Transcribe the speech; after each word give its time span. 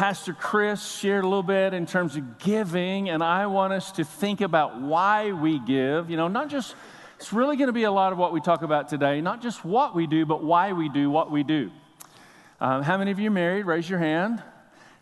Pastor 0.00 0.32
Chris 0.32 0.82
shared 0.82 1.24
a 1.24 1.28
little 1.28 1.42
bit 1.42 1.74
in 1.74 1.84
terms 1.84 2.16
of 2.16 2.38
giving, 2.38 3.10
and 3.10 3.22
I 3.22 3.44
want 3.48 3.74
us 3.74 3.92
to 3.92 4.04
think 4.04 4.40
about 4.40 4.80
why 4.80 5.32
we 5.32 5.58
give. 5.58 6.08
You 6.08 6.16
know, 6.16 6.26
not 6.26 6.48
just, 6.48 6.74
it's 7.16 7.34
really 7.34 7.58
going 7.58 7.66
to 7.66 7.74
be 7.74 7.82
a 7.82 7.90
lot 7.90 8.10
of 8.10 8.16
what 8.16 8.32
we 8.32 8.40
talk 8.40 8.62
about 8.62 8.88
today, 8.88 9.20
not 9.20 9.42
just 9.42 9.62
what 9.62 9.94
we 9.94 10.06
do, 10.06 10.24
but 10.24 10.42
why 10.42 10.72
we 10.72 10.88
do 10.88 11.10
what 11.10 11.30
we 11.30 11.42
do. 11.42 11.70
Um, 12.62 12.82
how 12.82 12.96
many 12.96 13.10
of 13.10 13.18
you 13.18 13.28
are 13.28 13.30
married? 13.30 13.66
Raise 13.66 13.90
your 13.90 13.98
hand. 13.98 14.42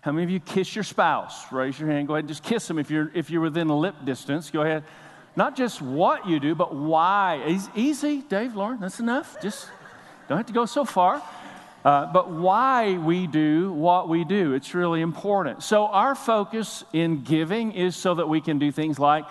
How 0.01 0.11
many 0.11 0.25
of 0.25 0.31
you 0.31 0.41
kiss 0.41 0.75
your 0.75 0.83
spouse? 0.83 1.53
Raise 1.53 1.79
your 1.79 1.89
hand. 1.89 2.09
Go 2.09 2.15
ahead 2.15 2.25
and 2.25 2.29
just 2.29 2.43
kiss 2.43 2.67
them 2.67 2.81
if 2.81 2.91
you're, 2.91 3.13
if 3.15 3.31
you're 3.31 3.43
within 3.43 3.69
lip 3.69 3.95
distance. 4.05 4.51
Go 4.51 4.63
ahead. 4.63 4.83
Not 5.37 5.55
just 5.55 5.81
what 5.81 6.29
you 6.29 6.41
do, 6.41 6.57
but 6.57 6.75
why. 6.75 7.57
Easy, 7.77 8.23
Dave, 8.23 8.57
Lauren, 8.57 8.81
that's 8.81 8.99
enough. 8.99 9.41
Just 9.41 9.69
don't 10.29 10.39
have 10.39 10.47
to 10.47 10.53
go 10.53 10.67
so 10.67 10.85
far. 10.85 11.23
Uh, 11.85 12.13
but 12.13 12.31
why 12.31 12.99
we 12.99 13.27
do 13.27 13.73
what 13.73 14.09
we 14.09 14.25
do, 14.25 14.55
it's 14.55 14.75
really 14.75 15.01
important. 15.01 15.63
So, 15.63 15.87
our 15.87 16.15
focus 16.15 16.85
in 16.93 17.23
giving 17.23 17.73
is 17.73 17.95
so 17.95 18.17
that 18.17 18.29
we 18.29 18.41
can 18.41 18.59
do 18.59 18.73
things 18.73 18.99
like 18.99 19.25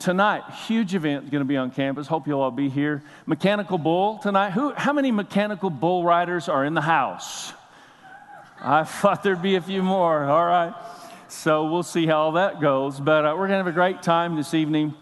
tonight, 0.00 0.42
huge 0.66 0.94
event 0.94 1.30
going 1.30 1.40
to 1.40 1.48
be 1.48 1.56
on 1.56 1.70
campus. 1.70 2.08
Hope 2.08 2.26
you'll 2.26 2.40
all 2.40 2.50
be 2.50 2.68
here. 2.68 3.02
Mechanical 3.26 3.78
bull 3.78 4.18
tonight. 4.18 4.50
Who, 4.50 4.72
how 4.72 4.92
many 4.92 5.12
mechanical 5.12 5.70
bull 5.70 6.02
riders 6.02 6.48
are 6.48 6.64
in 6.64 6.74
the 6.74 6.80
house? 6.80 7.52
I 8.60 8.82
thought 8.82 9.22
there'd 9.22 9.42
be 9.42 9.54
a 9.54 9.60
few 9.62 9.82
more. 9.82 10.24
All 10.24 10.44
right. 10.44 10.74
So, 11.28 11.70
we'll 11.70 11.84
see 11.84 12.06
how 12.06 12.22
all 12.22 12.32
that 12.32 12.60
goes. 12.60 12.98
But 12.98 13.24
uh, 13.24 13.34
we're 13.34 13.46
going 13.48 13.50
to 13.50 13.56
have 13.58 13.66
a 13.68 13.72
great 13.72 14.02
time 14.02 14.34
this 14.34 14.52
evening. 14.52 14.94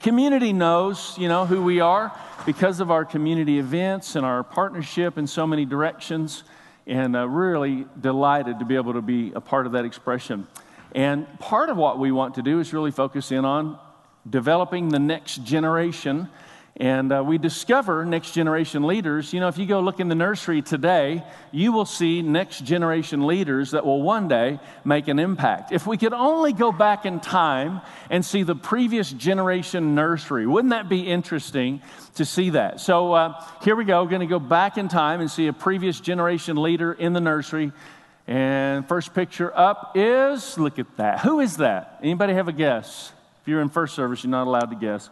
Community 0.00 0.54
knows, 0.54 1.14
you 1.18 1.28
know, 1.28 1.44
who 1.44 1.62
we 1.62 1.80
are 1.80 2.10
because 2.46 2.80
of 2.80 2.90
our 2.90 3.04
community 3.04 3.58
events 3.58 4.16
and 4.16 4.24
our 4.24 4.42
partnership 4.42 5.18
in 5.18 5.26
so 5.26 5.46
many 5.46 5.66
directions, 5.66 6.42
and 6.86 7.14
uh, 7.14 7.28
really 7.28 7.84
delighted 8.00 8.60
to 8.60 8.64
be 8.64 8.76
able 8.76 8.94
to 8.94 9.02
be 9.02 9.30
a 9.34 9.42
part 9.42 9.66
of 9.66 9.72
that 9.72 9.84
expression. 9.84 10.46
And 10.92 11.26
part 11.38 11.68
of 11.68 11.76
what 11.76 11.98
we 11.98 12.12
want 12.12 12.36
to 12.36 12.42
do 12.42 12.60
is 12.60 12.72
really 12.72 12.90
focus 12.90 13.30
in 13.30 13.44
on 13.44 13.78
developing 14.28 14.88
the 14.88 14.98
next 14.98 15.44
generation 15.44 16.30
and 16.76 17.12
uh, 17.12 17.22
we 17.22 17.36
discover 17.36 18.04
next 18.04 18.32
generation 18.32 18.86
leaders. 18.86 19.34
You 19.34 19.40
know, 19.40 19.48
if 19.48 19.58
you 19.58 19.66
go 19.66 19.80
look 19.80 20.00
in 20.00 20.08
the 20.08 20.14
nursery 20.14 20.62
today, 20.62 21.22
you 21.52 21.72
will 21.72 21.84
see 21.84 22.22
next 22.22 22.64
generation 22.64 23.26
leaders 23.26 23.72
that 23.72 23.84
will 23.84 24.00
one 24.00 24.28
day 24.28 24.58
make 24.84 25.08
an 25.08 25.18
impact. 25.18 25.72
If 25.72 25.86
we 25.86 25.98
could 25.98 26.14
only 26.14 26.52
go 26.52 26.72
back 26.72 27.04
in 27.04 27.20
time 27.20 27.82
and 28.08 28.24
see 28.24 28.44
the 28.44 28.54
previous 28.54 29.12
generation 29.12 29.94
nursery, 29.94 30.46
wouldn't 30.46 30.70
that 30.70 30.88
be 30.88 31.06
interesting 31.06 31.82
to 32.14 32.24
see 32.24 32.50
that? 32.50 32.80
So 32.80 33.12
uh, 33.12 33.44
here 33.62 33.76
we 33.76 33.84
go, 33.84 34.06
going 34.06 34.20
to 34.20 34.26
go 34.26 34.38
back 34.38 34.78
in 34.78 34.88
time 34.88 35.20
and 35.20 35.30
see 35.30 35.48
a 35.48 35.52
previous 35.52 36.00
generation 36.00 36.56
leader 36.56 36.92
in 36.92 37.12
the 37.12 37.20
nursery. 37.20 37.72
And 38.26 38.86
first 38.88 39.12
picture 39.12 39.54
up 39.54 39.92
is 39.96 40.56
look 40.56 40.78
at 40.78 40.96
that. 40.96 41.20
Who 41.20 41.40
is 41.40 41.56
that? 41.56 41.98
Anybody 42.02 42.32
have 42.34 42.48
a 42.48 42.52
guess? 42.52 43.12
If 43.42 43.48
you're 43.48 43.60
in 43.60 43.70
first 43.70 43.94
service, 43.94 44.22
you're 44.22 44.30
not 44.30 44.46
allowed 44.46 44.70
to 44.70 44.76
guess. 44.76 45.10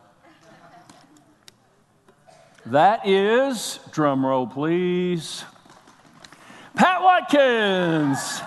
That 2.71 3.09
is, 3.09 3.81
drum 3.93 4.27
roll 4.27 4.47
please, 4.47 5.43
Pat 6.75 7.03
Watkins. 7.03 8.43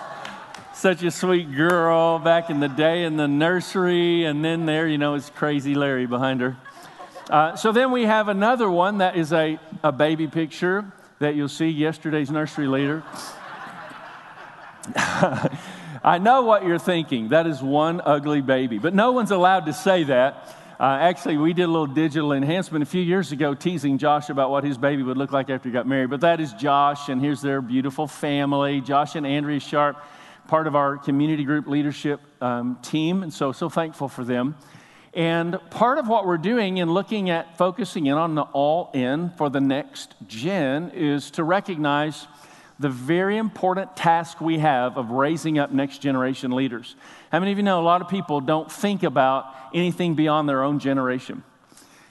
Such 0.74 1.02
a 1.02 1.10
sweet 1.10 1.52
girl 1.52 2.20
back 2.20 2.48
in 2.48 2.60
the 2.60 2.68
day 2.68 3.02
in 3.02 3.16
the 3.16 3.26
nursery, 3.26 4.24
and 4.24 4.44
then 4.44 4.64
there, 4.64 4.86
you 4.86 4.96
know, 4.96 5.14
is 5.14 5.28
crazy 5.30 5.74
Larry 5.74 6.06
behind 6.06 6.40
her. 6.40 6.56
Uh, 7.28 7.56
so 7.56 7.72
then 7.72 7.90
we 7.90 8.04
have 8.04 8.28
another 8.28 8.70
one 8.70 8.98
that 8.98 9.16
is 9.16 9.32
a, 9.32 9.58
a 9.82 9.90
baby 9.90 10.28
picture 10.28 10.84
that 11.18 11.34
you'll 11.34 11.48
see 11.48 11.70
yesterday's 11.70 12.30
nursery 12.30 12.68
leader. 12.68 13.02
I 14.94 16.18
know 16.20 16.42
what 16.42 16.64
you're 16.64 16.78
thinking. 16.78 17.30
That 17.30 17.48
is 17.48 17.60
one 17.60 18.00
ugly 18.04 18.40
baby, 18.40 18.78
but 18.78 18.94
no 18.94 19.10
one's 19.10 19.32
allowed 19.32 19.66
to 19.66 19.72
say 19.72 20.04
that 20.04 20.61
uh, 20.80 20.98
actually, 21.00 21.36
we 21.36 21.52
did 21.52 21.64
a 21.64 21.68
little 21.68 21.86
digital 21.86 22.32
enhancement 22.32 22.82
a 22.82 22.86
few 22.86 23.02
years 23.02 23.32
ago, 23.32 23.54
teasing 23.54 23.98
Josh 23.98 24.30
about 24.30 24.50
what 24.50 24.64
his 24.64 24.78
baby 24.78 25.02
would 25.02 25.16
look 25.16 25.32
like 25.32 25.50
after 25.50 25.68
he 25.68 25.72
got 25.72 25.86
married. 25.86 26.10
But 26.10 26.22
that 26.22 26.40
is 26.40 26.52
Josh, 26.54 27.08
and 27.08 27.20
here's 27.20 27.42
their 27.42 27.60
beautiful 27.60 28.06
family. 28.06 28.80
Josh 28.80 29.14
and 29.14 29.26
Andrea 29.26 29.60
Sharp, 29.60 30.02
part 30.48 30.66
of 30.66 30.74
our 30.74 30.96
community 30.96 31.44
group 31.44 31.66
leadership 31.66 32.20
um, 32.40 32.78
team, 32.82 33.22
and 33.22 33.32
so 33.32 33.52
so 33.52 33.68
thankful 33.68 34.08
for 34.08 34.24
them. 34.24 34.56
And 35.14 35.58
part 35.70 35.98
of 35.98 36.08
what 36.08 36.26
we're 36.26 36.38
doing 36.38 36.78
in 36.78 36.90
looking 36.90 37.28
at 37.28 37.58
focusing 37.58 38.06
in 38.06 38.14
on 38.14 38.34
the 38.34 38.42
all 38.42 38.90
in 38.94 39.30
for 39.36 39.50
the 39.50 39.60
next 39.60 40.14
gen 40.26 40.90
is 40.94 41.30
to 41.32 41.44
recognize 41.44 42.26
the 42.82 42.88
very 42.88 43.38
important 43.38 43.96
task 43.96 44.40
we 44.40 44.58
have 44.58 44.98
of 44.98 45.10
raising 45.10 45.58
up 45.58 45.70
next 45.70 45.98
generation 45.98 46.50
leaders. 46.50 46.96
How 47.30 47.38
many 47.40 47.52
of 47.52 47.58
you 47.58 47.62
know 47.62 47.80
a 47.80 47.82
lot 47.82 48.02
of 48.02 48.08
people 48.08 48.40
don't 48.40 48.70
think 48.70 49.04
about 49.04 49.46
anything 49.72 50.14
beyond 50.14 50.48
their 50.48 50.62
own 50.62 50.80
generation? 50.80 51.44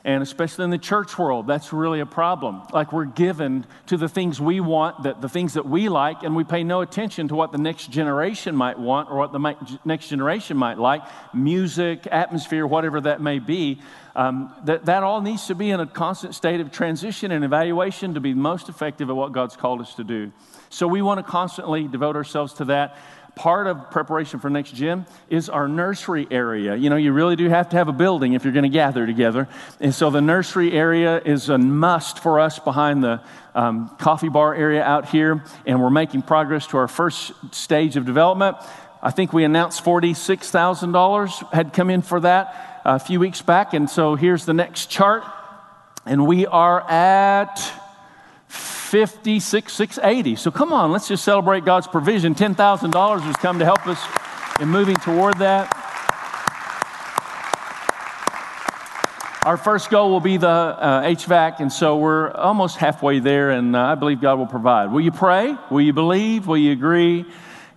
And 0.03 0.23
especially 0.23 0.63
in 0.63 0.71
the 0.71 0.79
church 0.79 1.17
world, 1.19 1.45
that's 1.45 1.71
really 1.71 1.99
a 1.99 2.07
problem. 2.07 2.63
Like 2.73 2.91
we're 2.91 3.05
given 3.05 3.67
to 3.85 3.97
the 3.97 4.09
things 4.09 4.41
we 4.41 4.59
want, 4.59 5.03
that 5.03 5.21
the 5.21 5.29
things 5.29 5.53
that 5.53 5.67
we 5.67 5.89
like, 5.89 6.23
and 6.23 6.35
we 6.35 6.43
pay 6.43 6.63
no 6.63 6.81
attention 6.81 7.27
to 7.27 7.35
what 7.35 7.51
the 7.51 7.59
next 7.59 7.91
generation 7.91 8.55
might 8.55 8.79
want 8.79 9.11
or 9.11 9.17
what 9.17 9.31
the 9.31 9.79
next 9.85 10.07
generation 10.07 10.57
might 10.57 10.79
like 10.79 11.03
music, 11.35 12.07
atmosphere, 12.07 12.65
whatever 12.65 13.01
that 13.01 13.21
may 13.21 13.37
be. 13.37 13.79
Um, 14.15 14.53
that, 14.65 14.85
that 14.87 15.03
all 15.03 15.21
needs 15.21 15.47
to 15.47 15.55
be 15.55 15.69
in 15.69 15.79
a 15.79 15.85
constant 15.85 16.35
state 16.35 16.59
of 16.59 16.71
transition 16.71 17.31
and 17.31 17.45
evaluation 17.45 18.15
to 18.15 18.19
be 18.19 18.33
most 18.33 18.67
effective 18.67 19.09
at 19.09 19.15
what 19.15 19.31
God's 19.31 19.55
called 19.55 19.81
us 19.81 19.93
to 19.95 20.03
do. 20.03 20.33
So 20.69 20.87
we 20.87 21.01
want 21.01 21.19
to 21.19 21.23
constantly 21.23 21.87
devote 21.87 22.15
ourselves 22.15 22.53
to 22.55 22.65
that. 22.65 22.97
Part 23.35 23.67
of 23.67 23.89
preparation 23.91 24.39
for 24.39 24.49
next 24.49 24.75
gen 24.75 25.05
is 25.29 25.47
our 25.49 25.67
nursery 25.67 26.27
area. 26.29 26.75
You 26.75 26.89
know, 26.89 26.97
you 26.97 27.13
really 27.13 27.35
do 27.35 27.47
have 27.47 27.69
to 27.69 27.77
have 27.77 27.87
a 27.87 27.93
building 27.93 28.33
if 28.33 28.43
you're 28.43 28.53
going 28.53 28.63
to 28.63 28.69
gather 28.69 29.05
together. 29.05 29.47
And 29.79 29.95
so 29.95 30.09
the 30.09 30.21
nursery 30.21 30.73
area 30.73 31.21
is 31.23 31.47
a 31.47 31.57
must 31.57 32.19
for 32.19 32.39
us 32.39 32.59
behind 32.59 33.03
the 33.03 33.21
um, 33.55 33.89
coffee 33.99 34.29
bar 34.29 34.53
area 34.53 34.83
out 34.83 35.09
here. 35.09 35.43
And 35.65 35.81
we're 35.81 35.89
making 35.89 36.23
progress 36.23 36.67
to 36.67 36.77
our 36.77 36.89
first 36.89 37.31
stage 37.55 37.95
of 37.95 38.05
development. 38.05 38.57
I 39.01 39.11
think 39.11 39.33
we 39.33 39.43
announced 39.45 39.83
$46,000 39.83 41.53
had 41.53 41.73
come 41.73 41.89
in 41.89 42.01
for 42.01 42.19
that 42.19 42.81
a 42.85 42.99
few 42.99 43.19
weeks 43.19 43.41
back. 43.41 43.73
And 43.73 43.89
so 43.89 44.15
here's 44.15 44.45
the 44.45 44.53
next 44.53 44.89
chart. 44.89 45.23
And 46.05 46.27
we 46.27 46.45
are 46.45 46.81
at 46.81 47.80
56, 48.91 49.71
680. 49.71 50.35
So 50.35 50.51
come 50.51 50.73
on, 50.73 50.91
let's 50.91 51.07
just 51.07 51.23
celebrate 51.23 51.63
God's 51.63 51.87
provision. 51.87 52.35
$10,000 52.35 53.21
has 53.21 53.35
come 53.37 53.57
to 53.59 53.63
help 53.63 53.87
us 53.87 54.05
in 54.59 54.67
moving 54.67 54.97
toward 54.97 55.37
that. 55.37 55.77
Our 59.45 59.55
first 59.55 59.89
goal 59.89 60.11
will 60.11 60.19
be 60.19 60.35
the 60.35 60.49
uh, 60.49 61.03
HVAC, 61.03 61.61
and 61.61 61.71
so 61.71 61.95
we're 61.95 62.31
almost 62.31 62.75
halfway 62.75 63.19
there, 63.19 63.51
and 63.51 63.77
uh, 63.77 63.79
I 63.81 63.95
believe 63.95 64.19
God 64.19 64.37
will 64.37 64.45
provide. 64.45 64.91
Will 64.91 64.99
you 64.99 65.13
pray? 65.13 65.55
Will 65.69 65.79
you 65.79 65.93
believe? 65.93 66.45
Will 66.45 66.57
you 66.57 66.73
agree? 66.73 67.23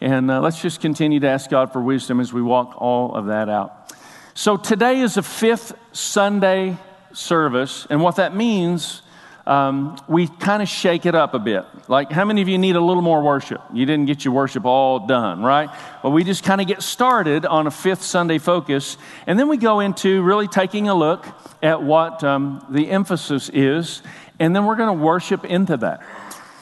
And 0.01 0.29
uh, 0.29 0.41
let's 0.41 0.61
just 0.61 0.81
continue 0.81 1.21
to 1.21 1.29
ask 1.29 1.49
God 1.49 1.73
for 1.73 1.81
wisdom 1.81 2.19
as 2.19 2.33
we 2.33 2.43
walk 2.43 2.75
all 2.83 3.15
of 3.15 3.27
that 3.27 3.49
out. 3.49 3.95
So 4.35 4.57
today 4.57 4.99
is 4.99 5.15
the 5.15 5.23
fifth 5.23 5.75
Sunday 5.93 6.77
service, 7.13 7.87
and 7.89 8.03
what 8.03 8.17
that 8.17 8.35
means 8.35 9.03
um, 9.47 9.99
we 10.09 10.27
kind 10.27 10.63
of 10.63 10.69
shake 10.69 11.05
it 11.05 11.15
up 11.15 11.35
a 11.35 11.39
bit. 11.39 11.65
Like, 11.89 12.11
how 12.11 12.25
many 12.25 12.41
of 12.41 12.49
you 12.49 12.57
need 12.57 12.77
a 12.77 12.81
little 12.81 13.03
more 13.03 13.23
worship? 13.23 13.61
You 13.73 13.85
didn't 13.85 14.07
get 14.07 14.25
your 14.25 14.33
worship 14.33 14.65
all 14.65 15.07
done, 15.07 15.43
right? 15.43 15.69
Well, 16.03 16.13
we 16.13 16.25
just 16.25 16.45
kind 16.45 16.61
of 16.61 16.67
get 16.67 16.83
started 16.83 17.45
on 17.45 17.67
a 17.67 17.71
fifth 17.71 18.03
Sunday 18.03 18.39
focus, 18.39 18.97
and 19.27 19.39
then 19.39 19.49
we 19.49 19.59
go 19.59 19.81
into 19.81 20.23
really 20.23 20.49
taking 20.49 20.89
a 20.89 20.95
look 20.95 21.27
at 21.63 21.83
what 21.83 22.25
um, 22.25 22.65
the 22.71 22.91
emphasis 22.91 23.51
is, 23.51 24.03
and 24.39 24.57
then 24.57 24.65
we're 24.65 24.77
going 24.77 24.99
to 24.99 25.05
worship 25.05 25.45
into 25.45 25.77
that. 25.79 26.03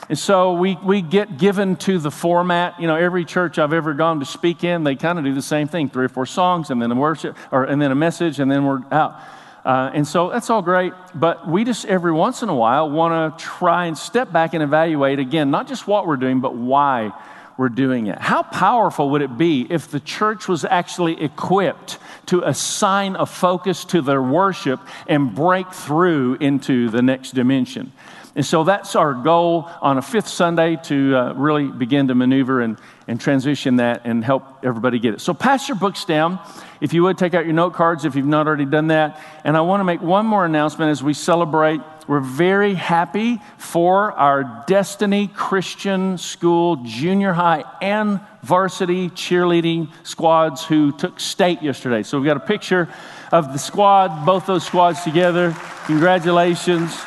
And 0.08 0.18
so 0.18 0.54
we, 0.54 0.76
we 0.82 1.00
get 1.00 1.38
given 1.38 1.76
to 1.76 1.98
the 1.98 2.10
format. 2.10 2.80
You 2.80 2.88
know, 2.88 2.96
every 2.96 3.24
church 3.24 3.58
I've 3.58 3.72
ever 3.72 3.94
gone 3.94 4.20
to 4.20 4.26
speak 4.26 4.64
in, 4.64 4.82
they 4.82 4.96
kind 4.96 5.18
of 5.18 5.24
do 5.24 5.32
the 5.32 5.40
same 5.40 5.68
thing 5.68 5.88
three 5.88 6.06
or 6.06 6.08
four 6.08 6.26
songs, 6.26 6.70
and 6.70 6.82
then 6.82 6.90
a 6.90 6.96
worship, 6.96 7.36
or, 7.52 7.64
and 7.64 7.80
then 7.80 7.92
a 7.92 7.94
message, 7.94 8.40
and 8.40 8.50
then 8.50 8.64
we're 8.64 8.82
out. 8.90 9.20
Uh, 9.64 9.90
and 9.94 10.06
so 10.06 10.30
that's 10.30 10.50
all 10.50 10.62
great, 10.62 10.92
but 11.14 11.46
we 11.46 11.64
just 11.64 11.84
every 11.84 12.12
once 12.12 12.42
in 12.42 12.48
a 12.48 12.54
while 12.54 12.90
want 12.90 13.38
to 13.38 13.44
try 13.44 13.86
and 13.86 13.96
step 13.96 14.32
back 14.32 14.54
and 14.54 14.62
evaluate 14.62 15.20
again, 15.20 15.50
not 15.52 15.68
just 15.68 15.86
what 15.86 16.06
we're 16.06 16.16
doing, 16.16 16.40
but 16.40 16.56
why 16.56 17.12
we're 17.56 17.68
doing 17.68 18.08
it. 18.08 18.18
How 18.18 18.42
powerful 18.42 19.10
would 19.10 19.22
it 19.22 19.38
be 19.38 19.66
if 19.70 19.88
the 19.88 20.00
church 20.00 20.48
was 20.48 20.64
actually 20.64 21.22
equipped 21.22 21.98
to 22.26 22.42
assign 22.42 23.14
a 23.14 23.26
focus 23.26 23.84
to 23.86 24.02
their 24.02 24.22
worship 24.22 24.80
and 25.06 25.34
break 25.34 25.72
through 25.72 26.36
into 26.40 26.88
the 26.88 27.02
next 27.02 27.32
dimension? 27.32 27.92
And 28.34 28.46
so 28.46 28.64
that's 28.64 28.96
our 28.96 29.12
goal 29.12 29.70
on 29.82 29.98
a 29.98 30.02
fifth 30.02 30.28
Sunday 30.28 30.76
to 30.84 31.16
uh, 31.16 31.32
really 31.34 31.68
begin 31.68 32.08
to 32.08 32.14
maneuver 32.14 32.62
and, 32.62 32.78
and 33.06 33.20
transition 33.20 33.76
that 33.76 34.02
and 34.04 34.24
help 34.24 34.64
everybody 34.64 34.98
get 34.98 35.14
it. 35.14 35.20
So 35.20 35.34
pass 35.34 35.68
your 35.68 35.76
books 35.76 36.06
down. 36.06 36.40
If 36.82 36.92
you 36.92 37.04
would 37.04 37.16
take 37.16 37.32
out 37.32 37.44
your 37.44 37.54
note 37.54 37.74
cards 37.74 38.04
if 38.04 38.16
you've 38.16 38.26
not 38.26 38.48
already 38.48 38.64
done 38.64 38.88
that. 38.88 39.20
And 39.44 39.56
I 39.56 39.60
want 39.60 39.78
to 39.80 39.84
make 39.84 40.02
one 40.02 40.26
more 40.26 40.44
announcement 40.44 40.90
as 40.90 41.00
we 41.00 41.14
celebrate. 41.14 41.80
We're 42.08 42.18
very 42.18 42.74
happy 42.74 43.40
for 43.56 44.10
our 44.10 44.64
Destiny 44.66 45.28
Christian 45.28 46.18
School 46.18 46.74
junior 46.82 47.34
high 47.34 47.62
and 47.80 48.18
varsity 48.42 49.10
cheerleading 49.10 49.92
squads 50.02 50.64
who 50.64 50.90
took 50.90 51.20
state 51.20 51.62
yesterday. 51.62 52.02
So 52.02 52.18
we've 52.18 52.26
got 52.26 52.36
a 52.36 52.40
picture 52.40 52.88
of 53.30 53.52
the 53.52 53.60
squad, 53.60 54.26
both 54.26 54.46
those 54.46 54.66
squads 54.66 55.04
together. 55.04 55.56
Congratulations. 55.86 57.00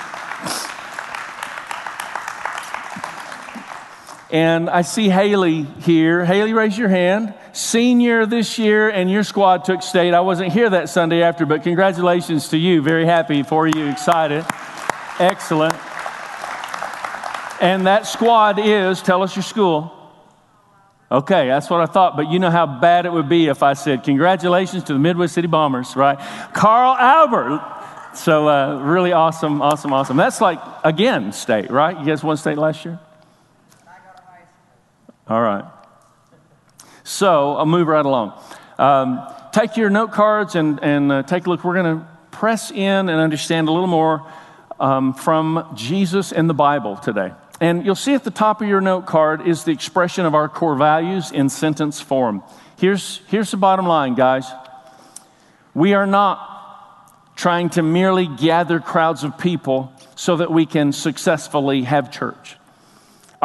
And 4.31 4.69
I 4.69 4.83
see 4.83 5.09
Haley 5.09 5.63
here. 5.63 6.23
Haley, 6.23 6.53
raise 6.53 6.77
your 6.77 6.89
hand. 6.89 7.33
Senior 7.55 8.25
this 8.25 8.59
year, 8.59 8.89
and 8.89 9.09
your 9.09 9.23
squad 9.23 9.63
took 9.63 9.81
state. 9.81 10.13
I 10.13 10.19
wasn't 10.19 10.51
here 10.51 10.69
that 10.71 10.89
Sunday 10.89 11.23
after, 11.23 11.45
but 11.45 11.63
congratulations 11.63 12.49
to 12.49 12.57
you. 12.57 12.81
Very 12.81 13.05
happy 13.05 13.43
for 13.43 13.65
you, 13.65 13.87
excited. 13.87 14.45
Excellent. 15.19 15.73
And 17.61 17.87
that 17.87 18.07
squad 18.07 18.59
is, 18.59 19.01
tell 19.01 19.23
us 19.23 19.37
your 19.37 19.43
school. 19.43 19.89
Okay, 21.09 21.47
that's 21.47 21.69
what 21.69 21.79
I 21.79 21.85
thought, 21.85 22.17
but 22.17 22.29
you 22.29 22.39
know 22.39 22.49
how 22.49 22.65
bad 22.65 23.05
it 23.05 23.13
would 23.13 23.29
be 23.29 23.47
if 23.47 23.63
I 23.63 23.71
said, 23.71 24.03
Congratulations 24.03 24.83
to 24.83 24.93
the 24.93 24.99
Midwest 24.99 25.33
City 25.33 25.47
Bombers, 25.47 25.95
right? 25.95 26.19
Carl 26.53 26.97
Albert. 26.97 27.61
So, 28.15 28.49
uh, 28.49 28.81
really 28.81 29.13
awesome, 29.13 29.61
awesome, 29.61 29.93
awesome. 29.93 30.17
That's 30.17 30.41
like, 30.41 30.59
again, 30.83 31.31
state, 31.31 31.71
right? 31.71 31.97
You 31.97 32.05
guys 32.05 32.21
won 32.21 32.35
state 32.35 32.57
last 32.57 32.83
year? 32.83 32.99
All 35.29 35.41
right. 35.41 35.63
So 37.05 37.55
I'll 37.55 37.67
move 37.67 37.87
right 37.87 38.03
along. 38.03 38.33
Um, 38.79 39.21
take 39.53 39.77
your 39.77 39.91
note 39.91 40.11
cards 40.11 40.55
and, 40.55 40.79
and 40.81 41.11
uh, 41.11 41.21
take 41.21 41.45
a 41.45 41.49
look. 41.49 41.63
We're 41.63 41.75
going 41.75 41.99
to 41.99 42.07
press 42.31 42.71
in 42.71 43.09
and 43.09 43.11
understand 43.11 43.69
a 43.69 43.71
little 43.71 43.87
more 43.87 44.25
um, 44.79 45.13
from 45.13 45.71
Jesus 45.75 46.31
and 46.31 46.49
the 46.49 46.55
Bible 46.55 46.97
today. 46.97 47.31
And 47.61 47.85
you'll 47.85 47.93
see 47.93 48.15
at 48.15 48.23
the 48.23 48.31
top 48.31 48.59
of 48.59 48.67
your 48.67 48.81
note 48.81 49.05
card 49.05 49.47
is 49.47 49.65
the 49.65 49.71
expression 49.71 50.25
of 50.25 50.33
our 50.33 50.49
core 50.49 50.75
values 50.75 51.31
in 51.31 51.47
sentence 51.47 52.01
form. 52.01 52.41
Here's, 52.79 53.21
here's 53.27 53.51
the 53.51 53.57
bottom 53.57 53.85
line, 53.85 54.15
guys. 54.15 54.51
We 55.75 55.93
are 55.93 56.07
not 56.07 57.35
trying 57.35 57.69
to 57.69 57.83
merely 57.83 58.27
gather 58.27 58.79
crowds 58.79 59.23
of 59.23 59.37
people 59.37 59.93
so 60.15 60.37
that 60.37 60.51
we 60.51 60.65
can 60.65 60.91
successfully 60.91 61.83
have 61.83 62.11
church. 62.11 62.57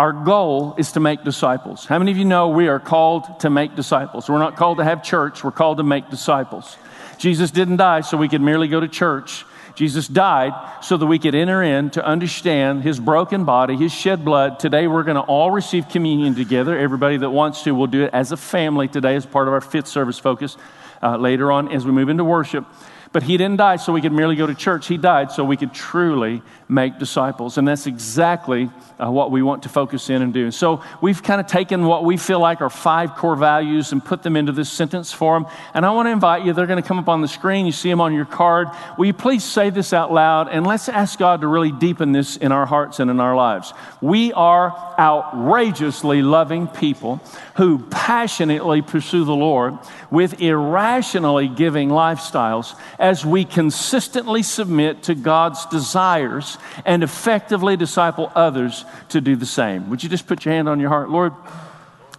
Our 0.00 0.14
goal 0.14 0.76
is 0.78 0.92
to 0.92 1.00
make 1.00 1.24
disciples. 1.24 1.84
How 1.84 1.98
many 1.98 2.10
of 2.10 2.16
you 2.16 2.24
know 2.24 2.48
we 2.48 2.68
are 2.68 2.80
called 2.80 3.40
to 3.40 3.50
make 3.50 3.76
disciples? 3.76 4.30
We're 4.30 4.38
not 4.38 4.56
called 4.56 4.78
to 4.78 4.84
have 4.84 5.02
church, 5.02 5.44
we're 5.44 5.50
called 5.50 5.76
to 5.76 5.82
make 5.82 6.08
disciples. 6.08 6.78
Jesus 7.18 7.50
didn't 7.50 7.76
die 7.76 8.00
so 8.00 8.16
we 8.16 8.30
could 8.30 8.40
merely 8.40 8.66
go 8.66 8.80
to 8.80 8.88
church. 8.88 9.44
Jesus 9.74 10.08
died 10.08 10.54
so 10.82 10.96
that 10.96 11.04
we 11.04 11.18
could 11.18 11.34
enter 11.34 11.62
in 11.62 11.90
to 11.90 12.02
understand 12.02 12.82
his 12.82 12.98
broken 12.98 13.44
body, 13.44 13.76
his 13.76 13.92
shed 13.92 14.24
blood. 14.24 14.58
Today, 14.58 14.86
we're 14.86 15.02
going 15.02 15.16
to 15.16 15.20
all 15.20 15.50
receive 15.50 15.86
communion 15.90 16.34
together. 16.34 16.78
Everybody 16.78 17.18
that 17.18 17.28
wants 17.28 17.64
to 17.64 17.74
will 17.74 17.86
do 17.86 18.04
it 18.04 18.14
as 18.14 18.32
a 18.32 18.38
family 18.38 18.88
today, 18.88 19.16
as 19.16 19.26
part 19.26 19.48
of 19.48 19.52
our 19.52 19.60
fifth 19.60 19.86
service 19.86 20.18
focus 20.18 20.56
uh, 21.02 21.18
later 21.18 21.52
on 21.52 21.70
as 21.70 21.84
we 21.84 21.92
move 21.92 22.08
into 22.08 22.24
worship. 22.24 22.64
But 23.12 23.24
he 23.24 23.36
didn't 23.36 23.56
die 23.56 23.76
so 23.76 23.92
we 23.92 24.00
could 24.00 24.12
merely 24.12 24.36
go 24.36 24.46
to 24.46 24.54
church. 24.54 24.86
He 24.86 24.96
died 24.96 25.32
so 25.32 25.44
we 25.44 25.56
could 25.56 25.74
truly 25.74 26.42
make 26.68 27.00
disciples. 27.00 27.58
And 27.58 27.66
that's 27.66 27.88
exactly 27.88 28.70
uh, 29.00 29.10
what 29.10 29.32
we 29.32 29.42
want 29.42 29.64
to 29.64 29.68
focus 29.68 30.10
in 30.10 30.22
and 30.22 30.32
do. 30.32 30.52
So 30.52 30.84
we've 31.00 31.20
kind 31.20 31.40
of 31.40 31.48
taken 31.48 31.86
what 31.86 32.04
we 32.04 32.16
feel 32.16 32.38
like 32.38 32.60
are 32.60 32.70
five 32.70 33.16
core 33.16 33.34
values 33.34 33.90
and 33.90 34.04
put 34.04 34.22
them 34.22 34.36
into 34.36 34.52
this 34.52 34.70
sentence 34.70 35.12
form. 35.12 35.48
And 35.74 35.84
I 35.84 35.90
want 35.90 36.06
to 36.06 36.12
invite 36.12 36.44
you, 36.44 36.52
they're 36.52 36.68
going 36.68 36.80
to 36.80 36.86
come 36.86 37.00
up 37.00 37.08
on 37.08 37.20
the 37.20 37.26
screen. 37.26 37.66
You 37.66 37.72
see 37.72 37.90
them 37.90 38.00
on 38.00 38.14
your 38.14 38.26
card. 38.26 38.68
Will 38.96 39.06
you 39.06 39.12
please 39.12 39.42
say 39.42 39.70
this 39.70 39.92
out 39.92 40.12
loud? 40.12 40.48
And 40.48 40.64
let's 40.64 40.88
ask 40.88 41.18
God 41.18 41.40
to 41.40 41.48
really 41.48 41.72
deepen 41.72 42.12
this 42.12 42.36
in 42.36 42.52
our 42.52 42.66
hearts 42.66 43.00
and 43.00 43.10
in 43.10 43.18
our 43.18 43.34
lives. 43.34 43.72
We 44.00 44.32
are 44.34 44.70
outrageously 44.98 46.22
loving 46.22 46.68
people 46.68 47.20
who 47.56 47.80
passionately 47.90 48.82
pursue 48.82 49.24
the 49.24 49.34
Lord 49.34 49.76
with 50.10 50.40
irrationally 50.40 51.48
giving 51.48 51.88
lifestyles 51.88 52.78
as 52.98 53.24
we 53.24 53.44
consistently 53.44 54.42
submit 54.42 55.04
to 55.04 55.14
God's 55.14 55.66
desires 55.66 56.58
and 56.84 57.02
effectively 57.02 57.76
disciple 57.76 58.32
others 58.34 58.84
to 59.10 59.20
do 59.20 59.36
the 59.36 59.46
same. 59.46 59.88
Would 59.90 60.02
you 60.02 60.08
just 60.08 60.26
put 60.26 60.44
your 60.44 60.54
hand 60.54 60.68
on 60.68 60.80
your 60.80 60.88
heart? 60.88 61.10
Lord, 61.10 61.32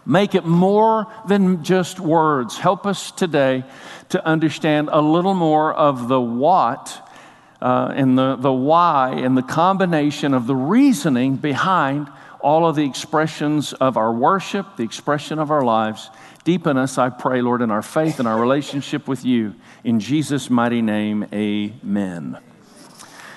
make 0.06 0.36
it 0.36 0.46
more 0.46 1.08
than 1.28 1.64
just 1.64 2.00
words. 2.00 2.58
Help 2.58 2.86
us 2.86 3.12
today 3.12 3.64
to 4.10 4.26
understand 4.26 4.90
a 4.92 5.02
little 5.02 5.34
more 5.34 5.74
of 5.74 6.08
the 6.08 6.22
what. 6.22 7.08
Uh, 7.62 7.94
and 7.96 8.18
the, 8.18 8.36
the 8.38 8.52
why 8.52 9.12
and 9.12 9.38
the 9.38 9.44
combination 9.44 10.34
of 10.34 10.48
the 10.48 10.56
reasoning 10.56 11.36
behind 11.36 12.10
all 12.42 12.68
of 12.68 12.76
the 12.76 12.86
expressions 12.86 13.74
of 13.74 13.98
our 13.98 14.12
worship, 14.12 14.78
the 14.78 14.84
expression 14.84 15.40
of 15.40 15.52
our 15.52 15.64
lives. 15.64 16.10
Deepen 16.44 16.78
us, 16.78 16.98
I 16.98 17.10
pray, 17.10 17.42
Lord, 17.42 17.62
in 17.62 17.72
our 17.72 17.82
faith 17.82 18.20
and 18.20 18.28
our 18.28 18.40
relationship 18.40 19.08
with 19.08 19.24
you. 19.24 19.56
In 19.84 20.00
Jesus' 20.00 20.50
mighty 20.50 20.82
name, 20.82 21.26
amen. 21.32 22.38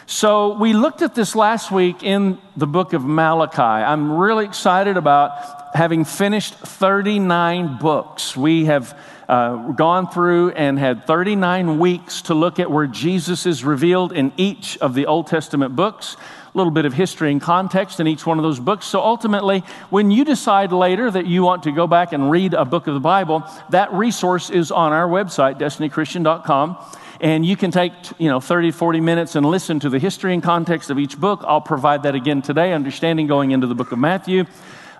So, 0.07 0.59
we 0.59 0.75
looked 0.75 1.01
at 1.01 1.15
this 1.15 1.35
last 1.35 1.71
week 1.71 2.03
in 2.03 2.39
the 2.57 2.67
book 2.67 2.93
of 2.93 3.05
Malachi. 3.05 3.63
I'm 3.63 4.19
really 4.19 4.45
excited 4.45 4.97
about 4.99 5.75
having 5.75 6.05
finished 6.05 6.55
39 6.55 7.79
books. 7.79 8.37
We 8.37 8.67
have 8.67 8.99
uh, 9.29 9.73
gone 9.73 10.09
through 10.09 10.51
and 10.51 10.79
had 10.79 11.07
39 11.07 11.79
weeks 11.79 12.23
to 12.23 12.35
look 12.35 12.59
at 12.59 12.71
where 12.71 12.87
Jesus 12.87 13.47
is 13.47 13.65
revealed 13.65 14.13
in 14.13 14.33
each 14.37 14.77
of 14.79 14.95
the 14.95 15.07
Old 15.07 15.27
Testament 15.27 15.75
books 15.75 16.17
little 16.55 16.71
bit 16.71 16.87
of 16.87 16.95
history 16.95 17.31
and 17.31 17.41
context 17.41 18.01
in 18.01 18.07
each 18.07 18.25
one 18.25 18.39
of 18.39 18.45
those 18.45 18.61
books. 18.61 18.87
So 18.87 19.01
ultimately, 19.01 19.61
when 19.91 20.11
you 20.11 20.25
decide 20.25 20.73
later 20.73 21.11
that 21.11 21.27
you 21.27 21.43
want 21.43 21.65
to 21.65 21.73
go 21.73 21.87
back 21.87 22.13
and 22.13 22.31
read 22.31 22.55
a 22.55 22.65
book 22.65 22.87
of 22.87 22.95
the 22.95 23.01
Bible, 23.01 23.45
that 23.71 23.93
resource 23.93 24.51
is 24.51 24.71
on 24.71 24.93
our 24.93 25.09
website, 25.09 25.59
destinychristian.com 25.59 26.79
and 27.21 27.47
you 27.47 27.57
can 27.57 27.71
take 27.71 27.93
you 28.19 28.29
know 28.29 28.41
30 28.41 28.73
40 28.73 29.01
minutes 29.01 29.37
and 29.37 29.47
listen 29.47 29.79
to 29.81 29.89
the 29.89 29.99
history 29.99 30.35
and 30.35 30.43
context 30.43 30.91
of 30.91 30.99
each 30.99 31.19
book. 31.19 31.45
I'll 31.47 31.61
provide 31.61 32.03
that 32.03 32.15
again 32.15 32.43
today 32.43 32.73
understanding 32.73 33.27
going 33.27 33.53
into 33.53 33.67
the 33.67 33.75
book 33.75 33.93
of 33.93 33.99
matthew 33.99 34.45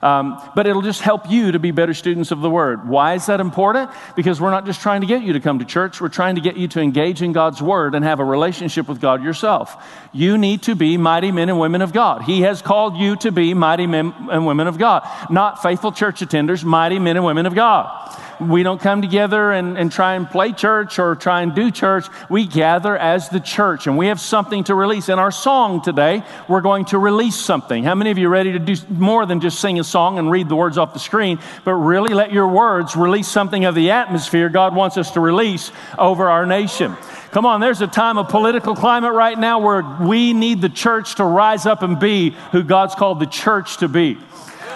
um, 0.05 0.41
but 0.55 0.67
it'll 0.67 0.83
just 0.83 1.01
help 1.01 1.31
you 1.31 1.53
to 1.53 1.59
be 1.59 1.71
better 1.71 1.95
students 1.95 2.31
of 2.31 2.43
the 2.43 2.51
Word. 2.51 2.87
Why 2.87 3.15
is 3.15 3.25
that 3.27 3.41
important? 3.41 3.91
Because 4.15 4.39
we're 4.39 4.51
not 4.51 4.67
just 4.67 4.83
trying 4.83 5.01
to 5.01 5.07
get 5.07 5.23
you 5.23 5.33
to 5.33 5.41
come 5.41 5.61
to 5.61 5.65
church, 5.65 5.99
we're 5.99 6.11
trying 6.11 6.35
to 6.35 6.43
get 6.43 6.59
you 6.59 6.69
to 6.69 6.81
engage 6.81 7.23
in 7.23 7.33
God's 7.33 7.63
Word 7.63 7.95
and 7.95 8.05
have 8.05 8.21
a 8.21 8.25
relationship 8.25 8.87
with 8.87 9.01
God 9.01 9.25
yourself. 9.25 9.83
You 10.13 10.37
need 10.37 10.63
to 10.65 10.75
be 10.75 10.99
mighty 10.99 11.33
men 11.33 11.49
and 11.49 11.59
women 11.59 11.81
of 11.81 11.95
God. 11.95 12.23
He 12.23 12.43
has 12.43 12.61
called 12.61 12.99
you 12.99 13.17
to 13.17 13.33
be 13.33 13.55
mighty 13.55 13.87
men 13.87 14.15
and 14.31 14.47
women 14.47 14.67
of 14.67 14.77
God, 14.77 15.09
not 15.31 15.63
faithful 15.63 15.91
church 15.91 16.21
attenders, 16.21 16.63
mighty 16.65 16.99
men 16.99 17.17
and 17.17 17.25
women 17.25 17.47
of 17.47 17.55
God. 17.55 18.15
We 18.41 18.63
don't 18.63 18.81
come 18.81 19.03
together 19.03 19.53
and, 19.53 19.79
and 19.79 19.91
try 19.91 20.15
and 20.15 20.29
play 20.29 20.53
church 20.53 20.99
or 20.99 21.15
try 21.15 21.43
and 21.43 21.55
do 21.55 21.71
church. 21.71 22.07
We 22.29 22.47
gather 22.47 22.97
as 22.97 23.29
the 23.29 23.41
church 23.41 23.87
and 23.87 23.97
we 23.97 24.09
have 24.09 24.21
something 24.21 24.65
to 24.65 24.75
release. 24.75 25.09
In 25.09 25.19
our 25.19 25.31
song 25.31 25.83
today, 25.83 26.23
we're 26.49 26.61
going 26.61 26.85
to 26.87 26.99
release 26.99 27.37
something. 27.37 27.85
How 27.85 27.95
many 27.95 28.11
of 28.11 28.19
you 28.19 28.29
are 28.29 28.31
ready 28.31 28.53
to 28.53 28.59
do 28.59 28.75
more 28.89 29.27
than 29.27 29.41
just 29.41 29.61
sing 29.61 29.79
a 29.79 29.85
song 29.85 30.19
and 30.19 30.31
read 30.31 30.49
the 30.49 30.57
words 30.57 30.79
off 30.79 30.93
the 30.93 30.99
screen, 30.99 31.39
but 31.65 31.75
really 31.75 32.15
let 32.15 32.33
your 32.33 32.49
words 32.49 32.97
release 32.97 33.29
something 33.29 33.65
of 33.65 33.75
the 33.75 33.91
atmosphere 33.91 34.49
God 34.49 34.75
wants 34.75 34.97
us 34.97 35.13
to 35.13 35.21
release 35.21 35.71
over 35.99 36.29
our 36.29 36.47
nation? 36.47 36.97
Come 37.31 37.47
on, 37.47 37.61
there's 37.61 37.81
a 37.81 37.89
time 37.89 38.17
of 38.17 38.29
political 38.29 38.77
climate 38.77 39.13
right 39.13 39.39
now 39.39 39.59
where 39.59 39.83
we 40.01 40.33
need 40.33 40.61
the 40.61 40.69
church 40.69 41.17
to 41.17 41.25
rise 41.25 41.67
up 41.67 41.83
and 41.83 41.99
be 41.99 42.31
who 42.53 42.63
God's 42.63 42.95
called 42.95 43.19
the 43.19 43.27
church 43.27 43.79
to 43.79 43.89
be. 43.89 44.19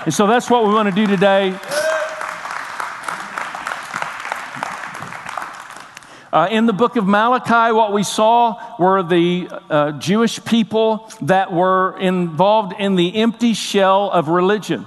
And 0.04 0.12
so 0.12 0.26
that's 0.26 0.50
what 0.50 0.66
we 0.66 0.72
want 0.72 0.88
to 0.88 0.94
do 0.94 1.06
today. 1.06 1.56
Uh, 6.30 6.46
in 6.50 6.66
the 6.66 6.74
book 6.74 6.96
of 6.96 7.06
Malachi, 7.06 7.72
what 7.72 7.92
we 7.92 8.02
saw 8.02 8.76
were 8.78 9.02
the 9.02 9.48
uh, 9.70 9.92
Jewish 9.92 10.44
people 10.44 11.10
that 11.22 11.52
were 11.52 11.98
involved 11.98 12.74
in 12.78 12.96
the 12.96 13.16
empty 13.16 13.54
shell 13.54 14.10
of 14.10 14.28
religion. 14.28 14.86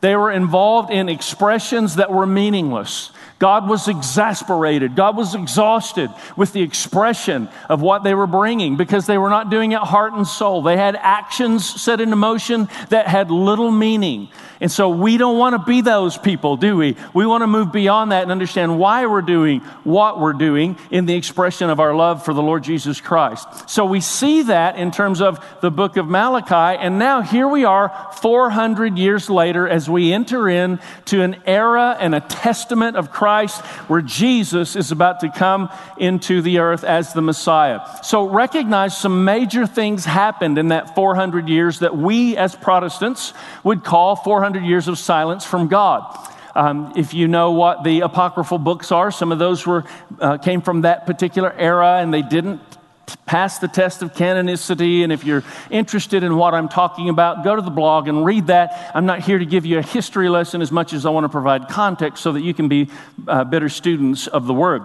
They 0.00 0.16
were 0.16 0.32
involved 0.32 0.90
in 0.90 1.08
expressions 1.08 1.96
that 1.96 2.10
were 2.10 2.26
meaningless. 2.26 3.12
God 3.42 3.68
was 3.68 3.88
exasperated. 3.88 4.94
God 4.94 5.16
was 5.16 5.34
exhausted 5.34 6.10
with 6.36 6.52
the 6.52 6.62
expression 6.62 7.48
of 7.68 7.82
what 7.82 8.04
they 8.04 8.14
were 8.14 8.28
bringing 8.28 8.76
because 8.76 9.06
they 9.06 9.18
were 9.18 9.30
not 9.30 9.50
doing 9.50 9.72
it 9.72 9.80
heart 9.80 10.12
and 10.12 10.24
soul. 10.24 10.62
They 10.62 10.76
had 10.76 10.94
actions 10.94 11.68
set 11.68 12.00
into 12.00 12.14
motion 12.14 12.68
that 12.90 13.08
had 13.08 13.32
little 13.32 13.72
meaning. 13.72 14.28
And 14.60 14.70
so 14.70 14.90
we 14.90 15.16
don't 15.16 15.38
want 15.38 15.54
to 15.54 15.68
be 15.68 15.80
those 15.80 16.16
people, 16.16 16.56
do 16.56 16.76
we? 16.76 16.94
We 17.14 17.26
want 17.26 17.42
to 17.42 17.48
move 17.48 17.72
beyond 17.72 18.12
that 18.12 18.22
and 18.22 18.30
understand 18.30 18.78
why 18.78 19.06
we're 19.06 19.22
doing 19.22 19.58
what 19.82 20.20
we're 20.20 20.34
doing 20.34 20.78
in 20.92 21.06
the 21.06 21.16
expression 21.16 21.68
of 21.68 21.80
our 21.80 21.96
love 21.96 22.24
for 22.24 22.32
the 22.34 22.42
Lord 22.42 22.62
Jesus 22.62 23.00
Christ. 23.00 23.68
So 23.68 23.84
we 23.84 24.00
see 24.00 24.42
that 24.42 24.76
in 24.76 24.92
terms 24.92 25.20
of 25.20 25.44
the 25.62 25.72
book 25.72 25.96
of 25.96 26.06
Malachi. 26.06 26.78
And 26.80 26.96
now 27.00 27.22
here 27.22 27.48
we 27.48 27.64
are 27.64 27.88
400 28.20 28.96
years 28.96 29.28
later 29.28 29.66
as 29.66 29.90
we 29.90 30.12
enter 30.12 30.48
into 30.48 31.22
an 31.22 31.42
era 31.44 31.96
and 31.98 32.14
a 32.14 32.20
testament 32.20 32.96
of 32.96 33.10
Christ 33.10 33.31
where 33.88 34.02
Jesus 34.02 34.76
is 34.76 34.92
about 34.92 35.20
to 35.20 35.30
come 35.30 35.70
into 35.96 36.42
the 36.42 36.58
earth 36.58 36.84
as 36.84 37.14
the 37.14 37.22
Messiah. 37.22 37.80
So 38.02 38.28
recognize 38.28 38.96
some 38.96 39.24
major 39.24 39.66
things 39.66 40.04
happened 40.04 40.58
in 40.58 40.68
that 40.68 40.94
400 40.94 41.48
years 41.48 41.78
that 41.80 41.96
we 41.96 42.36
as 42.36 42.54
Protestants 42.54 43.32
would 43.64 43.82
call 43.82 44.14
400 44.14 44.42
400 44.42 44.66
years 44.66 44.88
of 44.88 44.98
silence 44.98 45.44
from 45.44 45.68
God. 45.68 46.28
Um, 46.54 46.92
if 46.96 47.14
you 47.14 47.28
know 47.28 47.52
what 47.52 47.84
the 47.84 48.00
apocryphal 48.00 48.58
books 48.58 48.90
are, 48.90 49.10
some 49.10 49.30
of 49.30 49.38
those 49.38 49.66
were, 49.66 49.84
uh, 50.20 50.38
came 50.38 50.60
from 50.60 50.82
that 50.82 51.06
particular 51.06 51.52
era 51.52 51.98
and 52.00 52.12
they 52.12 52.22
didn't 52.22 52.60
pass 53.26 53.58
the 53.58 53.68
test 53.68 54.02
of 54.02 54.12
canonicity. 54.12 55.02
And 55.02 55.12
if 55.12 55.24
you're 55.24 55.44
interested 55.70 56.22
in 56.22 56.36
what 56.36 56.54
I'm 56.54 56.68
talking 56.68 57.08
about, 57.08 57.44
go 57.44 57.56
to 57.56 57.62
the 57.62 57.70
blog 57.70 58.08
and 58.08 58.24
read 58.24 58.48
that. 58.48 58.92
I'm 58.94 59.06
not 59.06 59.20
here 59.20 59.38
to 59.38 59.46
give 59.46 59.66
you 59.66 59.78
a 59.78 59.82
history 59.82 60.28
lesson 60.28 60.62
as 60.62 60.72
much 60.72 60.92
as 60.92 61.06
I 61.06 61.10
want 61.10 61.24
to 61.24 61.28
provide 61.28 61.68
context 61.68 62.22
so 62.22 62.32
that 62.32 62.42
you 62.42 62.54
can 62.54 62.68
be 62.68 62.90
uh, 63.26 63.44
better 63.44 63.68
students 63.68 64.26
of 64.26 64.46
the 64.46 64.54
Word. 64.54 64.82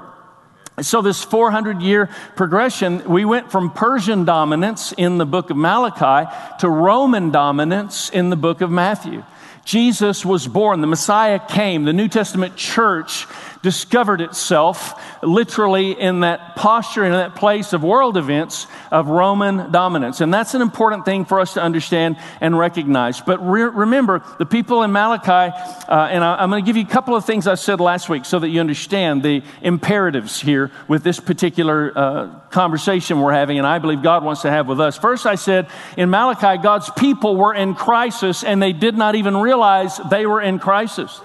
So, 0.80 1.02
this 1.02 1.24
400 1.24 1.82
year 1.82 2.08
progression, 2.36 3.10
we 3.10 3.26
went 3.26 3.52
from 3.52 3.72
Persian 3.72 4.26
dominance 4.26 4.92
in 4.92 5.18
the 5.18 5.26
book 5.26 5.50
of 5.50 5.58
Malachi 5.58 6.30
to 6.60 6.70
Roman 6.70 7.32
dominance 7.32 8.12
in 8.12 8.30
the 8.30 8.36
book 8.36 8.62
of 8.62 8.70
Matthew. 8.70 9.24
Jesus 9.66 10.24
was 10.24 10.48
born, 10.48 10.80
the 10.80 10.88
Messiah 10.88 11.40
came, 11.46 11.84
the 11.84 11.94
New 11.94 12.08
Testament 12.08 12.56
church 12.56 13.26
discovered 13.62 14.22
itself 14.22 15.02
literally 15.24 15.92
in 15.92 16.22
that 16.22 16.56
posture, 16.56 17.06
in 17.06 17.12
that 17.12 17.36
place 17.36 17.74
of 17.74 17.84
world 17.84 18.18
events 18.18 18.68
of 18.92 19.08
Roman 19.08 19.72
dominance. 19.72 20.22
And 20.22 20.34
that's 20.34 20.54
an 20.54 20.62
important 20.62 21.06
thing 21.06 21.26
for 21.26 21.40
us 21.40 21.54
to 21.56 21.62
understand 21.62 22.18
and 22.42 22.58
recognize. 22.58 23.22
But 23.22 23.40
re- 23.40 23.64
remember, 23.64 24.24
the 24.40 24.46
people 24.46 24.84
in 24.84 24.92
Malachi, 24.92 25.56
uh, 25.88 26.08
and 26.12 26.24
I, 26.24 26.44
am 26.44 26.50
going 26.50 26.64
to 26.64 26.66
give 26.66 26.78
you 26.78 26.84
a 26.84 26.90
couple 26.90 27.16
of 27.16 27.26
things 27.26 27.48
I 27.48 27.56
said 27.56 27.80
last 27.80 28.10
week 28.10 28.26
so 28.26 28.40
that 28.40 28.50
you 28.50 28.60
understand 28.60 29.24
the 29.24 29.44
imperatives 29.62 30.40
here 30.42 30.72
with 30.88 31.04
this 31.04 31.20
particular 31.20 31.92
uh, 31.96 32.40
conversation 32.50 33.20
we're 33.20 33.34
having, 33.34 33.58
and 33.58 33.68
I 33.68 33.80
believe 33.80 34.02
God 34.02 34.24
wants 34.24 34.42
to 34.44 34.50
have 34.50 34.68
with 34.68 34.80
us. 34.80 34.98
First, 34.98 35.26
I 35.26 35.36
said 35.36 35.68
in 35.98 36.10
Malachi, 36.10 36.62
God's 36.62 36.90
people 36.92 37.36
were 37.36 37.54
in 37.54 37.76
crisis 37.76 38.44
and 38.44 38.62
they 38.62 38.74
did 38.74 38.98
not 38.98 39.16
even 39.16 39.38
realize 39.38 40.00
they 40.10 40.26
were 40.26 40.42
in 40.42 40.60
crisis. 40.60 41.22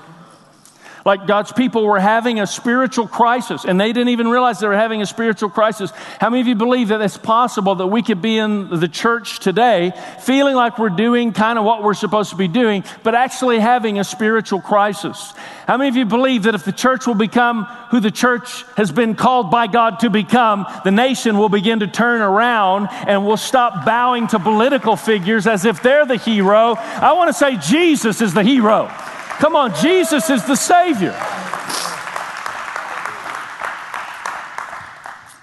Like 1.05 1.27
God's 1.27 1.53
people 1.53 1.85
were 1.85 1.99
having 1.99 2.39
a 2.39 2.47
spiritual 2.47 3.09
crisis 3.09 3.65
and 3.65 3.81
they 3.81 3.93
didn't 3.93 4.11
even 4.11 4.29
realize 4.29 4.61
they 4.61 4.69
were 4.69 4.75
having 4.75 5.03
a 5.03 5.07
spiritual 5.07 5.51
crisis. 5.51 5.91
How 6.21 6.31
many 6.31 6.43
of 6.43 6.47
you 6.47 6.55
believe 6.55 6.89
that 6.89 7.01
it's 7.01 7.17
possible 7.17 7.75
that 7.77 7.89
we 7.89 8.03
could 8.03 8.23
be 8.23 8.39
in 8.39 8.69
the 8.69 8.89
church 8.89 9.41
today 9.41 9.93
feeling 10.21 10.55
like 10.55 10.79
we're 10.79 10.91
doing 10.91 11.33
kind 11.33 11.59
of 11.59 11.65
what 11.65 11.83
we're 11.83 11.95
supposed 11.95 12.31
to 12.31 12.37
be 12.37 12.49
doing, 12.49 12.85
but 13.03 13.15
actually 13.15 13.59
having 13.59 13.99
a 13.99 14.05
spiritual 14.05 14.61
crisis? 14.61 15.33
How 15.67 15.77
many 15.77 15.89
of 15.89 15.97
you 15.97 16.05
believe 16.05 16.45
that 16.45 16.55
if 16.55 16.65
the 16.65 16.73
church 16.73 17.07
will 17.07 17.15
become 17.15 17.65
who 17.91 17.99
the 17.99 18.11
church 18.11 18.65
has 18.77 18.93
been 18.93 19.15
called 19.15 19.51
by 19.51 19.67
God 19.67 20.01
to 20.01 20.11
become, 20.11 20.67
the 20.85 20.91
nation 20.91 21.37
will 21.37 21.49
begin 21.49 21.81
to 21.81 21.87
turn 21.87 22.21
around 22.21 22.89
and 22.91 23.27
will 23.27 23.37
stop 23.37 23.85
bowing 23.85 24.29
to 24.29 24.39
political 24.39 24.97
figures 24.97 25.47
as 25.47 25.65
if 25.65 25.83
they're 25.83 26.07
the 26.07 26.17
hero? 26.17 26.75
I 26.77 27.13
want 27.15 27.29
to 27.29 27.35
say 27.35 27.57
Jesus 27.57 28.21
is 28.21 28.35
the 28.35 28.45
hero. 28.45 28.91
Come 29.39 29.57
on, 29.57 29.75
Jesus 29.75 30.31
is 30.31 30.45
the 30.45 30.57
Savior. 30.57 31.17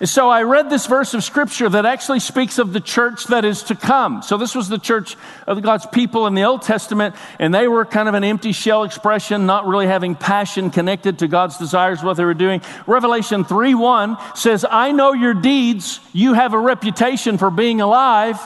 So 0.06 0.30
I 0.30 0.44
read 0.44 0.70
this 0.70 0.86
verse 0.86 1.14
of 1.14 1.26
scripture 1.26 1.68
that 1.68 1.86
actually 1.86 2.22
speaks 2.22 2.58
of 2.58 2.72
the 2.72 2.80
church 2.80 3.26
that 3.26 3.44
is 3.44 3.64
to 3.64 3.76
come. 3.76 4.22
So 4.22 4.38
this 4.38 4.56
was 4.56 4.70
the 4.70 4.78
church 4.78 5.18
of 5.46 5.62
God's 5.62 5.86
people 5.88 6.26
in 6.26 6.36
the 6.36 6.44
Old 6.44 6.62
Testament, 6.62 7.16
and 7.38 7.54
they 7.54 7.68
were 7.68 7.84
kind 7.84 8.08
of 8.08 8.16
an 8.16 8.24
empty 8.24 8.54
shell 8.54 8.86
expression, 8.86 9.46
not 9.46 9.68
really 9.68 9.88
having 9.88 10.16
passion 10.16 10.70
connected 10.70 11.20
to 11.20 11.28
God's 11.28 11.58
desires, 11.58 12.02
what 12.02 12.16
they 12.16 12.24
were 12.24 12.34
doing. 12.34 12.62
Revelation 12.88 13.44
3 13.44 13.74
1 13.76 14.18
says, 14.36 14.66
I 14.70 14.94
know 14.94 15.12
your 15.12 15.34
deeds. 15.34 16.00
You 16.14 16.34
have 16.34 16.54
a 16.54 16.60
reputation 16.60 17.38
for 17.38 17.52
being 17.52 17.82
alive, 17.82 18.40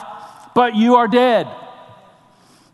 but 0.56 0.74
you 0.74 0.96
are 0.96 1.06
dead. 1.06 1.46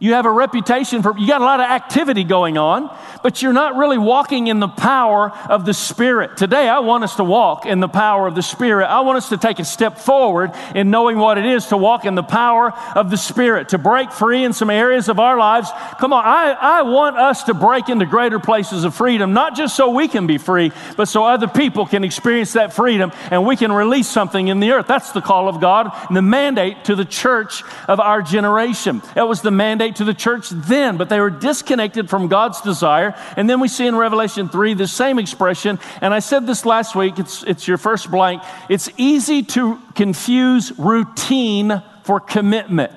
You 0.03 0.15
have 0.15 0.25
a 0.25 0.33
reputation 0.33 1.03
for, 1.03 1.17
you 1.19 1.27
got 1.27 1.43
a 1.43 1.45
lot 1.45 1.61
of 1.61 1.67
activity 1.67 2.25
going 2.25 2.57
on, 2.57 2.91
but 3.23 3.43
you're 3.43 3.53
not 3.53 3.77
really 3.77 3.99
walking 3.99 4.47
in 4.47 4.59
the 4.59 4.67
power 4.67 5.31
of 5.31 5.67
the 5.67 5.75
Spirit. 5.75 6.39
Today, 6.39 6.71
I 6.71 6.79
want 6.79 7.05
us 7.05 7.17
to 7.17 7.25
walk 7.25 7.67
in 7.67 7.81
the 7.81 7.89
power 7.89 8.27
of 8.27 8.35
the 8.35 8.43
Spirit. 8.43 8.87
I 8.87 9.01
want 9.01 9.19
us 9.19 9.29
to 9.29 9.37
take 9.37 9.59
a 9.59 9.65
step 9.65 9.99
forward 9.99 10.53
in 10.75 10.91
knowing 10.91 11.19
what 11.19 11.37
it 11.37 11.45
is 11.45 11.67
to 11.67 11.77
walk 11.77 12.07
in 12.07 12.15
the 12.15 12.23
power 12.23 12.73
of 12.97 13.11
the 13.11 13.19
Spirit, 13.19 13.69
to 13.71 13.79
break 13.79 14.11
free 14.11 14.43
in 14.43 14.55
some 14.55 14.71
areas 14.71 15.11
of 15.11 15.21
our 15.21 15.37
lives. 15.37 15.71
Come 15.99 16.15
on, 16.15 16.25
I, 16.25 16.53
I 16.53 16.83
want 16.83 17.19
us 17.19 17.43
to 17.43 17.53
break 17.53 17.91
into 17.91 18.07
greater 18.07 18.39
places 18.39 18.85
of 18.85 18.95
freedom, 18.95 19.35
not 19.35 19.55
just 19.55 19.77
so 19.77 19.91
we 19.91 20.09
can 20.09 20.27
be 20.27 20.39
free, 20.39 20.73
but 20.97 21.09
so 21.09 21.27
other 21.27 21.47
people 21.47 21.85
can 21.85 22.05
experience 22.05 22.55
that 22.55 22.73
freedom 22.73 23.13
and 23.31 23.45
we 23.45 23.55
can 23.55 23.71
release 23.71 24.09
something 24.09 24.49
in 24.49 24.61
the 24.61 24.71
earth. 24.71 24.87
That's 24.87 25.13
the 25.13 25.21
call 25.21 25.47
of 25.47 25.61
God 25.61 25.93
and 26.09 26.17
the 26.17 26.23
mandate 26.23 26.87
to 26.87 26.97
the 26.97 27.05
church 27.05 27.63
of 27.87 28.01
our 28.01 28.23
generation. 28.23 29.03
That 29.15 29.29
was 29.29 29.43
the 29.43 29.51
mandate 29.51 29.90
to 29.97 30.05
the 30.05 30.15
church 30.15 30.51
then, 30.51 30.97
but 30.97 31.09
they 31.09 31.21
were 31.21 31.31
disconnected 31.31 32.09
from 32.09 32.29
God's 32.29 32.61
desire. 32.61 33.15
And 33.37 33.49
then 33.49 33.61
we 33.61 33.69
see 33.69 33.87
in 33.87 33.97
Revelation 33.97 34.49
3 34.49 34.75
the 34.75 34.87
same 34.87 35.19
expression. 35.19 35.79
And 36.01 36.13
I 36.13 36.19
said 36.19 36.47
this 36.47 36.65
last 36.65 36.95
week, 36.95 37.19
it's, 37.19 37.43
it's 37.45 37.69
your 37.69 37.79
first 37.79 38.11
blank. 38.11 38.43
It's 38.69 38.89
easy 38.97 39.43
to 39.43 39.79
confuse 39.95 40.77
routine 40.79 41.83
for 42.05 42.21
commitment. 42.21 42.93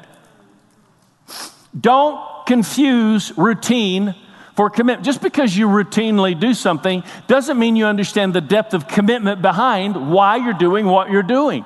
Don't 1.79 2.45
confuse 2.45 3.35
routine 3.38 4.15
for 4.55 4.69
commitment. 4.69 5.05
Just 5.05 5.21
because 5.21 5.55
you 5.55 5.67
routinely 5.67 6.39
do 6.39 6.53
something 6.53 7.03
doesn't 7.27 7.57
mean 7.57 7.75
you 7.75 7.85
understand 7.85 8.33
the 8.33 8.41
depth 8.41 8.73
of 8.73 8.88
commitment 8.88 9.41
behind 9.41 10.12
why 10.12 10.38
you're 10.38 10.53
doing 10.53 10.85
what 10.85 11.09
you're 11.09 11.23
doing. 11.23 11.65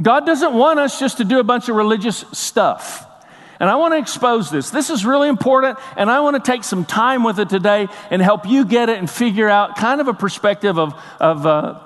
God 0.00 0.26
doesn't 0.26 0.54
want 0.54 0.78
us 0.78 0.98
just 0.98 1.18
to 1.18 1.24
do 1.24 1.40
a 1.40 1.44
bunch 1.44 1.68
of 1.68 1.76
religious 1.76 2.24
stuff. 2.32 3.06
And 3.60 3.68
I 3.68 3.76
want 3.76 3.92
to 3.92 3.98
expose 3.98 4.50
this. 4.50 4.70
This 4.70 4.88
is 4.88 5.04
really 5.04 5.28
important, 5.28 5.78
and 5.96 6.10
I 6.10 6.20
want 6.20 6.42
to 6.42 6.50
take 6.50 6.64
some 6.64 6.86
time 6.86 7.22
with 7.22 7.38
it 7.38 7.50
today 7.50 7.88
and 8.10 8.22
help 8.22 8.46
you 8.46 8.64
get 8.64 8.88
it 8.88 8.98
and 8.98 9.08
figure 9.08 9.48
out 9.48 9.76
kind 9.76 10.00
of 10.00 10.08
a 10.08 10.14
perspective 10.14 10.78
of, 10.78 10.94
of 11.20 11.46
uh, 11.46 11.78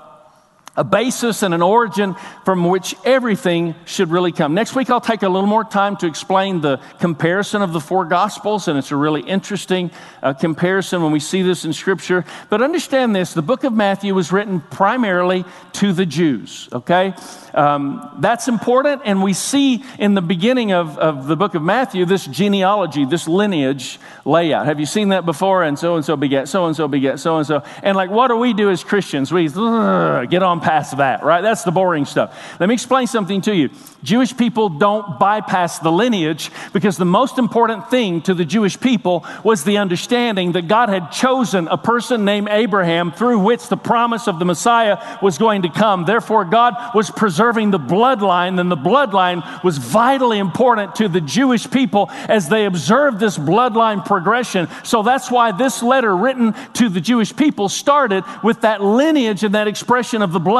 a 0.76 0.84
basis 0.84 1.42
and 1.42 1.54
an 1.54 1.62
origin 1.62 2.16
from 2.44 2.68
which 2.68 2.94
everything 3.04 3.74
should 3.84 4.10
really 4.10 4.32
come. 4.32 4.54
Next 4.54 4.74
week, 4.74 4.90
I'll 4.90 5.00
take 5.00 5.22
a 5.22 5.28
little 5.28 5.48
more 5.48 5.64
time 5.64 5.96
to 5.98 6.06
explain 6.06 6.60
the 6.60 6.80
comparison 6.98 7.62
of 7.62 7.72
the 7.72 7.80
four 7.80 8.04
Gospels, 8.04 8.66
and 8.68 8.78
it's 8.78 8.90
a 8.90 8.96
really 8.96 9.22
interesting 9.22 9.90
uh, 10.22 10.32
comparison 10.32 11.02
when 11.02 11.12
we 11.12 11.20
see 11.20 11.42
this 11.42 11.64
in 11.64 11.72
Scripture. 11.72 12.24
But 12.50 12.60
understand 12.62 13.14
this 13.14 13.34
the 13.34 13.42
book 13.42 13.64
of 13.64 13.72
Matthew 13.72 14.14
was 14.14 14.32
written 14.32 14.60
primarily 14.60 15.44
to 15.74 15.92
the 15.92 16.06
Jews, 16.06 16.68
okay? 16.72 17.14
Um, 17.52 18.16
that's 18.18 18.48
important, 18.48 19.02
and 19.04 19.22
we 19.22 19.32
see 19.32 19.84
in 19.98 20.14
the 20.14 20.22
beginning 20.22 20.72
of, 20.72 20.98
of 20.98 21.28
the 21.28 21.36
book 21.36 21.54
of 21.54 21.62
Matthew 21.62 22.04
this 22.04 22.26
genealogy, 22.26 23.04
this 23.04 23.28
lineage 23.28 24.00
layout. 24.24 24.66
Have 24.66 24.80
you 24.80 24.86
seen 24.86 25.10
that 25.10 25.24
before? 25.24 25.62
And 25.62 25.78
so 25.78 25.94
and 25.94 26.04
so 26.04 26.16
begat, 26.16 26.48
so 26.48 26.66
and 26.66 26.74
so 26.74 26.88
begat, 26.88 27.20
so 27.20 27.36
and 27.38 27.46
so. 27.46 27.62
And 27.82 27.96
like, 27.96 28.10
what 28.10 28.28
do 28.28 28.36
we 28.36 28.52
do 28.52 28.70
as 28.70 28.82
Christians? 28.82 29.32
We 29.32 29.48
get 29.48 30.42
on 30.42 30.60
past 30.64 30.96
that, 30.96 31.22
right? 31.22 31.42
That's 31.42 31.62
the 31.62 31.70
boring 31.70 32.06
stuff. 32.06 32.34
Let 32.58 32.68
me 32.68 32.74
explain 32.74 33.06
something 33.06 33.42
to 33.42 33.54
you. 33.54 33.68
Jewish 34.02 34.34
people 34.34 34.70
don't 34.70 35.18
bypass 35.18 35.78
the 35.78 35.92
lineage 35.92 36.50
because 36.72 36.96
the 36.96 37.04
most 37.04 37.38
important 37.38 37.90
thing 37.90 38.22
to 38.22 38.32
the 38.32 38.46
Jewish 38.46 38.80
people 38.80 39.26
was 39.44 39.62
the 39.64 39.76
understanding 39.76 40.52
that 40.52 40.66
God 40.66 40.88
had 40.88 41.12
chosen 41.12 41.68
a 41.68 41.76
person 41.76 42.24
named 42.24 42.48
Abraham 42.50 43.12
through 43.12 43.40
which 43.40 43.68
the 43.68 43.76
promise 43.76 44.26
of 44.26 44.38
the 44.38 44.46
Messiah 44.46 45.18
was 45.20 45.36
going 45.36 45.62
to 45.62 45.68
come. 45.68 46.06
Therefore, 46.06 46.46
God 46.46 46.74
was 46.94 47.10
preserving 47.10 47.70
the 47.70 47.78
bloodline, 47.78 48.58
and 48.58 48.70
the 48.70 48.76
bloodline 48.76 49.42
was 49.62 49.76
vitally 49.76 50.38
important 50.38 50.94
to 50.94 51.08
the 51.08 51.20
Jewish 51.20 51.70
people 51.70 52.08
as 52.10 52.48
they 52.48 52.64
observed 52.64 53.20
this 53.20 53.36
bloodline 53.36 54.02
progression. 54.04 54.66
So 54.82 55.02
that's 55.02 55.30
why 55.30 55.52
this 55.52 55.82
letter 55.82 56.16
written 56.16 56.54
to 56.74 56.88
the 56.88 57.02
Jewish 57.02 57.36
people 57.36 57.68
started 57.68 58.24
with 58.42 58.62
that 58.62 58.82
lineage 58.82 59.44
and 59.44 59.54
that 59.54 59.68
expression 59.68 60.22
of 60.22 60.32
the 60.32 60.40
bloodline 60.40 60.53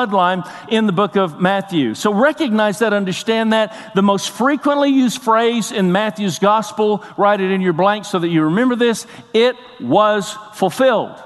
in 0.69 0.87
the 0.87 0.93
book 0.93 1.17
of 1.17 1.41
Matthew. 1.41 1.95
So 1.95 2.13
recognize 2.13 2.81
that 2.81 2.93
understand 2.93 3.53
that? 3.53 3.93
The 3.95 4.03
most 4.03 4.31
frequently 4.31 4.91
used 4.91 5.23
phrase 5.23 5.73
in 5.73 5.93
Matthew's 5.93 6.39
gospel, 6.39 7.05
write 7.17 7.41
it 7.41 7.51
in 7.51 7.61
your 7.61 7.73
blank 7.73 8.05
so 8.05 8.19
that 8.19 8.29
you 8.29 8.43
remember 8.45 8.77
this 8.77 9.07
it 9.33 9.57
was 9.81 10.37
fulfilled. 10.55 11.23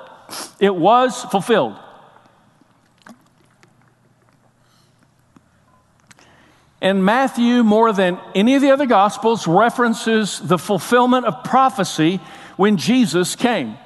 It 0.61 0.75
was 0.75 1.25
fulfilled. 1.25 1.77
And 6.81 7.05
Matthew, 7.05 7.65
more 7.65 7.93
than 7.93 8.21
any 8.35 8.55
of 8.55 8.63
the 8.63 8.71
other 8.71 8.87
gospels, 8.87 9.47
references 9.49 10.39
the 10.39 10.59
fulfillment 10.59 11.27
of 11.27 11.43
prophecy 11.43 12.21
when 12.57 12.77
Jesus 12.77 13.35
came. 13.35 13.77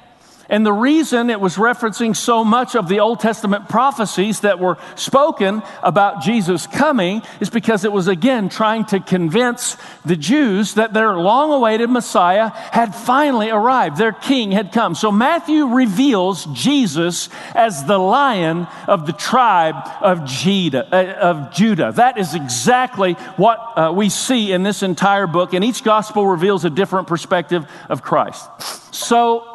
And 0.49 0.65
the 0.65 0.73
reason 0.73 1.29
it 1.29 1.39
was 1.39 1.55
referencing 1.55 2.15
so 2.15 2.43
much 2.43 2.75
of 2.75 2.87
the 2.87 2.99
Old 2.99 3.19
Testament 3.19 3.69
prophecies 3.69 4.41
that 4.41 4.59
were 4.59 4.77
spoken 4.95 5.63
about 5.81 6.21
Jesus 6.21 6.67
coming 6.67 7.21
is 7.39 7.49
because 7.49 7.85
it 7.85 7.91
was 7.91 8.07
again 8.07 8.49
trying 8.49 8.85
to 8.85 8.99
convince 8.99 9.77
the 10.05 10.15
Jews 10.15 10.73
that 10.75 10.93
their 10.93 11.15
long 11.15 11.51
awaited 11.51 11.89
Messiah 11.89 12.49
had 12.49 12.93
finally 12.93 13.49
arrived. 13.49 13.97
Their 13.97 14.11
king 14.11 14.51
had 14.51 14.71
come. 14.71 14.95
So 14.95 15.11
Matthew 15.11 15.67
reveals 15.67 16.45
Jesus 16.47 17.29
as 17.55 17.85
the 17.85 17.97
lion 17.97 18.67
of 18.87 19.05
the 19.05 19.13
tribe 19.13 19.75
of 20.01 20.25
Judah. 20.25 20.87
Uh. 20.91 21.91
That 21.91 22.17
is 22.17 22.35
exactly 22.35 23.13
what 23.37 23.59
uh, 23.77 23.93
we 23.95 24.09
see 24.09 24.51
in 24.51 24.63
this 24.63 24.83
entire 24.83 25.27
book. 25.27 25.53
And 25.53 25.63
each 25.63 25.83
gospel 25.83 26.27
reveals 26.27 26.65
a 26.65 26.69
different 26.69 27.07
perspective 27.07 27.65
of 27.89 28.01
Christ. 28.01 28.45
So, 28.93 29.52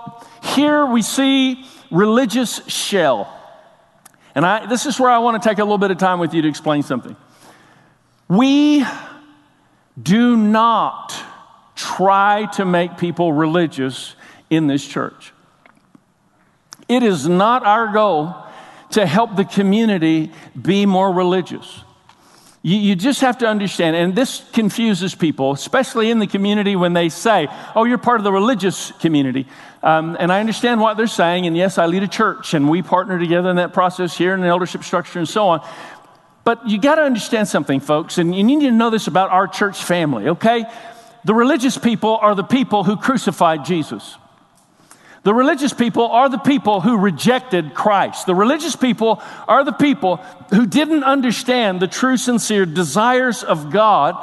here 0.55 0.87
we 0.87 1.02
see 1.02 1.64
religious 1.90 2.67
shell. 2.67 3.35
And 4.35 4.45
I, 4.47 4.67
this 4.67 4.87
is 4.87 5.00
where 5.00 5.11
I 5.11 5.19
want 5.19 5.43
to 5.43 5.49
take 5.49 5.59
a 5.59 5.64
little 5.64 5.78
bit 5.78 5.90
of 5.90 5.99
time 5.99 6.19
with 6.19 6.35
you 6.35 6.43
to 6.43 6.49
explain 6.49 6.83
something. 6.83 7.17
We 8.28 8.85
do 10.00 10.37
not 10.37 11.14
try 11.75 12.47
to 12.55 12.64
make 12.64 12.99
people 12.99 13.33
religious 13.33 14.14
in 14.50 14.67
this 14.67 14.87
church. 14.87 15.33
It 16.88 17.02
is 17.02 17.28
not 17.28 17.64
our 17.64 17.93
goal 17.93 18.35
to 18.90 19.07
help 19.07 19.37
the 19.37 19.45
community 19.45 20.33
be 20.61 20.87
more 20.87 21.12
religious. 21.12 21.83
You, 22.69 22.77
you, 22.77 22.97
just 22.97 23.23
have 23.23 23.39
to 23.39 23.47
understand, 23.47 23.97
and 23.97 24.15
this 24.15 24.45
confuses 24.53 25.15
people, 25.15 25.53
especially 25.53 26.11
in 26.11 26.19
the 26.19 26.27
community 26.27 26.77
when 26.77 26.93
they 26.93 27.09
say, 27.09 27.49
Oh, 27.75 27.85
you're 27.85 27.97
part 27.97 28.21
of 28.21 28.25
the 28.25 28.33
religious 28.33 28.93
community. 29.01 29.47
Um, 29.83 30.19
and 30.21 30.31
I 30.31 30.41
understand 30.41 30.79
what 30.79 30.99
they're 30.99 31.07
saying, 31.07 31.47
and 31.47 31.57
yes, 31.57 31.79
I 31.79 31.87
lead 31.87 32.03
a 32.03 32.09
church, 32.09 32.53
and 32.53 32.69
we 32.69 32.83
partner 32.83 33.19
together 33.19 33.49
in 33.49 33.57
that 33.57 33.73
process 33.73 34.19
here 34.19 34.35
in 34.35 34.43
the 34.43 34.49
eldership 34.49 34.85
structure 34.85 35.19
and 35.19 35.27
so 35.27 35.49
on. 35.49 35.67
But 36.45 36.69
you 36.69 36.79
got 36.79 36.97
to 36.97 37.03
understand 37.05 37.49
something, 37.49 37.81
folks, 37.81 38.19
and 38.19 38.35
you 38.35 38.45
need 38.45 38.61
to 38.61 38.71
know 38.71 38.91
this 38.91 39.07
about 39.07 39.31
our 39.31 39.49
church 39.49 39.83
family, 39.83 40.29
okay? 40.29 40.67
The 41.25 41.33
religious 41.33 41.79
people 41.79 42.19
are 42.21 42.35
the 42.35 42.45
people 42.45 42.85
who 42.85 42.99
crucified 42.99 43.65
Jesus. 43.65 44.17
The 45.25 45.35
religious 45.35 45.73
people 45.73 46.07
are 46.07 46.29
the 46.29 46.39
people 46.39 46.81
who 46.81 46.97
rejected 46.97 47.75
Christ. 47.75 48.27
The 48.27 48.35
religious 48.35 48.77
people 48.77 49.23
are 49.47 49.65
the 49.65 49.73
people 49.73 50.17
who 50.51 50.67
didn't 50.67 51.05
understand 51.05 51.81
the 51.81 51.89
true, 51.89 52.17
sincere 52.17 52.65
desires 52.65 53.43
of 53.43 53.71
God 53.71 54.17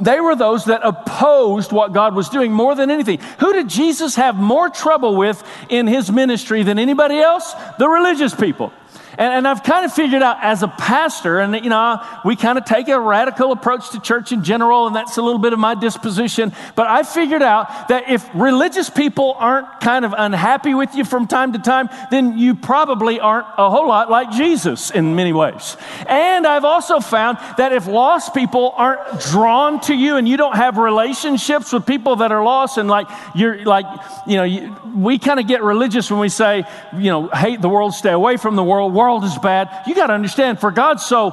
they 0.00 0.20
were 0.20 0.34
those 0.34 0.64
that 0.64 0.80
opposed 0.82 1.72
what 1.72 1.92
God 1.92 2.14
was 2.14 2.30
doing 2.30 2.52
more 2.52 2.74
than 2.74 2.90
anything. 2.90 3.20
Who 3.38 3.52
did 3.52 3.68
Jesus 3.68 4.16
have 4.16 4.34
more 4.34 4.70
trouble 4.70 5.14
with 5.14 5.42
in 5.68 5.86
his 5.86 6.10
ministry 6.10 6.62
than 6.62 6.78
anybody 6.78 7.18
else? 7.18 7.54
The 7.78 7.88
religious 7.88 8.34
people. 8.34 8.72
And, 9.20 9.34
and, 9.34 9.46
I've 9.46 9.62
kind 9.62 9.84
of 9.84 9.92
figured 9.92 10.22
out 10.22 10.38
as 10.40 10.62
a 10.62 10.68
pastor, 10.68 11.40
and 11.40 11.54
you 11.62 11.68
know, 11.68 12.02
we 12.24 12.36
kind 12.36 12.56
of 12.56 12.64
take 12.64 12.88
a 12.88 12.98
radical 12.98 13.52
approach 13.52 13.90
to 13.90 14.00
church 14.00 14.32
in 14.32 14.42
general, 14.42 14.86
and 14.86 14.96
that's 14.96 15.18
a 15.18 15.22
little 15.22 15.38
bit 15.38 15.52
of 15.52 15.58
my 15.58 15.74
disposition. 15.74 16.54
But 16.74 16.86
I 16.86 17.02
figured 17.02 17.42
out 17.42 17.88
that 17.88 18.08
if 18.08 18.26
religious 18.34 18.88
people 18.88 19.36
aren't 19.38 19.80
kind 19.80 20.06
of 20.06 20.14
unhappy 20.16 20.72
with 20.72 20.94
you 20.94 21.04
from 21.04 21.26
time 21.26 21.52
to 21.52 21.58
time, 21.58 21.90
then 22.10 22.38
you 22.38 22.54
probably 22.54 23.20
aren't 23.20 23.46
a 23.58 23.68
whole 23.68 23.88
lot 23.88 24.10
like 24.10 24.30
Jesus 24.30 24.90
in 24.90 25.14
many 25.14 25.34
ways. 25.34 25.76
And 26.06 26.46
I've 26.46 26.64
also 26.64 26.98
found 26.98 27.36
that 27.58 27.74
if 27.74 27.86
lost 27.86 28.32
people 28.32 28.72
aren't 28.74 29.20
drawn 29.20 29.80
to 29.82 29.94
you 29.94 30.16
and 30.16 30.26
you 30.26 30.38
don't 30.38 30.56
have 30.56 30.78
relationships 30.78 31.74
with 31.74 31.84
people 31.84 32.16
that 32.16 32.32
are 32.32 32.42
lost, 32.42 32.78
and 32.78 32.88
like 32.88 33.06
you're 33.34 33.66
like, 33.66 33.84
you 34.26 34.36
know, 34.36 34.44
you, 34.44 34.74
we 34.94 35.18
kind 35.18 35.38
of 35.38 35.46
get 35.46 35.62
religious 35.62 36.10
when 36.10 36.20
we 36.20 36.30
say, 36.30 36.64
you 36.96 37.10
know, 37.10 37.28
hate 37.28 37.60
the 37.60 37.68
world, 37.68 37.92
stay 37.92 38.12
away 38.12 38.38
from 38.38 38.56
the 38.56 38.64
world. 38.64 38.94
world 38.94 39.09
world 39.10 39.24
is 39.24 39.36
bad. 39.38 39.82
You 39.86 39.94
got 39.94 40.06
to 40.06 40.12
understand, 40.12 40.60
for 40.60 40.70
God 40.70 41.00
so 41.00 41.30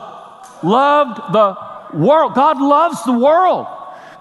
loved 0.64 1.18
the 1.32 1.56
world, 1.94 2.34
God 2.34 2.60
loves 2.60 3.04
the 3.04 3.14
world. 3.14 3.68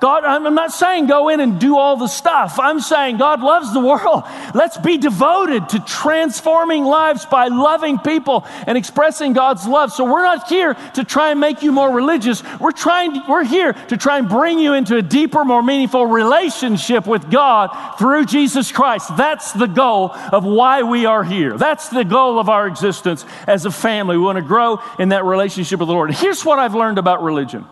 God, 0.00 0.24
I'm 0.24 0.54
not 0.54 0.72
saying 0.72 1.06
go 1.06 1.28
in 1.28 1.40
and 1.40 1.58
do 1.58 1.76
all 1.78 1.96
the 1.96 2.06
stuff. 2.06 2.58
I'm 2.58 2.80
saying 2.80 3.16
God 3.16 3.40
loves 3.40 3.72
the 3.72 3.80
world. 3.80 4.24
Let's 4.54 4.76
be 4.76 4.98
devoted 4.98 5.70
to 5.70 5.80
transforming 5.80 6.84
lives 6.84 7.24
by 7.24 7.48
loving 7.48 7.98
people 7.98 8.44
and 8.66 8.76
expressing 8.76 9.32
God's 9.32 9.66
love. 9.66 9.92
So 9.92 10.04
we're 10.04 10.22
not 10.22 10.48
here 10.48 10.74
to 10.94 11.04
try 11.04 11.30
and 11.30 11.40
make 11.40 11.62
you 11.62 11.72
more 11.72 11.90
religious. 11.90 12.42
We're 12.60 12.72
trying 12.72 13.22
we're 13.28 13.44
here 13.44 13.72
to 13.72 13.96
try 13.96 14.18
and 14.18 14.28
bring 14.28 14.58
you 14.58 14.74
into 14.74 14.96
a 14.96 15.02
deeper, 15.02 15.44
more 15.44 15.62
meaningful 15.62 16.06
relationship 16.06 17.06
with 17.06 17.30
God 17.30 17.98
through 17.98 18.26
Jesus 18.26 18.70
Christ. 18.72 19.16
That's 19.16 19.52
the 19.52 19.66
goal 19.66 20.12
of 20.12 20.44
why 20.44 20.82
we 20.82 21.06
are 21.06 21.24
here. 21.24 21.56
That's 21.56 21.88
the 21.88 22.04
goal 22.04 22.38
of 22.38 22.48
our 22.48 22.66
existence 22.66 23.24
as 23.46 23.64
a 23.64 23.70
family. 23.70 24.16
We 24.16 24.24
want 24.24 24.36
to 24.36 24.42
grow 24.42 24.80
in 24.98 25.10
that 25.10 25.24
relationship 25.24 25.80
with 25.80 25.88
the 25.88 25.94
Lord. 25.94 26.14
Here's 26.14 26.44
what 26.44 26.58
I've 26.58 26.74
learned 26.74 26.98
about 26.98 27.22
religion. 27.22 27.66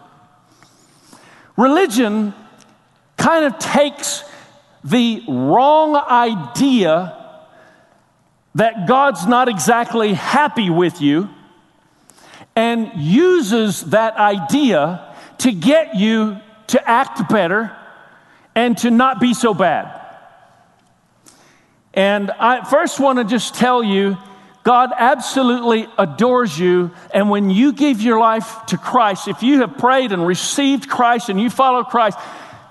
Religion 1.57 2.35
kind 3.17 3.45
of 3.45 3.59
takes 3.59 4.25
the 4.83 5.23
wrong 5.29 5.97
idea 5.97 7.17
that 8.55 8.87
God's 8.87 9.27
not 9.27 9.49
exactly 9.49 10.13
happy 10.13 10.71
with 10.71 11.01
you 11.01 11.29
and 12.55 12.91
uses 12.97 13.83
that 13.87 14.17
idea 14.17 15.15
to 15.39 15.53
get 15.53 15.97
you 15.97 16.39
to 16.69 16.89
act 16.89 17.29
better 17.29 17.77
and 18.55 18.77
to 18.79 18.91
not 18.91 19.21
be 19.21 19.35
so 19.35 19.55
bad. 19.55 20.01
And 21.93 22.31
I 22.31 22.65
first 22.65 23.01
want 23.01 23.19
to 23.19 23.25
just 23.25 23.55
tell 23.55 23.83
you 23.83 24.17
God 24.65 24.91
absolutely 24.97 25.87
adores 25.99 26.59
you. 26.59 26.91
And 27.13 27.29
when 27.29 27.51
you 27.51 27.73
give 27.73 28.01
your 28.01 28.19
life 28.19 28.67
to 28.69 28.79
Christ, 28.79 29.29
if 29.29 29.43
you 29.43 29.61
have 29.61 29.77
prayed 29.77 30.11
and 30.11 30.27
received 30.27 30.89
Christ 30.89 31.29
and 31.29 31.39
you 31.39 31.51
follow 31.51 31.85
Christ, 31.85 32.19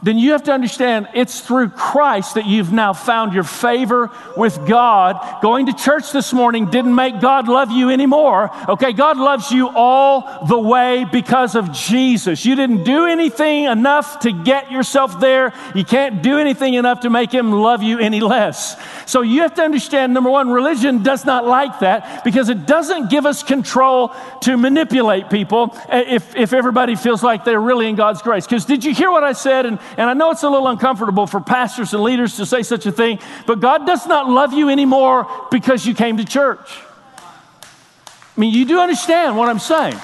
then 0.04 0.18
you 0.18 0.34
have 0.34 0.44
to 0.44 0.52
understand 0.52 1.08
it's 1.14 1.40
through 1.40 1.70
Christ 1.70 2.36
that 2.36 2.46
you've 2.46 2.74
now 2.74 2.92
found 2.92 3.34
your 3.34 3.46
favor 3.46 4.12
with 4.36 4.68
God. 4.68 5.42
Going 5.42 5.68
to 5.68 5.74
church 5.74 6.12
this 6.12 6.34
morning 6.34 6.70
didn't 6.70 6.94
make 6.94 7.22
God 7.22 7.48
love 7.48 7.72
you 7.72 7.90
anymore. 7.90 8.52
Okay, 8.68 8.92
God 8.92 9.18
loves 9.18 9.50
you 9.50 9.70
all 9.70 10.46
the 10.46 10.60
way 10.60 11.06
because 11.10 11.56
of 11.56 11.72
Jesus. 11.72 12.46
You 12.46 12.56
didn't 12.56 12.84
do 12.84 13.06
anything 13.06 13.64
enough 13.64 14.20
to 14.20 14.34
get 14.34 14.72
yourself 14.72 15.22
there. 15.22 15.54
You 15.74 15.86
can't 15.86 16.22
do 16.22 16.38
anything 16.38 16.74
enough 16.74 17.02
to 17.02 17.10
make 17.10 17.32
Him 17.32 17.54
love 17.54 17.82
you 17.82 17.98
any 17.98 18.20
less. 18.20 18.76
So 19.06 19.22
you 19.22 19.42
have 19.42 19.54
to 19.56 19.62
understand 19.62 20.14
number 20.14 20.30
one, 20.30 20.50
religion 20.50 21.04
does 21.04 21.26
not 21.26 21.46
like 21.46 21.80
that 21.80 22.24
because 22.24 22.50
it 22.50 22.66
doesn't 22.66 23.10
give 23.10 23.26
us 23.26 23.44
control 23.44 24.14
to 24.42 24.58
manipulate 24.58 25.30
people 25.30 25.78
eh, 25.90 26.04
if, 26.08 26.36
if 26.36 26.54
everybody 26.54 26.96
feels 26.96 27.24
like 27.24 27.46
they're 27.46 27.62
really 27.62 27.88
in 27.88 27.96
God's 27.96 28.22
grace. 28.22 28.46
Because 28.46 28.66
did 28.66 28.84
you 28.84 28.94
hear 28.94 29.12
what 29.12 29.24
I 29.24 29.34
said? 29.34 29.66
And 29.66 29.80
and 29.98 30.10
I 30.10 30.14
know 30.14 30.32
it's 30.32 30.44
a 30.44 30.50
little 30.50 30.68
uncomfortable 30.68 31.28
for 31.28 31.40
pastors 31.40 31.94
and 31.94 32.04
leaders 32.04 32.38
to 32.38 32.46
say 32.46 32.64
such 32.64 32.86
a 32.86 32.92
thing, 32.92 33.20
but 33.46 33.60
God 33.60 33.86
does 33.86 34.06
not 34.08 34.30
love 34.30 34.54
you 34.54 34.70
anymore 34.70 35.28
because 35.52 35.86
you 35.86 35.94
came 35.94 36.18
to 36.18 36.26
church. 36.26 36.80
I 37.26 38.40
mean, 38.40 38.54
you 38.54 38.66
do 38.66 38.80
understand 38.80 39.38
what 39.38 39.50
I'm 39.50 39.60
saying. 39.60 39.96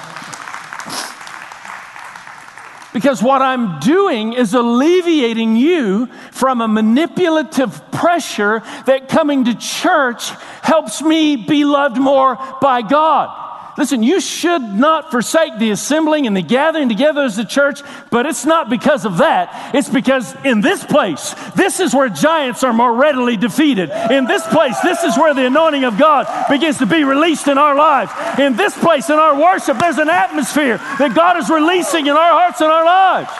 Because 3.00 3.24
what 3.24 3.42
I'm 3.42 3.80
doing 3.80 4.34
is 4.34 4.54
alleviating 4.54 5.56
you 5.56 6.08
from 6.34 6.60
a 6.60 6.68
manipulative 6.68 7.90
pressure 7.94 8.62
that 8.88 9.08
coming 9.08 9.46
to 9.46 9.56
church 9.56 10.32
helps 10.62 11.02
me 11.02 11.38
be 11.38 11.64
loved 11.64 11.96
more 11.96 12.38
by 12.60 12.82
God. 12.82 13.49
Listen, 13.80 14.04
you 14.04 14.20
should 14.20 14.62
not 14.62 15.10
forsake 15.10 15.58
the 15.58 15.72
assembling 15.72 16.28
and 16.28 16.36
the 16.36 16.42
gathering 16.42 16.90
together 16.90 17.22
as 17.22 17.38
a 17.38 17.46
church, 17.46 17.82
but 18.12 18.26
it's 18.26 18.46
not 18.46 18.70
because 18.70 19.06
of 19.06 19.20
that. 19.20 19.74
It's 19.74 19.88
because 19.88 20.36
in 20.44 20.60
this 20.60 20.84
place, 20.84 21.34
this 21.56 21.80
is 21.80 21.96
where 21.96 22.10
giants 22.10 22.62
are 22.66 22.74
more 22.74 22.94
readily 22.94 23.38
defeated. 23.38 23.90
In 24.12 24.26
this 24.26 24.46
place, 24.48 24.78
this 24.82 25.02
is 25.06 25.18
where 25.18 25.34
the 25.34 25.46
anointing 25.46 25.86
of 25.86 25.98
God 25.98 26.28
begins 26.50 26.80
to 26.80 26.86
be 26.86 27.06
released 27.06 27.48
in 27.48 27.58
our 27.58 27.74
lives. 27.74 28.12
In 28.38 28.58
this 28.58 28.78
place, 28.78 29.10
in 29.10 29.16
our 29.16 29.40
worship, 29.40 29.80
there's 29.80 29.98
an 29.98 30.10
atmosphere 30.10 30.76
that 30.78 31.16
God 31.16 31.38
is 31.38 31.50
releasing 31.50 32.08
in 32.08 32.18
our 32.18 32.32
hearts 32.34 32.60
and 32.60 32.70
our 32.70 32.84
lives. 32.84 33.32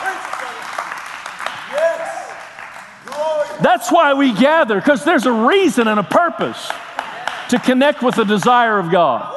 That's 3.62 3.92
why 3.92 4.14
we 4.14 4.32
gather, 4.32 4.76
because 4.76 5.04
there's 5.04 5.26
a 5.26 5.34
reason 5.34 5.90
and 5.90 6.00
a 6.00 6.04
purpose 6.04 6.72
to 7.50 7.60
connect 7.60 8.02
with 8.02 8.16
the 8.16 8.24
desire 8.24 8.80
of 8.80 8.90
God. 8.90 9.36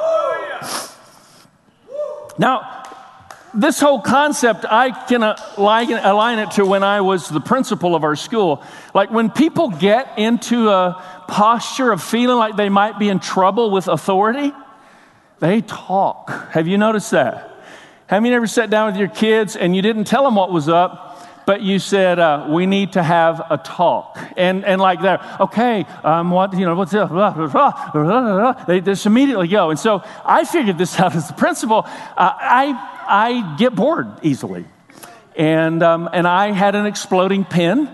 Now, 2.37 2.83
this 3.53 3.79
whole 3.79 4.01
concept, 4.01 4.65
I 4.67 4.89
can 5.05 5.21
align 5.21 6.39
it 6.39 6.51
to 6.51 6.65
when 6.65 6.83
I 6.83 7.01
was 7.01 7.29
the 7.29 7.39
principal 7.39 7.95
of 7.95 8.03
our 8.03 8.15
school. 8.15 8.63
Like 8.95 9.11
when 9.11 9.29
people 9.29 9.69
get 9.69 10.17
into 10.17 10.69
a 10.69 11.01
posture 11.27 11.91
of 11.91 12.01
feeling 12.01 12.37
like 12.37 12.55
they 12.55 12.69
might 12.69 12.97
be 12.97 13.09
in 13.09 13.19
trouble 13.19 13.69
with 13.69 13.87
authority, 13.87 14.51
they 15.39 15.61
talk. 15.61 16.31
Have 16.51 16.67
you 16.67 16.77
noticed 16.77 17.11
that? 17.11 17.51
Have 18.07 18.25
you 18.25 18.33
ever 18.33 18.47
sat 18.47 18.69
down 18.69 18.87
with 18.87 18.97
your 18.97 19.07
kids 19.07 19.55
and 19.55 19.75
you 19.75 19.81
didn't 19.81 20.05
tell 20.05 20.23
them 20.23 20.35
what 20.35 20.51
was 20.51 20.67
up? 20.67 21.12
But 21.45 21.61
you 21.61 21.79
said 21.79 22.19
uh, 22.19 22.47
we 22.49 22.65
need 22.65 22.93
to 22.93 23.03
have 23.03 23.41
a 23.49 23.57
talk 23.57 24.17
and 24.37 24.63
and 24.65 24.79
like 24.79 25.01
that 25.01 25.39
okay 25.41 25.85
um, 26.03 26.31
what 26.31 26.53
you 26.53 26.65
know 26.65 26.75
what's 26.75 26.91
they 28.67 28.81
just 28.81 29.05
immediately 29.05 29.47
go 29.47 29.69
and 29.69 29.79
so 29.79 30.03
i 30.25 30.43
figured 30.45 30.77
this 30.77 30.99
out 30.99 31.15
as 31.15 31.27
the 31.27 31.33
principal 31.33 31.83
uh, 31.85 32.33
i 32.39 32.89
I 33.07 33.55
get 33.57 33.75
bored 33.75 34.07
easily. 34.23 34.65
And, 35.35 35.81
um, 35.81 36.09
and 36.11 36.27
I 36.27 36.51
had 36.51 36.75
an 36.75 36.85
exploding 36.85 37.43
pen. 37.45 37.89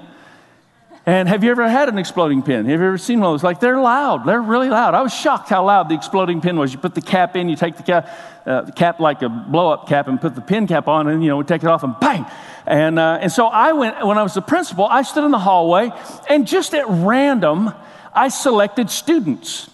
And 1.05 1.27
have 1.27 1.43
you 1.43 1.51
ever 1.51 1.67
had 1.67 1.89
an 1.89 1.97
exploding 1.97 2.43
pen? 2.43 2.65
Have 2.65 2.79
you 2.79 2.85
ever 2.85 2.97
seen 2.97 3.19
one 3.19 3.29
of 3.29 3.33
those? 3.33 3.43
Like 3.43 3.59
they're 3.59 3.79
loud. 3.79 4.27
They're 4.27 4.41
really 4.41 4.69
loud. 4.69 4.93
I 4.93 5.01
was 5.01 5.13
shocked 5.13 5.49
how 5.49 5.65
loud 5.65 5.89
the 5.89 5.95
exploding 5.95 6.41
pen 6.41 6.57
was. 6.57 6.71
You 6.71 6.79
put 6.79 6.93
the 6.93 7.01
cap 7.01 7.35
in, 7.35 7.49
you 7.49 7.55
take 7.55 7.77
the 7.77 7.83
cap, 7.83 8.09
uh, 8.45 8.61
the 8.61 8.71
cap 8.71 8.99
like 8.99 9.21
a 9.23 9.29
blow 9.29 9.71
up 9.71 9.87
cap, 9.87 10.07
and 10.07 10.21
put 10.21 10.35
the 10.35 10.41
pen 10.41 10.67
cap 10.67 10.87
on, 10.87 11.07
and 11.07 11.23
you 11.23 11.29
know, 11.29 11.37
we 11.37 11.45
take 11.45 11.63
it 11.63 11.67
off, 11.67 11.83
and 11.83 11.99
bang. 11.99 12.25
And 12.65 12.99
uh, 12.99 13.19
and 13.21 13.31
so 13.31 13.47
I 13.47 13.73
went 13.73 14.05
when 14.05 14.17
I 14.17 14.23
was 14.23 14.33
the 14.33 14.41
principal. 14.41 14.85
I 14.85 15.01
stood 15.01 15.23
in 15.23 15.31
the 15.31 15.39
hallway, 15.39 15.91
and 16.29 16.47
just 16.47 16.73
at 16.73 16.85
random, 16.87 17.73
I 18.13 18.29
selected 18.29 18.89
students, 18.89 19.69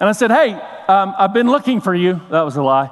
and 0.00 0.08
I 0.08 0.12
said, 0.12 0.30
"Hey, 0.30 0.54
um, 0.88 1.14
I've 1.16 1.34
been 1.34 1.50
looking 1.50 1.80
for 1.80 1.94
you." 1.94 2.20
That 2.30 2.42
was 2.42 2.56
a 2.56 2.62
lie. 2.62 2.90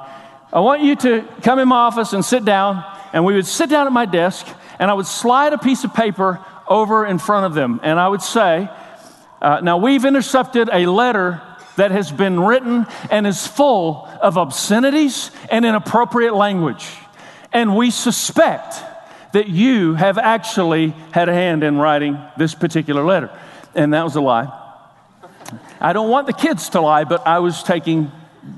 I 0.52 0.60
want 0.60 0.82
you 0.82 0.96
to 0.96 1.22
come 1.42 1.58
in 1.58 1.68
my 1.68 1.76
office 1.76 2.12
and 2.12 2.24
sit 2.24 2.44
down. 2.44 2.84
And 3.12 3.24
we 3.24 3.34
would 3.34 3.46
sit 3.46 3.70
down 3.70 3.86
at 3.86 3.92
my 3.92 4.06
desk, 4.06 4.46
and 4.78 4.90
I 4.90 4.94
would 4.94 5.06
slide 5.06 5.52
a 5.52 5.58
piece 5.58 5.84
of 5.84 5.92
paper 5.94 6.44
over 6.68 7.04
in 7.04 7.18
front 7.18 7.46
of 7.46 7.54
them. 7.54 7.80
And 7.82 7.98
I 7.98 8.08
would 8.08 8.22
say, 8.22 8.68
uh, 9.42 9.60
Now 9.60 9.78
we've 9.78 10.04
intercepted 10.04 10.68
a 10.72 10.86
letter 10.86 11.42
that 11.76 11.90
has 11.90 12.12
been 12.12 12.40
written 12.40 12.86
and 13.10 13.26
is 13.26 13.46
full 13.46 14.08
of 14.20 14.36
obscenities 14.38 15.30
and 15.50 15.64
inappropriate 15.64 16.34
language. 16.34 16.86
And 17.52 17.76
we 17.76 17.90
suspect 17.90 18.82
that 19.32 19.48
you 19.48 19.94
have 19.94 20.18
actually 20.18 20.90
had 21.12 21.28
a 21.28 21.34
hand 21.34 21.62
in 21.62 21.78
writing 21.78 22.18
this 22.36 22.54
particular 22.54 23.04
letter. 23.04 23.30
And 23.74 23.94
that 23.94 24.04
was 24.04 24.16
a 24.16 24.20
lie. 24.20 24.56
I 25.80 25.92
don't 25.92 26.10
want 26.10 26.26
the 26.26 26.32
kids 26.32 26.70
to 26.70 26.80
lie, 26.80 27.04
but 27.04 27.26
I 27.26 27.38
was 27.38 27.62
taking 27.62 28.12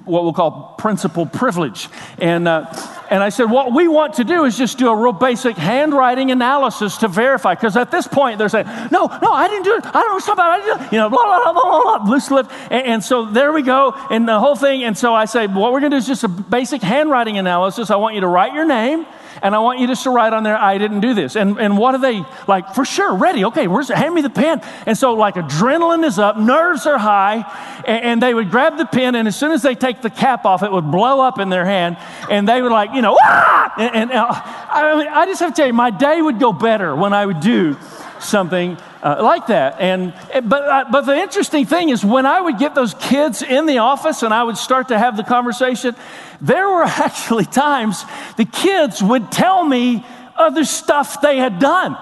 what 0.05 0.23
we'll 0.23 0.33
call 0.33 0.75
principal 0.79 1.27
privilege. 1.27 1.89
And, 2.19 2.47
uh, 2.47 2.73
and 3.11 3.23
I 3.23 3.29
said, 3.29 3.45
what 3.45 3.73
we 3.73 3.89
want 3.89 4.15
to 4.15 4.25
do 4.25 4.45
is 4.45 4.57
just 4.57 4.79
do 4.79 4.89
a 4.89 4.97
real 4.97 5.13
basic 5.13 5.57
handwriting 5.57 6.31
analysis 6.31 6.99
to 6.99 7.09
verify. 7.09 7.55
Because 7.55 7.77
at 7.77 7.91
this 7.91 8.07
point, 8.07 8.39
they're 8.39 8.49
saying, 8.49 8.67
no, 8.91 9.07
no, 9.07 9.33
I 9.33 9.49
didn't 9.49 9.65
do 9.65 9.77
it. 9.77 9.87
I 9.87 9.93
don't 9.93 10.13
know 10.13 10.19
something 10.19 10.33
about. 10.45 10.61
I 10.61 10.65
didn't 10.65 10.93
You 10.93 10.99
know, 10.99 11.11
blah, 11.11 11.25
blah, 11.25 11.53
blah, 11.53 11.63
blah, 11.63 11.99
blah, 11.99 12.11
loose 12.11 12.31
lip. 12.31 12.51
And, 12.71 12.87
and 12.87 13.05
so 13.05 13.27
there 13.27 13.53
we 13.53 13.63
go. 13.63 13.93
And 14.11 14.29
the 14.29 14.39
whole 14.39 14.57
thing. 14.57 14.85
And 14.85 14.97
so 14.97 15.15
I 15.15 15.25
say, 15.25 15.47
what 15.47 15.73
we're 15.73 15.81
going 15.81 15.93
to 15.93 15.97
do 15.97 16.01
is 16.01 16.07
just 16.07 16.25
a 16.25 16.29
basic 16.29 16.83
handwriting 16.83 17.39
analysis. 17.39 17.91
I 17.91 17.97
want 17.97 18.15
you 18.15 18.21
to 18.23 18.29
write 18.29 18.55
your 18.55 18.65
name 18.65 19.07
and 19.42 19.55
I 19.55 19.59
want 19.59 19.79
you 19.79 19.87
just 19.87 20.03
to 20.05 20.11
write 20.11 20.33
on 20.33 20.42
there, 20.42 20.57
I 20.57 20.79
didn't 20.79 21.01
do 21.01 21.14
this. 21.14 21.37
And, 21.37 21.59
and 21.59 21.79
what 21.79 21.95
are 21.95 22.01
they 22.01 22.25
like? 22.47 22.75
For 22.75 22.85
sure, 22.85 23.14
ready. 23.14 23.45
Okay, 23.47 23.68
where's 23.68 23.88
hand 23.88 24.14
me 24.14 24.21
the 24.21 24.31
pen. 24.31 24.61
And 24.87 24.97
so, 24.99 25.14
like, 25.14 25.35
adrenaline 25.37 26.05
is 26.05 26.18
up, 26.18 26.37
nerves 26.37 26.87
are 26.87 26.99
high, 26.99 27.45
and, 27.87 28.05
and, 28.05 28.23
they 28.23 28.35
would 28.35 28.51
grab 28.51 28.77
the 28.77 28.87
pen, 28.87 29.14
and 29.14 29.27
as 29.27 29.37
soon 29.37 29.53
as 29.53 29.62
they 29.62 29.75
take 29.75 30.03
the 30.03 30.11
cap 30.11 30.45
off, 30.45 30.62
it 30.62 30.71
would 30.71 30.90
blow 30.90 31.21
up 31.21 31.38
in 31.38 31.49
their 31.49 31.64
hand, 31.64 31.97
and 32.31 32.49
they 32.49 32.62
would, 32.62 32.71
like, 32.71 32.92
you 32.95 33.03
know, 33.03 33.16
ah! 33.21 33.73
And, 33.79 33.95
and 33.95 34.12
uh, 34.12 34.27
I, 34.31 34.97
mean, 34.97 35.09
I 35.09 35.27
just 35.27 35.40
have 35.40 35.55
to 35.55 35.57
tell 35.57 35.66
you, 35.66 35.73
my 35.73 35.90
day 35.90 36.21
would 36.21 36.38
go 36.38 36.53
better 36.53 36.95
when 36.95 37.12
I 37.12 37.27
would 37.27 37.40
do 37.40 37.77
something 38.21 38.79
uh, 39.03 39.19
like 39.21 39.49
that. 39.49 39.81
And 39.81 40.15
but 40.49 40.69
uh, 40.69 40.85
but 40.91 41.03
the 41.03 41.17
interesting 41.17 41.67
thing 41.67 41.88
is 41.88 42.05
when 42.05 42.27
I 42.27 42.41
would 42.41 42.59
get 42.59 42.75
those 42.75 42.95
kids 42.95 43.43
in 43.43 43.67
the 43.67 43.79
office 43.79 44.23
and 44.23 44.33
I 44.33 44.43
would 44.45 44.57
start 44.57 44.88
to 44.88 44.99
have 44.99 45.17
the 45.17 45.25
conversation, 45.25 45.97
there 46.41 46.69
were 46.69 46.83
actually 47.07 47.47
times 47.47 48.05
the 48.37 48.45
kids 48.45 49.03
would 49.03 49.33
tell 49.33 49.65
me 49.65 50.05
other 50.37 50.65
stuff 50.65 51.21
they 51.21 51.38
had 51.38 51.59
done. 51.59 51.97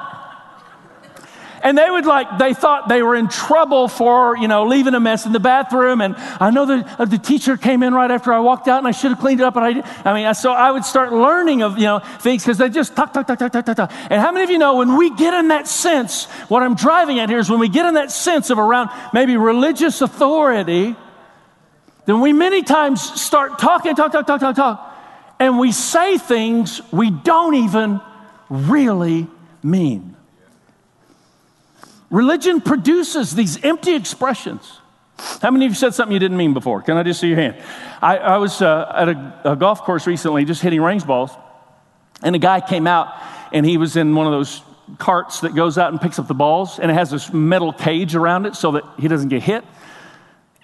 And 1.62 1.76
they 1.76 1.90
would 1.90 2.06
like, 2.06 2.38
they 2.38 2.54
thought 2.54 2.88
they 2.88 3.02
were 3.02 3.14
in 3.14 3.28
trouble 3.28 3.86
for, 3.86 4.36
you 4.36 4.48
know, 4.48 4.64
leaving 4.64 4.94
a 4.94 5.00
mess 5.00 5.26
in 5.26 5.32
the 5.32 5.40
bathroom. 5.40 6.00
And 6.00 6.16
I 6.16 6.50
know 6.50 6.64
that 6.64 7.00
uh, 7.00 7.04
the 7.04 7.18
teacher 7.18 7.56
came 7.58 7.82
in 7.82 7.92
right 7.92 8.10
after 8.10 8.32
I 8.32 8.38
walked 8.38 8.66
out 8.66 8.78
and 8.78 8.86
I 8.86 8.92
should 8.92 9.10
have 9.10 9.20
cleaned 9.20 9.40
it 9.40 9.44
up. 9.44 9.54
But 9.54 9.64
I, 9.64 10.10
I 10.10 10.14
mean, 10.14 10.34
so 10.34 10.52
I 10.52 10.70
would 10.70 10.84
start 10.84 11.12
learning 11.12 11.62
of, 11.62 11.76
you 11.76 11.84
know, 11.84 11.98
things 11.98 12.42
because 12.42 12.56
they 12.56 12.70
just 12.70 12.96
talk, 12.96 13.12
talk, 13.12 13.26
talk, 13.26 13.38
talk, 13.38 13.52
talk, 13.52 13.64
talk. 13.64 13.92
And 14.08 14.20
how 14.22 14.32
many 14.32 14.44
of 14.44 14.50
you 14.50 14.58
know 14.58 14.76
when 14.76 14.96
we 14.96 15.14
get 15.14 15.34
in 15.34 15.48
that 15.48 15.68
sense, 15.68 16.24
what 16.48 16.62
I'm 16.62 16.74
driving 16.74 17.18
at 17.18 17.28
here 17.28 17.38
is 17.38 17.50
when 17.50 17.60
we 17.60 17.68
get 17.68 17.84
in 17.84 17.94
that 17.94 18.10
sense 18.10 18.48
of 18.48 18.58
around 18.58 18.88
maybe 19.12 19.36
religious 19.36 20.00
authority, 20.00 20.96
then 22.06 22.20
we 22.20 22.32
many 22.32 22.62
times 22.62 23.02
start 23.20 23.58
talking, 23.58 23.94
talk, 23.94 24.12
talk, 24.12 24.26
talk, 24.26 24.40
talk, 24.40 24.56
talk. 24.56 24.86
And 25.38 25.58
we 25.58 25.72
say 25.72 26.16
things 26.16 26.80
we 26.90 27.10
don't 27.10 27.54
even 27.54 28.00
really 28.48 29.26
mean. 29.62 30.16
Religion 32.10 32.60
produces 32.60 33.34
these 33.34 33.62
empty 33.64 33.94
expressions. 33.94 34.78
How 35.40 35.50
many 35.50 35.66
of 35.66 35.72
you 35.72 35.76
said 35.76 35.94
something 35.94 36.12
you 36.12 36.18
didn't 36.18 36.36
mean 36.36 36.54
before? 36.54 36.82
Can 36.82 36.96
I 36.96 37.02
just 37.02 37.20
see 37.20 37.28
your 37.28 37.36
hand? 37.36 37.56
I, 38.02 38.18
I 38.18 38.36
was 38.38 38.60
uh, 38.60 38.92
at 38.94 39.08
a, 39.08 39.52
a, 39.52 39.56
golf 39.56 39.82
course 39.82 40.06
recently 40.06 40.44
just 40.44 40.62
hitting 40.62 40.80
range 40.80 41.06
balls, 41.06 41.30
and 42.22 42.34
a 42.34 42.38
guy 42.38 42.60
came 42.60 42.86
out 42.86 43.14
and 43.52 43.64
he 43.64 43.76
was 43.76 43.96
in 43.96 44.14
one 44.14 44.26
of 44.26 44.32
those 44.32 44.62
carts 44.98 45.40
that 45.40 45.54
goes 45.54 45.78
out 45.78 45.92
and 45.92 46.00
picks 46.00 46.18
up 46.18 46.26
the 46.26 46.34
balls, 46.34 46.78
and 46.78 46.90
it 46.90 46.94
has 46.94 47.10
this 47.10 47.32
metal 47.32 47.72
cage 47.72 48.14
around 48.14 48.46
it 48.46 48.56
so 48.56 48.72
that 48.72 48.84
he 48.98 49.08
doesn't 49.08 49.28
get 49.28 49.42
hit. 49.42 49.64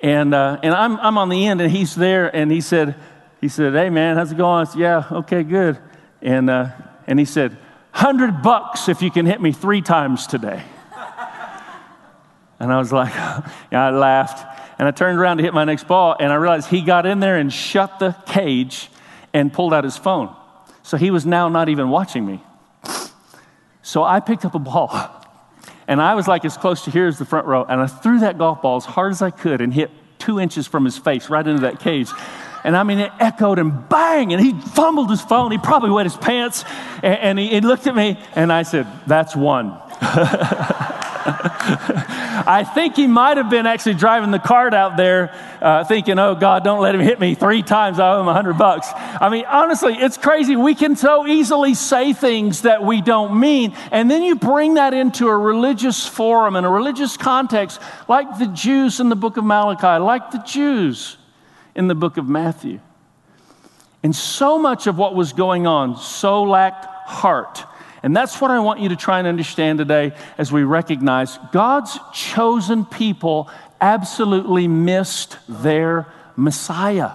And, 0.01 0.35
uh, 0.35 0.59
and 0.63 0.75
I'm, 0.75 0.99
I'm 0.99 1.19
on 1.19 1.29
the 1.29 1.47
end, 1.47 1.61
and 1.61 1.71
he's 1.71 1.95
there, 1.95 2.35
and 2.35 2.51
he 2.51 2.61
said, 2.61 2.97
he 3.41 3.49
said, 3.49 3.75
hey, 3.75 3.91
man, 3.91 4.17
how's 4.17 4.33
it 4.33 4.39
going? 4.39 4.67
I 4.67 4.71
said, 4.71 4.81
yeah, 4.81 5.05
okay, 5.13 5.43
good. 5.43 5.79
And, 6.23 6.51
uh, 6.51 6.71
and 7.07 7.19
he 7.19 7.25
said, 7.25 7.53
100 7.93 8.43
bucks 8.43 8.89
if 8.89 9.03
you 9.03 9.11
can 9.11 9.27
hit 9.27 9.41
me 9.41 9.53
three 9.53 9.83
times 9.83 10.27
today. 10.27 10.63
And 12.59 12.73
I 12.73 12.79
was 12.79 12.93
like, 12.93 13.15
I 13.73 13.91
laughed. 13.91 14.45
And 14.79 14.87
I 14.87 14.91
turned 14.91 15.19
around 15.19 15.39
to 15.39 15.43
hit 15.43 15.55
my 15.55 15.65
next 15.65 15.89
ball, 15.89 16.17
and 16.19 16.31
I 16.31 16.37
realized 16.37 16.69
he 16.69 16.83
got 16.83 17.07
in 17.07 17.21
there 17.21 17.37
and 17.37 17.53
shut 17.53 17.99
the 17.99 18.15
cage 18.27 18.91
and 19.33 19.53
pulled 19.53 19.73
out 19.73 19.85
his 19.85 19.97
phone. 19.97 20.35
So 20.83 20.97
he 20.97 21.11
was 21.11 21.25
now 21.25 21.49
not 21.49 21.69
even 21.69 21.89
watching 21.89 22.27
me. 22.27 22.43
So 23.83 24.03
I 24.03 24.21
picked 24.21 24.45
up 24.45 24.55
a 24.55 24.59
ball, 24.59 24.91
and 25.89 26.01
I 26.01 26.15
was 26.15 26.29
like 26.29 26.45
as 26.45 26.57
close 26.57 26.85
to 26.85 26.91
here 26.91 27.07
as 27.07 27.19
the 27.19 27.25
front 27.25 27.47
row, 27.47 27.65
and 27.65 27.81
I 27.81 27.87
threw 27.87 28.21
that 28.21 28.37
golf 28.37 28.63
ball 28.63 28.77
as 28.77 28.85
hard 28.85 29.13
as 29.13 29.23
I 29.23 29.31
could 29.31 29.61
and 29.61 29.73
hit 29.73 29.91
two 30.19 30.41
inches 30.41 30.67
from 30.67 30.85
his 30.85 30.99
face 30.99 31.31
right 31.31 31.47
into 31.47 31.63
that 31.63 31.81
cage. 31.81 32.11
And 32.65 32.77
I 32.77 32.83
mean, 32.83 32.99
it 32.99 33.13
echoed 33.21 33.59
and 33.59 33.89
bang, 33.89 34.33
and 34.33 34.45
he 34.45 34.53
fumbled 34.53 35.09
his 35.09 35.21
phone. 35.23 35.53
He 35.53 35.59
probably 35.59 35.91
wet 35.91 36.05
his 36.05 36.17
pants, 36.17 36.65
and, 37.03 37.19
and 37.19 37.39
he, 37.39 37.49
he 37.49 37.61
looked 37.61 37.87
at 37.87 37.95
me, 37.95 38.19
and 38.35 38.53
I 38.53 38.65
said, 38.65 38.87
That's 39.07 39.37
one. 39.37 39.81
I 42.49 42.63
think 42.63 42.95
he 42.95 43.09
might 43.09 43.37
have 43.37 43.51
been 43.51 43.67
actually 43.67 43.95
driving 43.95 44.31
the 44.31 44.39
cart 44.39 44.75
out 44.75 44.97
there 44.97 45.35
uh, 45.61 45.83
thinking, 45.83 46.19
oh, 46.21 46.37
God, 46.37 46.63
don't 46.63 46.81
let 46.81 46.95
him 46.95 47.01
hit 47.01 47.19
me 47.19 47.35
three 47.35 47.63
times. 47.63 47.99
I 47.99 48.13
owe 48.13 48.21
him 48.21 48.29
a 48.29 48.33
hundred 48.33 48.59
bucks. 48.59 48.89
I 48.95 49.29
mean, 49.29 49.45
honestly, 49.47 49.95
it's 49.95 50.17
crazy. 50.17 50.55
We 50.55 50.77
can 50.77 50.95
so 50.95 51.27
easily 51.27 51.75
say 51.75 52.13
things 52.13 52.63
that 52.63 52.85
we 52.85 53.01
don't 53.01 53.41
mean. 53.41 53.75
And 53.91 54.09
then 54.09 54.23
you 54.23 54.37
bring 54.37 54.75
that 54.75 54.95
into 54.95 55.27
a 55.27 55.37
religious 55.37 56.07
forum 56.07 56.55
and 56.55 56.65
a 56.65 56.71
religious 56.71 57.17
context, 57.17 57.81
like 58.07 58.39
the 58.39 58.47
Jews 58.47 59.01
in 59.01 59.09
the 59.09 59.17
book 59.17 59.37
of 59.37 59.45
Malachi, 59.45 60.01
like 60.01 60.31
the 60.31 60.43
Jews 60.47 61.17
in 61.75 61.89
the 61.89 61.97
book 61.97 62.19
of 62.19 62.29
Matthew. 62.29 62.79
And 64.05 64.15
so 64.15 64.59
much 64.59 64.87
of 64.87 64.97
what 64.97 65.17
was 65.17 65.33
going 65.33 65.67
on 65.67 65.97
so 65.97 66.45
lacked 66.45 66.85
heart 67.09 67.65
and 68.03 68.17
that's 68.17 68.41
what 68.41 68.51
I 68.51 68.59
want 68.61 68.81
you 68.81 68.91
to 68.91 68.97
try 68.97 69.19
and 69.19 69.27
understand 69.27 69.79
today 69.79 70.13
as 70.39 70.53
we 70.53 70.65
recognize 70.65 71.39
God's 71.53 71.99
chosen 72.13 72.85
people 72.85 73.51
absolutely 73.81 74.69
missed 74.69 75.39
their 75.49 76.07
Messiah. 76.37 77.13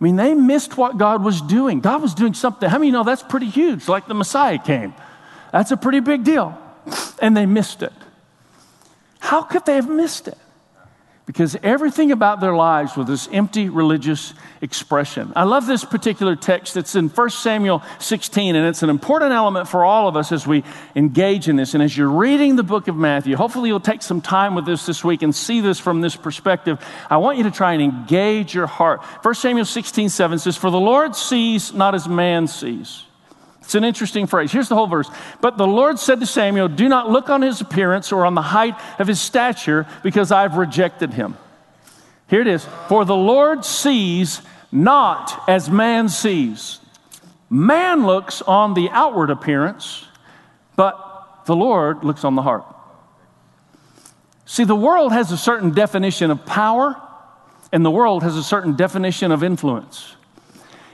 I 0.00 0.04
mean, 0.04 0.16
they 0.16 0.34
missed 0.34 0.76
what 0.76 0.96
God 0.96 1.24
was 1.24 1.40
doing. 1.40 1.80
God 1.80 2.02
was 2.02 2.14
doing 2.14 2.34
something. 2.34 2.68
How 2.68 2.78
many 2.78 2.90
know 2.92 3.02
that's 3.02 3.22
pretty 3.22 3.48
huge? 3.48 3.88
Like 3.88 4.06
the 4.06 4.14
Messiah 4.14 4.58
came. 4.58 4.94
That's 5.50 5.72
a 5.72 5.76
pretty 5.76 6.00
big 6.00 6.24
deal. 6.24 6.56
And 7.20 7.36
they 7.36 7.46
missed 7.46 7.82
it. 7.82 7.92
How 9.18 9.42
could 9.42 9.66
they 9.66 9.74
have 9.74 9.88
missed 9.88 10.28
it? 10.28 10.38
Because 11.28 11.58
everything 11.62 12.10
about 12.10 12.40
their 12.40 12.56
lives 12.56 12.96
was 12.96 13.06
this 13.06 13.28
empty 13.30 13.68
religious 13.68 14.32
expression. 14.62 15.30
I 15.36 15.44
love 15.44 15.66
this 15.66 15.84
particular 15.84 16.34
text. 16.36 16.74
It's 16.74 16.94
in 16.94 17.10
1 17.10 17.30
Samuel 17.30 17.82
16, 17.98 18.56
and 18.56 18.66
it's 18.66 18.82
an 18.82 18.88
important 18.88 19.32
element 19.32 19.68
for 19.68 19.84
all 19.84 20.08
of 20.08 20.16
us 20.16 20.32
as 20.32 20.46
we 20.46 20.64
engage 20.96 21.46
in 21.46 21.56
this. 21.56 21.74
And 21.74 21.82
as 21.82 21.94
you're 21.94 22.08
reading 22.08 22.56
the 22.56 22.62
book 22.62 22.88
of 22.88 22.96
Matthew, 22.96 23.36
hopefully 23.36 23.68
you'll 23.68 23.78
take 23.78 24.00
some 24.00 24.22
time 24.22 24.54
with 24.54 24.64
this 24.64 24.86
this 24.86 25.04
week 25.04 25.20
and 25.20 25.34
see 25.34 25.60
this 25.60 25.78
from 25.78 26.00
this 26.00 26.16
perspective. 26.16 26.82
I 27.10 27.18
want 27.18 27.36
you 27.36 27.44
to 27.44 27.50
try 27.50 27.74
and 27.74 27.82
engage 27.82 28.54
your 28.54 28.66
heart. 28.66 29.02
1 29.02 29.34
Samuel 29.34 29.66
16, 29.66 30.08
7 30.08 30.38
says, 30.38 30.56
For 30.56 30.70
the 30.70 30.80
Lord 30.80 31.14
sees 31.14 31.74
not 31.74 31.94
as 31.94 32.08
man 32.08 32.46
sees. 32.46 33.04
It's 33.68 33.74
an 33.74 33.84
interesting 33.84 34.26
phrase. 34.26 34.50
Here's 34.50 34.70
the 34.70 34.74
whole 34.74 34.86
verse. 34.86 35.10
But 35.42 35.58
the 35.58 35.66
Lord 35.66 35.98
said 35.98 36.20
to 36.20 36.26
Samuel, 36.26 36.68
Do 36.68 36.88
not 36.88 37.10
look 37.10 37.28
on 37.28 37.42
his 37.42 37.60
appearance 37.60 38.12
or 38.12 38.24
on 38.24 38.34
the 38.34 38.40
height 38.40 38.74
of 38.98 39.06
his 39.06 39.20
stature, 39.20 39.86
because 40.02 40.32
I've 40.32 40.56
rejected 40.56 41.12
him. 41.12 41.36
Here 42.28 42.40
it 42.40 42.46
is. 42.46 42.66
For 42.88 43.04
the 43.04 43.14
Lord 43.14 43.66
sees 43.66 44.40
not 44.72 45.46
as 45.46 45.68
man 45.68 46.08
sees. 46.08 46.80
Man 47.50 48.06
looks 48.06 48.40
on 48.40 48.72
the 48.72 48.88
outward 48.88 49.28
appearance, 49.28 50.06
but 50.74 51.42
the 51.44 51.54
Lord 51.54 52.04
looks 52.04 52.24
on 52.24 52.36
the 52.36 52.42
heart. 52.42 52.64
See, 54.46 54.64
the 54.64 54.74
world 54.74 55.12
has 55.12 55.30
a 55.30 55.36
certain 55.36 55.72
definition 55.72 56.30
of 56.30 56.46
power, 56.46 56.98
and 57.70 57.84
the 57.84 57.90
world 57.90 58.22
has 58.22 58.34
a 58.34 58.42
certain 58.42 58.76
definition 58.76 59.30
of 59.30 59.44
influence. 59.44 60.14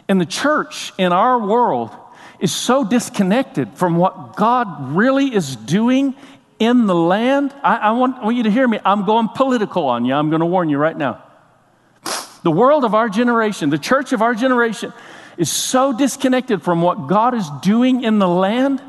In 0.09 0.19
the 0.19 0.27
church 0.27 0.93
in 0.99 1.13
our 1.13 1.39
world 1.39 1.97
is 2.44 2.54
so 2.54 2.85
disconnected 2.85 3.72
from 3.72 3.96
what 3.96 4.37
God 4.37 4.94
really 4.94 5.35
is 5.35 5.57
doing 5.57 6.14
in 6.59 6.87
the 6.87 6.94
land. 6.94 7.54
I, 7.62 7.76
I, 7.76 7.90
want, 7.92 8.18
I 8.18 8.24
want 8.24 8.37
you 8.37 8.42
to 8.42 8.50
hear 8.50 8.68
me. 8.68 8.78
I'm 8.85 9.07
going 9.07 9.30
political 9.30 9.87
on 9.87 10.04
you. 10.04 10.12
I'm 10.12 10.28
going 10.28 10.40
to 10.40 10.46
warn 10.46 10.68
you 10.68 10.76
right 10.76 10.94
now. 10.96 11.24
The 12.42 12.50
world 12.50 12.85
of 12.85 12.94
our 12.94 13.09
generation, 13.09 13.70
the 13.70 13.78
church 13.78 14.12
of 14.12 14.20
our 14.20 14.35
generation, 14.35 14.92
is 15.38 15.50
so 15.50 15.96
disconnected 15.96 16.62
from 16.62 16.83
what 16.83 17.07
God 17.07 17.33
is 17.33 17.48
doing 17.62 18.04
in 18.04 18.18
the 18.18 18.28
land 18.28 18.83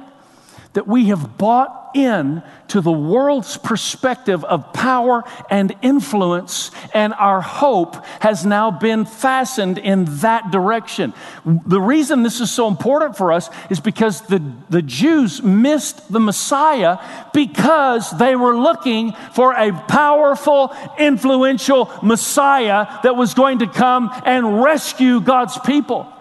that 0.76 0.88
we 0.88 1.06
have 1.06 1.38
bought 1.38 1.92
in 1.96 2.44
to 2.68 2.82
the 2.82 2.92
world's 2.92 3.58
perspective 3.58 4.44
of 4.44 4.74
power 4.74 5.24
and 5.50 5.74
influence, 5.82 6.70
and 6.94 7.14
our 7.14 7.40
hope 7.40 8.06
has 8.20 8.46
now 8.46 8.70
been 8.70 9.06
fastened 9.06 9.78
in 9.78 10.06
that 10.20 10.52
direction. 10.52 11.14
The 11.46 11.80
reason 11.80 12.24
this 12.24 12.42
is 12.42 12.52
so 12.52 12.68
important 12.68 13.16
for 13.16 13.32
us 13.32 13.50
is 13.70 13.80
because 13.80 14.22
the, 14.22 14.44
the 14.70 14.82
Jews 14.82 15.42
missed 15.42 16.12
the 16.12 16.20
Messiah 16.20 16.98
because 17.34 18.12
they 18.18 18.36
were 18.36 18.58
looking 18.58 19.14
for 19.34 19.54
a 19.54 19.72
powerful, 19.72 20.76
influential 21.00 21.90
Messiah 22.04 23.00
that 23.04 23.16
was 23.16 23.34
going 23.34 23.60
to 23.60 23.68
come 23.68 24.12
and 24.26 24.62
rescue 24.62 25.22
God's 25.22 25.58
people. 25.60 26.12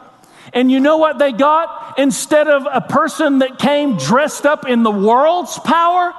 And 0.55 0.71
you 0.71 0.79
know 0.81 0.97
what 0.99 1.19
they 1.19 1.33
got? 1.33 1.99
Instead 1.99 2.47
of 2.47 2.67
a 2.71 2.81
person 2.81 3.41
that 3.41 3.59
came 3.59 3.97
dressed 3.97 4.47
up 4.47 4.67
in 4.69 4.85
the 4.85 4.91
world's 4.91 5.59
power, 5.59 6.15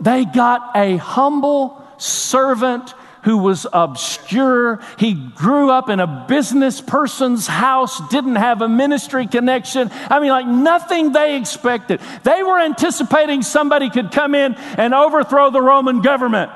they 0.00 0.26
got 0.26 0.76
a 0.76 0.98
humble 0.98 1.82
servant 1.96 2.94
who 3.22 3.38
was 3.38 3.66
obscure. 3.72 4.78
He 4.98 5.14
grew 5.14 5.70
up 5.70 5.88
in 5.88 6.00
a 6.00 6.26
business 6.28 6.80
person's 6.80 7.46
house, 7.46 8.00
didn't 8.08 8.36
have 8.36 8.62
a 8.62 8.68
ministry 8.68 9.26
connection. 9.26 9.90
I 10.08 10.20
mean, 10.20 10.30
like 10.30 10.46
nothing 10.46 11.12
they 11.12 11.36
expected. 11.36 12.00
They 12.22 12.42
were 12.42 12.60
anticipating 12.60 13.42
somebody 13.42 13.90
could 13.90 14.12
come 14.12 14.34
in 14.34 14.54
and 14.54 14.94
overthrow 14.94 15.50
the 15.50 15.62
Roman 15.62 16.02
government. 16.02 16.52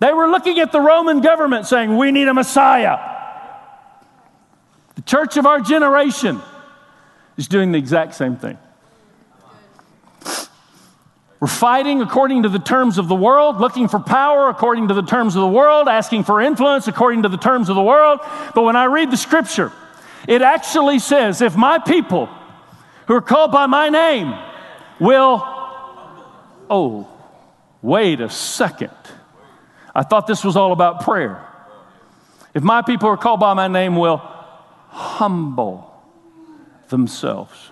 They 0.00 0.12
were 0.12 0.28
looking 0.28 0.58
at 0.58 0.72
the 0.72 0.80
Roman 0.80 1.20
government 1.20 1.66
saying, 1.66 1.96
We 1.96 2.10
need 2.10 2.26
a 2.26 2.34
Messiah. 2.34 3.09
The 5.00 5.06
church 5.06 5.38
of 5.38 5.46
our 5.46 5.62
generation 5.62 6.42
is 7.38 7.48
doing 7.48 7.72
the 7.72 7.78
exact 7.78 8.14
same 8.16 8.36
thing. 8.36 8.58
We're 11.40 11.46
fighting 11.46 12.02
according 12.02 12.42
to 12.42 12.50
the 12.50 12.58
terms 12.58 12.98
of 12.98 13.08
the 13.08 13.14
world, 13.14 13.62
looking 13.62 13.88
for 13.88 13.98
power 13.98 14.50
according 14.50 14.88
to 14.88 14.94
the 14.94 15.02
terms 15.02 15.36
of 15.36 15.40
the 15.40 15.48
world, 15.48 15.88
asking 15.88 16.24
for 16.24 16.42
influence 16.42 16.86
according 16.86 17.22
to 17.22 17.30
the 17.30 17.38
terms 17.38 17.70
of 17.70 17.76
the 17.76 17.82
world. 17.82 18.20
But 18.54 18.60
when 18.60 18.76
I 18.76 18.84
read 18.84 19.10
the 19.10 19.16
scripture, 19.16 19.72
it 20.28 20.42
actually 20.42 20.98
says, 20.98 21.40
if 21.40 21.56
my 21.56 21.78
people 21.78 22.28
who 23.06 23.14
are 23.14 23.22
called 23.22 23.52
by 23.52 23.64
my 23.64 23.88
name 23.88 24.34
will, 25.00 25.42
oh, 26.68 27.08
wait 27.80 28.20
a 28.20 28.28
second. 28.28 28.92
I 29.94 30.02
thought 30.02 30.26
this 30.26 30.44
was 30.44 30.58
all 30.58 30.72
about 30.72 31.04
prayer. 31.04 31.42
If 32.52 32.62
my 32.62 32.82
people 32.82 33.08
are 33.08 33.16
called 33.16 33.40
by 33.40 33.54
my 33.54 33.66
name 33.66 33.96
will 33.96 34.36
humble 34.90 35.90
themselves. 36.88 37.70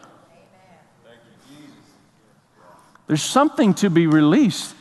There's 3.06 3.22
something 3.22 3.74
to 3.74 3.90
be 3.90 4.06
released 4.06 4.74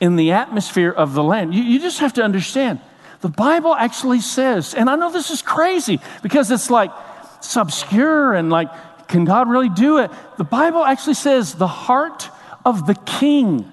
in 0.00 0.16
the 0.16 0.32
atmosphere 0.32 0.90
of 0.90 1.14
the 1.14 1.22
land. 1.22 1.54
You, 1.54 1.62
you, 1.62 1.78
just 1.78 2.00
have 2.00 2.14
to 2.14 2.22
understand. 2.22 2.80
The 3.20 3.28
Bible 3.28 3.74
actually 3.74 4.20
says, 4.20 4.74
and 4.74 4.88
I 4.88 4.96
know 4.96 5.12
this 5.12 5.30
is 5.30 5.42
crazy 5.42 6.00
because 6.22 6.50
it's 6.50 6.70
like 6.70 6.90
it's 7.36 7.56
obscure 7.56 8.34
and 8.34 8.50
like, 8.50 8.68
can 9.08 9.24
God 9.24 9.48
really 9.48 9.68
do 9.68 9.98
it? 9.98 10.10
The 10.38 10.44
Bible 10.44 10.84
actually 10.84 11.14
says 11.14 11.54
the 11.54 11.66
heart 11.66 12.28
of 12.64 12.86
the 12.86 12.94
king 12.94 13.70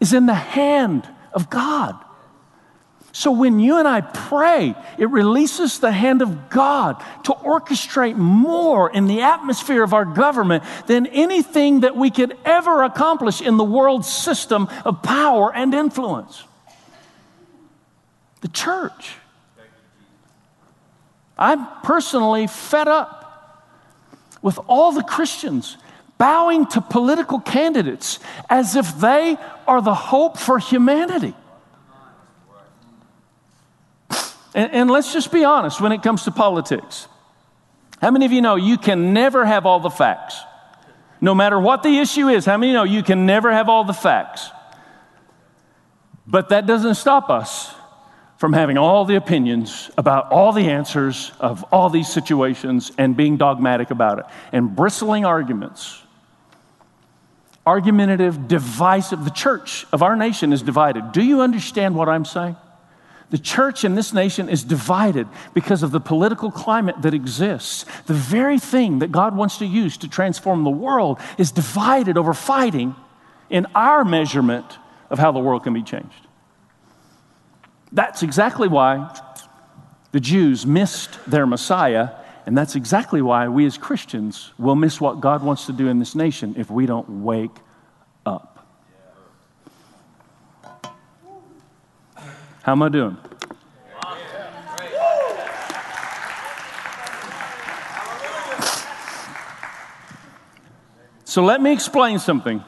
is 0.00 0.12
in 0.12 0.26
the 0.26 0.34
hand 0.34 1.08
of 1.32 1.50
God. 1.50 1.96
So 3.16 3.30
when 3.30 3.60
you 3.60 3.78
and 3.78 3.88
I 3.88 4.02
pray, 4.02 4.74
it 4.98 5.08
releases 5.08 5.78
the 5.78 5.90
hand 5.90 6.20
of 6.20 6.50
God 6.50 7.02
to 7.24 7.32
orchestrate 7.32 8.14
more 8.14 8.90
in 8.90 9.06
the 9.06 9.22
atmosphere 9.22 9.82
of 9.82 9.94
our 9.94 10.04
government 10.04 10.64
than 10.86 11.06
anything 11.06 11.80
that 11.80 11.96
we 11.96 12.10
could 12.10 12.36
ever 12.44 12.82
accomplish 12.82 13.40
in 13.40 13.56
the 13.56 13.64
world 13.64 14.04
system 14.04 14.68
of 14.84 15.02
power 15.02 15.50
and 15.54 15.72
influence. 15.72 16.44
The 18.42 18.48
church. 18.48 19.14
I'm 21.38 21.66
personally 21.84 22.48
fed 22.48 22.86
up 22.86 23.64
with 24.42 24.58
all 24.66 24.92
the 24.92 25.02
Christians 25.02 25.78
bowing 26.18 26.66
to 26.66 26.82
political 26.82 27.40
candidates 27.40 28.18
as 28.50 28.76
if 28.76 29.00
they 29.00 29.38
are 29.66 29.80
the 29.80 29.94
hope 29.94 30.36
for 30.36 30.58
humanity. 30.58 31.32
And, 34.56 34.72
and 34.72 34.90
let's 34.90 35.12
just 35.12 35.30
be 35.30 35.44
honest 35.44 35.80
when 35.80 35.92
it 35.92 36.02
comes 36.02 36.24
to 36.24 36.30
politics. 36.32 37.06
How 38.00 38.10
many 38.10 38.24
of 38.24 38.32
you 38.32 38.40
know 38.40 38.56
you 38.56 38.78
can 38.78 39.12
never 39.12 39.44
have 39.44 39.66
all 39.66 39.80
the 39.80 39.90
facts? 39.90 40.40
No 41.20 41.34
matter 41.34 41.60
what 41.60 41.82
the 41.82 41.98
issue 41.98 42.28
is, 42.28 42.46
how 42.46 42.56
many 42.56 42.72
know 42.72 42.84
you 42.84 43.02
can 43.02 43.26
never 43.26 43.52
have 43.52 43.68
all 43.68 43.84
the 43.84 43.92
facts? 43.92 44.50
But 46.26 46.48
that 46.48 46.66
doesn't 46.66 46.94
stop 46.96 47.30
us 47.30 47.72
from 48.38 48.54
having 48.54 48.78
all 48.78 49.04
the 49.04 49.16
opinions 49.16 49.90
about 49.96 50.32
all 50.32 50.52
the 50.52 50.68
answers 50.68 51.32
of 51.38 51.62
all 51.64 51.90
these 51.90 52.08
situations 52.08 52.92
and 52.98 53.16
being 53.16 53.36
dogmatic 53.36 53.90
about 53.90 54.18
it 54.18 54.24
and 54.52 54.74
bristling 54.74 55.24
arguments. 55.26 56.02
Argumentative, 57.66 58.48
divisive. 58.48 59.24
The 59.24 59.30
church 59.30 59.86
of 59.92 60.02
our 60.02 60.16
nation 60.16 60.52
is 60.52 60.62
divided. 60.62 61.12
Do 61.12 61.22
you 61.22 61.42
understand 61.42 61.94
what 61.94 62.08
I'm 62.08 62.24
saying? 62.24 62.56
The 63.30 63.38
church 63.38 63.84
in 63.84 63.96
this 63.96 64.12
nation 64.12 64.48
is 64.48 64.62
divided 64.62 65.26
because 65.52 65.82
of 65.82 65.90
the 65.90 66.00
political 66.00 66.50
climate 66.50 67.02
that 67.02 67.12
exists. 67.12 67.84
The 68.06 68.14
very 68.14 68.58
thing 68.58 69.00
that 69.00 69.10
God 69.10 69.36
wants 69.36 69.58
to 69.58 69.66
use 69.66 69.96
to 69.98 70.08
transform 70.08 70.62
the 70.62 70.70
world 70.70 71.18
is 71.36 71.50
divided 71.50 72.16
over 72.16 72.32
fighting 72.34 72.94
in 73.50 73.66
our 73.74 74.04
measurement 74.04 74.78
of 75.10 75.18
how 75.18 75.32
the 75.32 75.40
world 75.40 75.64
can 75.64 75.74
be 75.74 75.82
changed. 75.82 76.26
That's 77.90 78.22
exactly 78.22 78.68
why 78.68 79.18
the 80.12 80.20
Jews 80.20 80.64
missed 80.64 81.18
their 81.26 81.46
Messiah, 81.46 82.10
and 82.46 82.56
that's 82.56 82.76
exactly 82.76 83.22
why 83.22 83.48
we 83.48 83.66
as 83.66 83.76
Christians 83.76 84.52
will 84.56 84.76
miss 84.76 85.00
what 85.00 85.20
God 85.20 85.42
wants 85.42 85.66
to 85.66 85.72
do 85.72 85.88
in 85.88 85.98
this 85.98 86.14
nation 86.14 86.54
if 86.56 86.70
we 86.70 86.86
don't 86.86 87.22
wake 87.22 87.56
How 92.62 92.72
am 92.72 92.82
I 92.82 92.88
doing? 92.88 93.16
So 101.24 101.44
let 101.44 101.60
me 101.60 101.72
explain 101.72 102.18
something. 102.18 102.64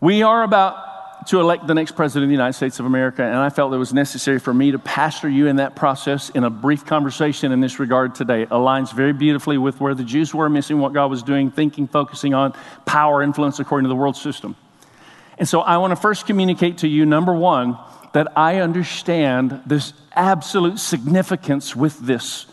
We 0.00 0.22
are 0.22 0.44
about 0.44 1.26
to 1.26 1.40
elect 1.40 1.66
the 1.66 1.74
next 1.74 1.96
president 1.96 2.24
of 2.24 2.28
the 2.28 2.34
United 2.34 2.52
States 2.52 2.78
of 2.78 2.86
America, 2.86 3.22
and 3.22 3.36
I 3.36 3.50
felt 3.50 3.74
it 3.74 3.78
was 3.78 3.92
necessary 3.92 4.38
for 4.38 4.54
me 4.54 4.70
to 4.70 4.78
pastor 4.78 5.28
you 5.28 5.48
in 5.48 5.56
that 5.56 5.74
process 5.76 6.30
in 6.30 6.44
a 6.44 6.50
brief 6.50 6.86
conversation 6.86 7.52
in 7.52 7.60
this 7.60 7.78
regard 7.78 8.14
today. 8.14 8.42
It 8.42 8.50
aligns 8.50 8.94
very 8.94 9.12
beautifully 9.12 9.58
with 9.58 9.80
where 9.80 9.94
the 9.94 10.04
Jews 10.04 10.32
were 10.32 10.48
missing 10.48 10.78
what 10.78 10.92
God 10.92 11.10
was 11.10 11.22
doing, 11.22 11.50
thinking, 11.50 11.88
focusing 11.88 12.32
on 12.32 12.54
power, 12.86 13.22
influence 13.22 13.58
according 13.58 13.84
to 13.84 13.88
the 13.88 13.96
world 13.96 14.16
system. 14.16 14.56
And 15.38 15.48
so 15.48 15.60
I 15.60 15.76
want 15.78 15.92
to 15.92 15.96
first 15.96 16.26
communicate 16.26 16.78
to 16.78 16.88
you, 16.88 17.06
number 17.06 17.32
one, 17.32 17.78
that 18.12 18.36
I 18.36 18.56
understand 18.56 19.62
this 19.66 19.92
absolute 20.12 20.78
significance 20.78 21.76
with 21.76 21.98
this 22.00 22.46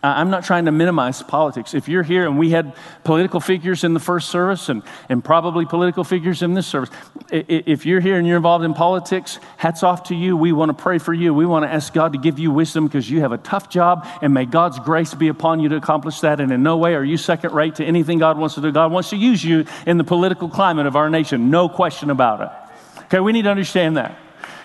I'm 0.00 0.30
not 0.30 0.44
trying 0.44 0.66
to 0.66 0.72
minimize 0.72 1.24
politics. 1.24 1.74
If 1.74 1.88
you're 1.88 2.04
here 2.04 2.24
and 2.24 2.38
we 2.38 2.50
had 2.50 2.72
political 3.02 3.40
figures 3.40 3.82
in 3.82 3.94
the 3.94 4.00
first 4.00 4.28
service 4.28 4.68
and, 4.68 4.84
and 5.08 5.24
probably 5.24 5.66
political 5.66 6.04
figures 6.04 6.40
in 6.40 6.54
this 6.54 6.68
service, 6.68 6.90
if 7.30 7.84
you're 7.84 7.98
here 8.00 8.16
and 8.16 8.24
you're 8.24 8.36
involved 8.36 8.64
in 8.64 8.74
politics, 8.74 9.40
hats 9.56 9.82
off 9.82 10.04
to 10.04 10.14
you. 10.14 10.36
We 10.36 10.52
want 10.52 10.68
to 10.68 10.80
pray 10.80 10.98
for 10.98 11.12
you. 11.12 11.34
We 11.34 11.46
want 11.46 11.64
to 11.64 11.72
ask 11.72 11.92
God 11.92 12.12
to 12.12 12.18
give 12.18 12.38
you 12.38 12.52
wisdom 12.52 12.86
because 12.86 13.10
you 13.10 13.22
have 13.22 13.32
a 13.32 13.38
tough 13.38 13.70
job 13.70 14.06
and 14.22 14.32
may 14.32 14.44
God's 14.44 14.78
grace 14.78 15.14
be 15.14 15.26
upon 15.26 15.58
you 15.58 15.68
to 15.70 15.76
accomplish 15.76 16.20
that. 16.20 16.38
And 16.38 16.52
in 16.52 16.62
no 16.62 16.76
way 16.76 16.94
are 16.94 17.02
you 17.02 17.16
second 17.16 17.52
rate 17.52 17.74
to 17.76 17.84
anything 17.84 18.20
God 18.20 18.38
wants 18.38 18.54
to 18.54 18.60
do. 18.60 18.70
God 18.70 18.92
wants 18.92 19.10
to 19.10 19.16
use 19.16 19.42
you 19.42 19.66
in 19.84 19.98
the 19.98 20.04
political 20.04 20.48
climate 20.48 20.86
of 20.86 20.94
our 20.94 21.10
nation. 21.10 21.50
No 21.50 21.68
question 21.68 22.10
about 22.10 22.40
it. 22.40 23.02
Okay, 23.06 23.18
we 23.18 23.32
need 23.32 23.42
to 23.42 23.50
understand 23.50 23.96
that. 23.96 24.16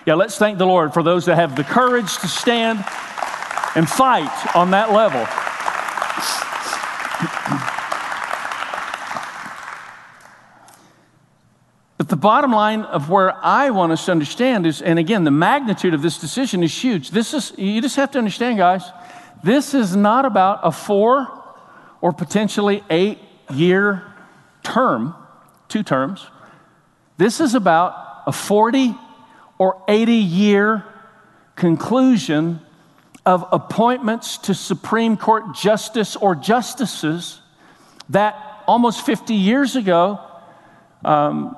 Yeah, 0.06 0.14
let's 0.14 0.38
thank 0.38 0.58
the 0.58 0.66
Lord 0.66 0.94
for 0.94 1.02
those 1.02 1.26
that 1.26 1.34
have 1.34 1.56
the 1.56 1.64
courage 1.64 2.18
to 2.18 2.28
stand 2.28 2.84
and 3.78 3.88
fight 3.88 4.56
on 4.56 4.72
that 4.72 4.90
level. 4.90 5.20
But 11.96 12.08
the 12.08 12.16
bottom 12.16 12.50
line 12.50 12.82
of 12.82 13.08
where 13.08 13.32
I 13.36 13.70
want 13.70 13.92
us 13.92 14.06
to 14.06 14.10
understand 14.10 14.66
is, 14.66 14.82
and 14.82 14.98
again, 14.98 15.22
the 15.22 15.30
magnitude 15.30 15.94
of 15.94 16.02
this 16.02 16.18
decision 16.18 16.64
is 16.64 16.76
huge. 16.76 17.12
This 17.12 17.32
is, 17.32 17.52
you 17.56 17.80
just 17.80 17.94
have 17.94 18.10
to 18.12 18.18
understand, 18.18 18.58
guys, 18.58 18.82
this 19.44 19.74
is 19.74 19.94
not 19.94 20.24
about 20.24 20.58
a 20.64 20.72
four 20.72 21.28
or 22.00 22.12
potentially 22.12 22.82
eight 22.90 23.20
year 23.48 24.12
term, 24.64 25.14
two 25.68 25.84
terms. 25.84 26.26
This 27.16 27.38
is 27.38 27.54
about 27.54 28.24
a 28.26 28.32
40 28.32 28.96
or 29.56 29.80
80 29.86 30.14
year 30.14 30.84
conclusion 31.54 32.58
of 33.28 33.46
appointments 33.52 34.38
to 34.38 34.54
Supreme 34.54 35.18
Court 35.18 35.54
justice 35.54 36.16
or 36.16 36.34
justices 36.34 37.42
that 38.08 38.62
almost 38.66 39.04
50 39.04 39.34
years 39.34 39.76
ago, 39.76 40.18
um, 41.04 41.54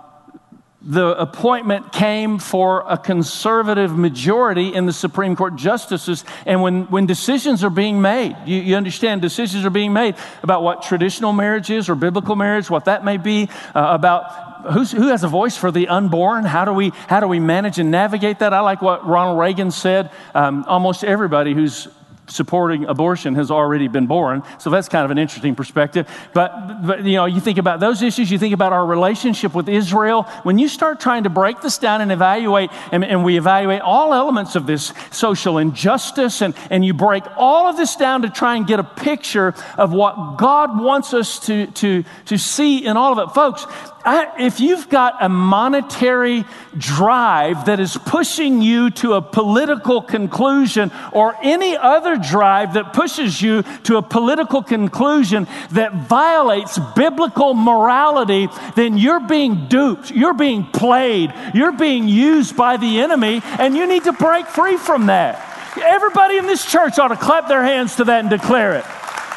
the 0.82 1.16
appointment 1.16 1.92
came 1.92 2.40
for 2.40 2.82
a 2.88 2.98
conservative 2.98 3.96
majority 3.96 4.74
in 4.74 4.86
the 4.86 4.92
Supreme 4.92 5.36
Court 5.36 5.54
justices. 5.54 6.24
And 6.44 6.60
when, 6.60 6.86
when 6.86 7.06
decisions 7.06 7.62
are 7.62 7.70
being 7.70 8.02
made, 8.02 8.36
you, 8.46 8.60
you, 8.60 8.74
understand 8.74 9.22
decisions 9.22 9.64
are 9.64 9.70
being 9.70 9.92
made 9.92 10.16
about 10.42 10.64
what 10.64 10.82
traditional 10.82 11.32
marriage 11.32 11.70
is 11.70 11.88
or 11.88 11.94
biblical 11.94 12.34
marriage, 12.34 12.68
what 12.68 12.86
that 12.86 13.04
may 13.04 13.16
be, 13.16 13.48
uh, 13.76 13.90
about 13.90 14.49
who 14.72 15.08
has 15.08 15.24
a 15.24 15.28
voice 15.28 15.56
for 15.56 15.70
the 15.70 15.88
unborn? 15.88 16.44
How 16.44 16.64
do 16.64 16.72
we, 16.72 16.90
how 17.08 17.20
do 17.20 17.28
we 17.28 17.40
manage 17.40 17.78
and 17.78 17.90
navigate 17.90 18.40
that? 18.40 18.52
I 18.52 18.60
like 18.60 18.82
what 18.82 19.06
Ronald 19.06 19.38
Reagan 19.38 19.70
said. 19.70 20.10
Um, 20.34 20.64
almost 20.66 21.04
everybody 21.04 21.54
who's 21.54 21.88
supporting 22.30 22.84
abortion 22.84 23.34
has 23.34 23.50
already 23.50 23.88
been 23.88 24.06
born. 24.06 24.42
So 24.58 24.70
that's 24.70 24.88
kind 24.88 25.04
of 25.04 25.10
an 25.10 25.18
interesting 25.18 25.54
perspective. 25.54 26.08
But, 26.32 26.82
but, 26.86 27.04
you 27.04 27.16
know, 27.16 27.26
you 27.26 27.40
think 27.40 27.58
about 27.58 27.80
those 27.80 28.02
issues, 28.02 28.30
you 28.30 28.38
think 28.38 28.54
about 28.54 28.72
our 28.72 28.86
relationship 28.86 29.54
with 29.54 29.68
Israel. 29.68 30.22
When 30.42 30.58
you 30.58 30.68
start 30.68 31.00
trying 31.00 31.24
to 31.24 31.30
break 31.30 31.60
this 31.60 31.78
down 31.78 32.00
and 32.00 32.12
evaluate, 32.12 32.70
and, 32.92 33.04
and 33.04 33.24
we 33.24 33.36
evaluate 33.36 33.80
all 33.82 34.14
elements 34.14 34.56
of 34.56 34.66
this 34.66 34.92
social 35.10 35.58
injustice, 35.58 36.40
and, 36.40 36.54
and 36.70 36.84
you 36.84 36.94
break 36.94 37.24
all 37.36 37.68
of 37.68 37.76
this 37.76 37.96
down 37.96 38.22
to 38.22 38.30
try 38.30 38.56
and 38.56 38.66
get 38.66 38.78
a 38.78 38.84
picture 38.84 39.54
of 39.76 39.92
what 39.92 40.38
God 40.38 40.80
wants 40.80 41.12
us 41.14 41.40
to, 41.46 41.66
to, 41.66 42.04
to 42.26 42.38
see 42.38 42.84
in 42.84 42.96
all 42.96 43.18
of 43.18 43.28
it. 43.28 43.34
Folks, 43.34 43.66
I, 44.02 44.32
if 44.46 44.60
you've 44.60 44.88
got 44.88 45.16
a 45.20 45.28
monetary 45.28 46.44
drive 46.76 47.66
that 47.66 47.80
is 47.80 47.96
pushing 47.96 48.62
you 48.62 48.90
to 48.90 49.14
a 49.14 49.22
political 49.22 50.00
conclusion 50.00 50.90
or 51.12 51.36
any 51.42 51.76
other 51.76 52.16
drive 52.22 52.74
that 52.74 52.92
pushes 52.92 53.40
you 53.40 53.62
to 53.84 53.96
a 53.96 54.02
political 54.02 54.62
conclusion 54.62 55.46
that 55.72 55.94
violates 56.08 56.78
biblical 56.94 57.54
morality, 57.54 58.48
then 58.76 58.98
you're 58.98 59.20
being 59.20 59.68
duped. 59.68 60.10
You're 60.10 60.34
being 60.34 60.64
played. 60.64 61.32
You're 61.54 61.72
being 61.72 62.08
used 62.08 62.56
by 62.56 62.76
the 62.76 63.00
enemy, 63.00 63.40
and 63.58 63.76
you 63.76 63.86
need 63.86 64.04
to 64.04 64.12
break 64.12 64.46
free 64.46 64.76
from 64.76 65.06
that. 65.06 65.46
Everybody 65.82 66.36
in 66.36 66.46
this 66.46 66.64
church 66.64 66.98
ought 66.98 67.08
to 67.08 67.16
clap 67.16 67.48
their 67.48 67.62
hands 67.62 67.96
to 67.96 68.04
that 68.04 68.20
and 68.20 68.30
declare 68.30 68.76
it. 68.76 68.84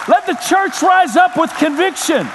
Let 0.07 0.25
the 0.25 0.33
church 0.33 0.81
rise 0.81 1.15
up 1.15 1.37
with 1.37 1.53
conviction. 1.55 2.27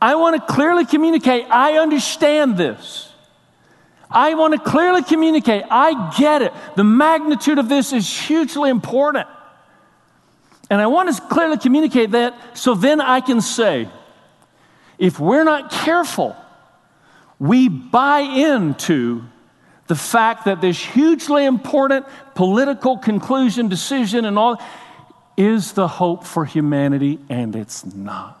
I 0.00 0.16
want 0.16 0.34
to 0.34 0.52
clearly 0.52 0.84
communicate, 0.84 1.46
I 1.48 1.78
understand 1.78 2.56
this. 2.56 3.11
I 4.12 4.34
want 4.34 4.54
to 4.54 4.60
clearly 4.60 5.02
communicate, 5.02 5.64
I 5.70 6.14
get 6.18 6.42
it. 6.42 6.52
The 6.76 6.84
magnitude 6.84 7.58
of 7.58 7.68
this 7.68 7.92
is 7.92 8.08
hugely 8.08 8.70
important. 8.70 9.26
And 10.70 10.80
I 10.80 10.86
want 10.86 11.14
to 11.14 11.22
clearly 11.22 11.58
communicate 11.58 12.12
that 12.12 12.56
so 12.56 12.74
then 12.74 13.00
I 13.00 13.20
can 13.20 13.40
say, 13.40 13.88
if 14.98 15.18
we're 15.18 15.44
not 15.44 15.70
careful, 15.70 16.36
we 17.38 17.68
buy 17.68 18.20
into 18.20 19.24
the 19.88 19.94
fact 19.94 20.44
that 20.44 20.60
this 20.60 20.78
hugely 20.78 21.44
important 21.44 22.06
political 22.34 22.96
conclusion, 22.96 23.68
decision, 23.68 24.24
and 24.24 24.38
all 24.38 24.62
is 25.36 25.72
the 25.72 25.88
hope 25.88 26.24
for 26.24 26.44
humanity, 26.44 27.18
and 27.28 27.56
it's 27.56 27.84
not 27.84 28.38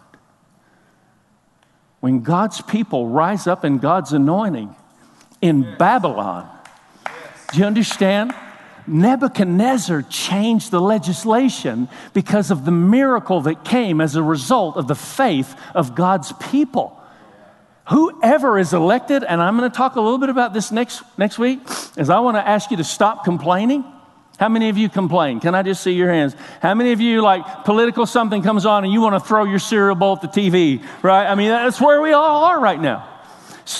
when 2.02 2.20
God's 2.20 2.60
people 2.60 3.06
rise 3.06 3.46
up 3.46 3.64
in 3.64 3.78
God's 3.78 4.12
anointing 4.12 4.74
in 5.42 5.76
Babylon. 5.76 6.48
Do 7.52 7.58
you 7.58 7.66
understand? 7.66 8.32
Nebuchadnezzar 8.86 10.02
changed 10.02 10.70
the 10.70 10.80
legislation 10.80 11.88
because 12.14 12.50
of 12.50 12.64
the 12.64 12.70
miracle 12.70 13.42
that 13.42 13.64
came 13.64 14.00
as 14.00 14.16
a 14.16 14.22
result 14.22 14.76
of 14.76 14.88
the 14.88 14.94
faith 14.94 15.54
of 15.74 15.94
God's 15.94 16.32
people. 16.50 16.98
Whoever 17.88 18.58
is 18.58 18.72
elected, 18.72 19.24
and 19.24 19.42
I'm 19.42 19.58
going 19.58 19.70
to 19.70 19.76
talk 19.76 19.96
a 19.96 20.00
little 20.00 20.18
bit 20.18 20.30
about 20.30 20.54
this 20.54 20.72
next, 20.72 21.02
next 21.18 21.38
week, 21.38 21.60
is 21.96 22.10
I 22.10 22.20
want 22.20 22.36
to 22.36 22.48
ask 22.48 22.70
you 22.70 22.78
to 22.78 22.84
stop 22.84 23.24
complaining 23.24 23.84
how 24.38 24.48
many 24.48 24.70
of 24.70 24.78
you 24.78 24.88
complain? 24.88 25.40
Can 25.40 25.54
I 25.54 25.62
just 25.62 25.82
see 25.82 25.92
your 25.92 26.10
hands? 26.10 26.34
How 26.60 26.74
many 26.74 26.92
of 26.92 27.00
you, 27.00 27.20
like, 27.20 27.64
political 27.64 28.06
something 28.06 28.42
comes 28.42 28.66
on 28.66 28.82
and 28.82 28.92
you 28.92 29.00
want 29.00 29.14
to 29.14 29.20
throw 29.20 29.44
your 29.44 29.58
cereal 29.58 29.94
bowl 29.94 30.14
at 30.14 30.22
the 30.22 30.28
TV, 30.28 30.84
right? 31.02 31.26
I 31.26 31.34
mean, 31.34 31.50
that's 31.50 31.80
where 31.80 32.00
we 32.00 32.12
all 32.12 32.44
are 32.44 32.58
right 32.58 32.80
now. 32.80 33.11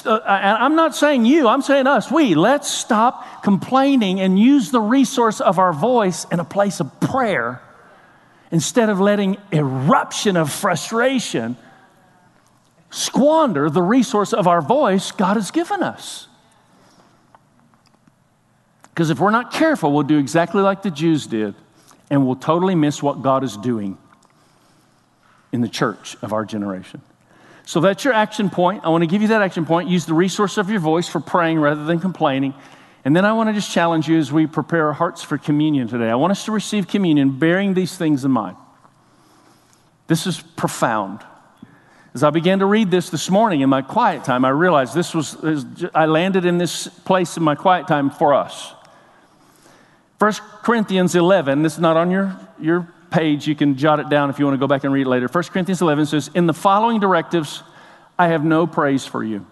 Uh, 0.05 0.21
and 0.27 0.59
I'm 0.59 0.77
not 0.77 0.95
saying 0.95 1.25
you, 1.25 1.49
I'm 1.49 1.63
saying 1.63 1.87
us. 1.87 2.11
We, 2.11 2.35
let's 2.35 2.71
stop 2.71 3.43
complaining 3.43 4.21
and 4.21 4.39
use 4.39 4.71
the 4.71 4.81
resource 4.81 5.41
of 5.41 5.59
our 5.59 5.73
voice 5.73 6.25
in 6.31 6.41
a 6.41 6.45
place 6.45 6.81
of 6.81 7.01
prayer 7.01 7.61
instead 8.51 8.89
of 8.89 9.01
letting 9.01 9.39
eruption 9.51 10.37
of 10.37 10.53
frustration 10.53 11.57
squander 12.91 13.71
the 13.71 13.83
resource 13.83 14.33
of 14.33 14.47
our 14.47 14.61
voice 14.61 15.11
God 15.11 15.37
has 15.37 15.51
given 15.51 15.83
us. 15.83 16.29
Because 18.83 19.09
if 19.09 19.19
we're 19.19 19.31
not 19.31 19.53
careful, 19.53 19.93
we'll 19.93 20.03
do 20.03 20.19
exactly 20.19 20.61
like 20.61 20.83
the 20.83 20.91
Jews 20.91 21.27
did, 21.27 21.55
and 22.11 22.27
we'll 22.27 22.37
totally 22.37 22.75
miss 22.75 23.03
what 23.03 23.23
God 23.23 23.43
is 23.43 23.57
doing 23.57 23.97
in 25.51 25.63
the 25.63 25.69
church 25.69 26.17
of 26.21 26.35
our 26.35 26.45
generation. 26.45 27.01
So 27.65 27.81
that's 27.81 28.05
your 28.05 28.15
action 28.15 28.51
point. 28.51 28.85
I 28.85 28.89
want 28.89 29.03
to 29.03 29.07
give 29.07 29.23
you 29.23 29.29
that 29.29 29.43
action 29.43 29.65
point. 29.65 29.89
Use 29.89 30.07
the 30.07 30.15
resource 30.15 30.59
of 30.59 30.69
your 30.69 30.81
voice 30.81 31.09
for 31.09 31.21
praying 31.21 31.61
rather 31.61 31.85
than 31.85 32.01
complaining. 32.01 32.55
And 33.05 33.17
then 33.17 33.25
I 33.25 33.33
want 33.33 33.49
to 33.49 33.53
just 33.53 33.71
challenge 33.71 34.09
you 34.09 34.19
as 34.19 34.33
we 34.33 34.47
prepare 34.47 34.87
our 34.87 34.93
hearts 34.93 35.23
for 35.23 35.39
communion 35.39 35.89
today. 35.89 36.09
I 36.09 36.15
want 36.15 36.31
us 36.31 36.45
to 36.45 36.53
receive 36.53 36.87
communion 36.87 37.39
bearing 37.39 37.75
these 37.75 37.97
things 37.97 38.25
in 38.25 38.31
mind. 38.31 38.57
This 40.07 40.27
is 40.27 40.41
profound. 40.41 41.21
As 42.15 42.23
I 42.23 42.31
began 42.31 42.59
to 42.59 42.67
read 42.67 42.91
this 42.91 43.09
this 43.09 43.31
morning 43.31 43.63
in 43.63 43.71
my 43.71 43.81
quiet 43.81 44.25
time, 44.25 44.45
I 44.45 44.51
realized 44.51 44.95
this 44.95 45.15
was, 45.15 45.37
I 45.95 46.07
landed 46.07 46.45
in 46.45 46.59
this 46.59 46.87
place 46.87 47.37
in 47.37 47.43
my 47.43 47.55
quiet 47.55 47.89
time 47.89 48.11
for 48.11 48.35
us. 48.35 48.75
1 50.19 50.33
Corinthians 50.63 51.15
11, 51.15 51.63
this 51.63 51.75
is 51.75 51.79
not 51.81 51.97
on 51.97 52.11
your, 52.11 52.37
your 52.61 52.87
page. 53.13 53.47
You 53.47 53.55
can 53.55 53.77
jot 53.77 54.01
it 54.01 54.09
down 54.09 54.31
if 54.31 54.39
you 54.39 54.45
want 54.45 54.55
to 54.55 54.59
go 54.59 54.67
back 54.67 54.85
and 54.85 54.93
read 54.93 55.07
it 55.07 55.11
later. 55.11 55.29
1 55.29 55.45
Corinthians 55.45 55.83
11 55.83 56.07
says, 56.07 56.31
In 56.35 56.47
the 56.47 56.55
following 56.55 56.99
directives, 56.99 57.63
I 58.19 58.29
have 58.29 58.45
no 58.45 58.67
praise 58.67 59.07
for 59.07 59.23
you. 59.23 59.47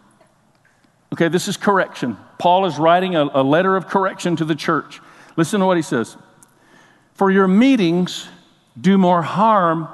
Okay, 1.12 1.28
this 1.28 1.46
is 1.46 1.56
correction. 1.56 2.16
Paul 2.38 2.66
is 2.66 2.78
writing 2.78 3.16
a, 3.16 3.24
a 3.34 3.42
letter 3.42 3.76
of 3.76 3.86
correction 3.86 4.36
to 4.36 4.44
the 4.44 4.54
church. 4.54 5.00
Listen 5.36 5.60
to 5.60 5.66
what 5.66 5.76
he 5.76 5.82
says 5.82 6.16
For 7.14 7.30
your 7.30 7.46
meetings 7.46 8.28
do 8.80 8.98
more 8.98 9.22
harm 9.22 9.88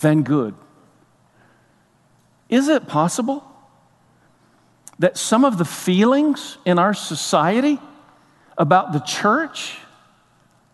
than 0.00 0.22
good. 0.22 0.54
Is 2.48 2.68
it 2.68 2.86
possible 2.86 3.44
that 4.98 5.16
some 5.16 5.44
of 5.44 5.58
the 5.58 5.64
feelings 5.64 6.58
in 6.64 6.78
our 6.78 6.94
society 6.94 7.78
about 8.56 8.92
the 8.92 9.00
church 9.00 9.76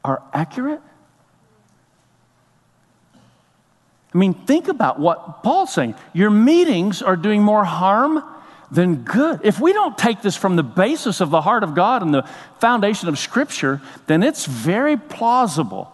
are 0.05 0.23
accurate? 0.33 0.83
I 4.13 4.19
mean, 4.19 4.35
think 4.35 4.69
about 4.69 4.99
what 4.99 5.43
Paul's 5.43 5.73
saying. 5.73 5.95
Your 6.13 6.31
meetings 6.31 7.01
are 7.01 7.17
doing 7.17 7.43
more 7.43 7.65
harm 7.65 8.25
than 8.71 8.97
good. 9.03 9.41
If 9.45 9.61
we 9.61 9.73
don't 9.73 9.97
take 9.97 10.23
this 10.23 10.37
from 10.37 10.57
the 10.57 10.63
basis 10.63 11.21
of 11.21 11.31
the 11.31 11.41
heart 11.41 11.63
of 11.63 11.75
God 11.75 12.03
and 12.03 12.13
the 12.13 12.29
foundation 12.59 13.09
of 13.09 13.19
Scripture, 13.19 13.81
then 14.07 14.23
it's 14.23 14.47
very 14.47 14.97
plausible 14.97 15.93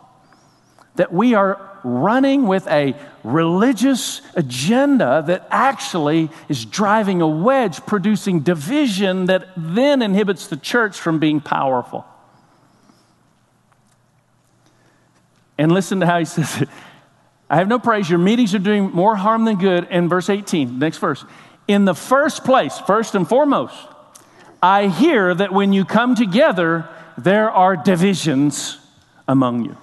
that 0.96 1.12
we 1.12 1.34
are 1.34 1.60
running 1.84 2.46
with 2.46 2.66
a 2.68 2.94
religious 3.22 4.20
agenda 4.34 5.22
that 5.26 5.46
actually 5.50 6.30
is 6.48 6.64
driving 6.64 7.20
a 7.20 7.28
wedge, 7.28 7.84
producing 7.86 8.40
division 8.40 9.26
that 9.26 9.48
then 9.56 10.02
inhibits 10.02 10.48
the 10.48 10.56
church 10.56 10.98
from 10.98 11.18
being 11.18 11.40
powerful. 11.40 12.04
And 15.58 15.72
listen 15.72 16.00
to 16.00 16.06
how 16.06 16.18
he 16.18 16.24
says 16.24 16.62
it. 16.62 16.68
I 17.48 17.56
have 17.56 17.68
no 17.68 17.78
praise. 17.78 18.10
Your 18.10 18.18
meetings 18.18 18.54
are 18.54 18.60
doing 18.60 18.90
more 18.90 19.16
harm 19.16 19.44
than 19.44 19.56
good. 19.56 19.86
In 19.90 20.08
verse 20.08 20.28
18, 20.28 20.78
next 20.78 20.98
verse. 20.98 21.24
In 21.68 21.84
the 21.84 21.94
first 21.94 22.44
place, 22.44 22.78
first 22.78 23.14
and 23.14 23.28
foremost, 23.28 23.74
I 24.62 24.88
hear 24.88 25.34
that 25.34 25.52
when 25.52 25.72
you 25.72 25.84
come 25.84 26.14
together, 26.14 26.88
there 27.16 27.50
are 27.50 27.76
divisions 27.76 28.78
among 29.28 29.64
you. 29.64 29.76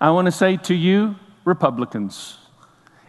I 0.00 0.10
want 0.10 0.26
to 0.26 0.32
say 0.32 0.56
to 0.58 0.74
you, 0.74 1.16
Republicans, 1.44 2.38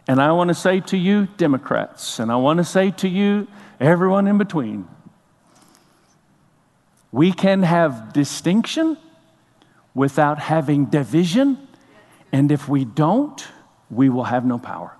and 0.07 0.21
I 0.21 0.31
want 0.31 0.47
to 0.49 0.53
say 0.53 0.79
to 0.79 0.97
you, 0.97 1.27
Democrats, 1.37 2.19
and 2.19 2.31
I 2.31 2.37
want 2.37 2.57
to 2.57 2.63
say 2.63 2.91
to 2.91 3.09
you, 3.09 3.47
everyone 3.79 4.27
in 4.27 4.37
between, 4.37 4.87
we 7.11 7.31
can 7.31 7.63
have 7.63 8.13
distinction 8.13 8.97
without 9.93 10.39
having 10.39 10.85
division, 10.85 11.66
and 12.31 12.51
if 12.51 12.67
we 12.67 12.85
don't, 12.85 13.45
we 13.89 14.09
will 14.09 14.23
have 14.23 14.45
no 14.45 14.57
power. 14.59 14.93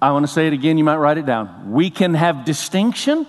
I 0.00 0.12
want 0.12 0.26
to 0.26 0.32
say 0.32 0.46
it 0.46 0.52
again, 0.52 0.76
you 0.78 0.84
might 0.84 0.96
write 0.96 1.18
it 1.18 1.26
down. 1.26 1.72
We 1.72 1.90
can 1.90 2.14
have 2.14 2.44
distinction 2.44 3.26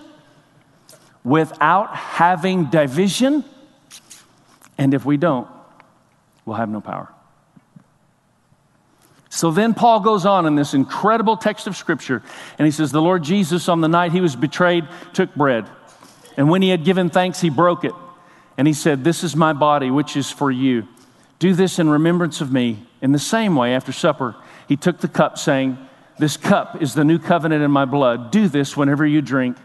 without 1.24 1.94
having 1.96 2.66
division, 2.66 3.44
and 4.76 4.92
if 4.94 5.04
we 5.04 5.16
don't, 5.16 5.48
we'll 6.44 6.56
have 6.56 6.68
no 6.68 6.80
power. 6.80 7.12
So 9.30 9.50
then 9.50 9.74
Paul 9.74 10.00
goes 10.00 10.26
on 10.26 10.46
in 10.46 10.56
this 10.56 10.74
incredible 10.74 11.36
text 11.36 11.66
of 11.66 11.76
Scripture, 11.76 12.22
and 12.58 12.66
he 12.66 12.72
says, 12.72 12.92
The 12.92 13.02
Lord 13.02 13.22
Jesus, 13.22 13.68
on 13.68 13.80
the 13.80 13.88
night 13.88 14.12
he 14.12 14.20
was 14.20 14.36
betrayed, 14.36 14.84
took 15.12 15.34
bread. 15.34 15.68
And 16.36 16.48
when 16.48 16.62
he 16.62 16.68
had 16.68 16.84
given 16.84 17.10
thanks, 17.10 17.40
he 17.40 17.50
broke 17.50 17.84
it. 17.84 17.92
And 18.58 18.66
he 18.66 18.74
said, 18.74 19.04
This 19.04 19.24
is 19.24 19.36
my 19.36 19.54
body, 19.54 19.90
which 19.90 20.16
is 20.16 20.30
for 20.30 20.50
you. 20.50 20.86
Do 21.38 21.54
this 21.54 21.78
in 21.78 21.88
remembrance 21.88 22.40
of 22.40 22.52
me. 22.52 22.84
In 23.00 23.12
the 23.12 23.18
same 23.18 23.54
way, 23.54 23.72
after 23.74 23.92
supper, 23.92 24.34
he 24.66 24.76
took 24.76 24.98
the 24.98 25.08
cup, 25.08 25.38
saying, 25.38 25.78
This 26.18 26.36
cup 26.36 26.82
is 26.82 26.94
the 26.94 27.04
new 27.04 27.20
covenant 27.20 27.62
in 27.62 27.70
my 27.70 27.84
blood. 27.84 28.32
Do 28.32 28.48
this 28.48 28.76
whenever 28.76 29.06
you 29.06 29.22
drink, 29.22 29.56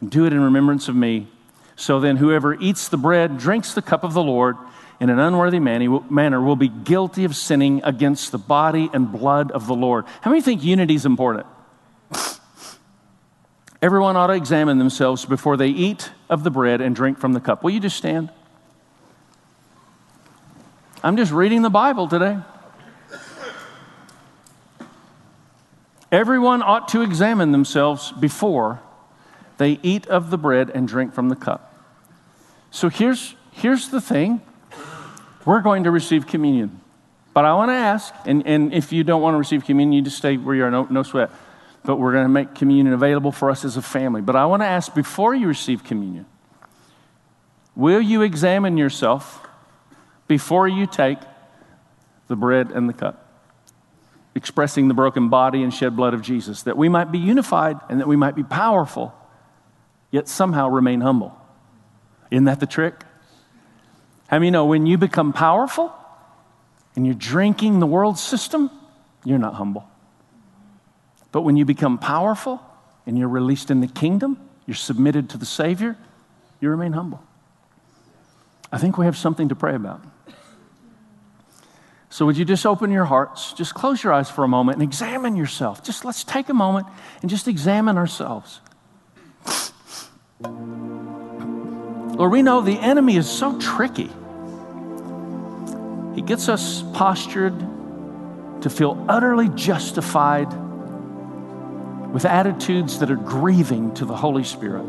and 0.00 0.08
do 0.10 0.24
it 0.24 0.32
in 0.32 0.40
remembrance 0.40 0.88
of 0.88 0.94
me. 0.94 1.26
So 1.74 1.98
then, 1.98 2.16
whoever 2.16 2.54
eats 2.54 2.88
the 2.88 2.96
bread, 2.96 3.38
drinks 3.38 3.74
the 3.74 3.82
cup 3.82 4.04
of 4.04 4.14
the 4.14 4.22
Lord 4.22 4.56
in 5.00 5.10
an 5.10 5.18
unworthy 5.18 5.58
manner, 5.58 6.40
will 6.40 6.56
be 6.56 6.68
guilty 6.68 7.24
of 7.24 7.34
sinning 7.34 7.80
against 7.84 8.30
the 8.30 8.38
body 8.38 8.88
and 8.92 9.10
blood 9.10 9.50
of 9.50 9.66
the 9.66 9.74
Lord. 9.74 10.06
How 10.20 10.30
many 10.30 10.42
think 10.42 10.62
unity 10.62 10.94
is 10.94 11.06
important? 11.06 11.46
Everyone 13.80 14.16
ought 14.16 14.26
to 14.26 14.32
examine 14.32 14.78
themselves 14.78 15.24
before 15.24 15.56
they 15.56 15.68
eat 15.68 16.10
of 16.28 16.42
the 16.42 16.50
bread 16.50 16.80
and 16.80 16.96
drink 16.96 17.18
from 17.18 17.32
the 17.32 17.40
cup. 17.40 17.62
Will 17.62 17.70
you 17.70 17.80
just 17.80 17.96
stand? 17.96 18.30
I'm 21.02 21.16
just 21.16 21.30
reading 21.30 21.62
the 21.62 21.70
Bible 21.70 22.08
today. 22.08 22.38
Everyone 26.10 26.62
ought 26.62 26.88
to 26.88 27.02
examine 27.02 27.52
themselves 27.52 28.12
before 28.12 28.80
they 29.58 29.78
eat 29.82 30.06
of 30.08 30.30
the 30.30 30.38
bread 30.38 30.70
and 30.70 30.88
drink 30.88 31.14
from 31.14 31.28
the 31.28 31.36
cup. 31.36 31.74
So 32.70 32.88
here's, 32.88 33.36
here's 33.52 33.90
the 33.90 34.00
thing 34.00 34.40
we're 35.44 35.60
going 35.60 35.84
to 35.84 35.90
receive 35.90 36.26
communion. 36.26 36.80
But 37.32 37.44
I 37.44 37.54
want 37.54 37.68
to 37.68 37.74
ask, 37.74 38.12
and, 38.26 38.44
and 38.46 38.74
if 38.74 38.92
you 38.92 39.04
don't 39.04 39.22
want 39.22 39.34
to 39.34 39.38
receive 39.38 39.64
communion, 39.64 39.92
you 39.92 40.02
just 40.02 40.16
stay 40.16 40.36
where 40.36 40.56
you 40.56 40.64
are, 40.64 40.70
no, 40.70 40.84
no 40.90 41.02
sweat. 41.04 41.30
But 41.88 41.98
we're 41.98 42.12
going 42.12 42.26
to 42.26 42.28
make 42.28 42.54
communion 42.54 42.92
available 42.92 43.32
for 43.32 43.48
us 43.48 43.64
as 43.64 43.78
a 43.78 43.82
family. 43.82 44.20
But 44.20 44.36
I 44.36 44.44
want 44.44 44.60
to 44.60 44.66
ask 44.66 44.94
before 44.94 45.34
you 45.34 45.48
receive 45.48 45.84
communion, 45.84 46.26
will 47.74 48.02
you 48.02 48.20
examine 48.20 48.76
yourself 48.76 49.40
before 50.26 50.68
you 50.68 50.86
take 50.86 51.16
the 52.26 52.36
bread 52.36 52.72
and 52.72 52.90
the 52.90 52.92
cup? 52.92 53.26
Expressing 54.34 54.88
the 54.88 54.92
broken 54.92 55.30
body 55.30 55.62
and 55.62 55.72
shed 55.72 55.96
blood 55.96 56.12
of 56.12 56.20
Jesus, 56.20 56.64
that 56.64 56.76
we 56.76 56.90
might 56.90 57.10
be 57.10 57.16
unified 57.16 57.78
and 57.88 58.00
that 58.00 58.06
we 58.06 58.16
might 58.16 58.36
be 58.36 58.44
powerful, 58.44 59.14
yet 60.10 60.28
somehow 60.28 60.68
remain 60.68 61.00
humble. 61.00 61.34
Isn't 62.30 62.44
that 62.44 62.60
the 62.60 62.66
trick? 62.66 63.02
How 64.26 64.38
many 64.38 64.50
know 64.50 64.66
when 64.66 64.84
you 64.84 64.98
become 64.98 65.32
powerful 65.32 65.90
and 66.94 67.06
you're 67.06 67.14
drinking 67.14 67.80
the 67.80 67.86
world 67.86 68.18
system, 68.18 68.70
you're 69.24 69.38
not 69.38 69.54
humble. 69.54 69.88
But 71.32 71.42
when 71.42 71.56
you 71.56 71.64
become 71.64 71.98
powerful 71.98 72.60
and 73.06 73.18
you're 73.18 73.28
released 73.28 73.70
in 73.70 73.80
the 73.80 73.86
kingdom, 73.86 74.38
you're 74.66 74.74
submitted 74.74 75.30
to 75.30 75.38
the 75.38 75.46
Savior, 75.46 75.96
you 76.60 76.70
remain 76.70 76.92
humble. 76.92 77.22
I 78.70 78.78
think 78.78 78.98
we 78.98 79.06
have 79.06 79.16
something 79.16 79.48
to 79.48 79.54
pray 79.54 79.74
about. 79.74 80.02
So, 82.10 82.26
would 82.26 82.36
you 82.36 82.44
just 82.44 82.64
open 82.64 82.90
your 82.90 83.04
hearts? 83.04 83.52
Just 83.52 83.74
close 83.74 84.02
your 84.02 84.12
eyes 84.12 84.30
for 84.30 84.42
a 84.42 84.48
moment 84.48 84.76
and 84.76 84.82
examine 84.82 85.36
yourself. 85.36 85.82
Just 85.82 86.04
let's 86.04 86.24
take 86.24 86.48
a 86.48 86.54
moment 86.54 86.86
and 87.20 87.30
just 87.30 87.48
examine 87.48 87.98
ourselves. 87.98 88.60
Lord, 92.18 92.32
we 92.32 92.42
know 92.42 92.60
the 92.60 92.78
enemy 92.78 93.16
is 93.16 93.30
so 93.30 93.58
tricky. 93.58 94.10
He 96.14 96.22
gets 96.22 96.48
us 96.48 96.82
postured 96.94 97.58
to 98.62 98.70
feel 98.70 99.04
utterly 99.08 99.48
justified 99.50 100.52
with 102.12 102.24
attitudes 102.24 103.00
that 103.00 103.10
are 103.10 103.16
grieving 103.16 103.94
to 103.94 104.04
the 104.04 104.16
Holy 104.16 104.44
Spirit. 104.44 104.84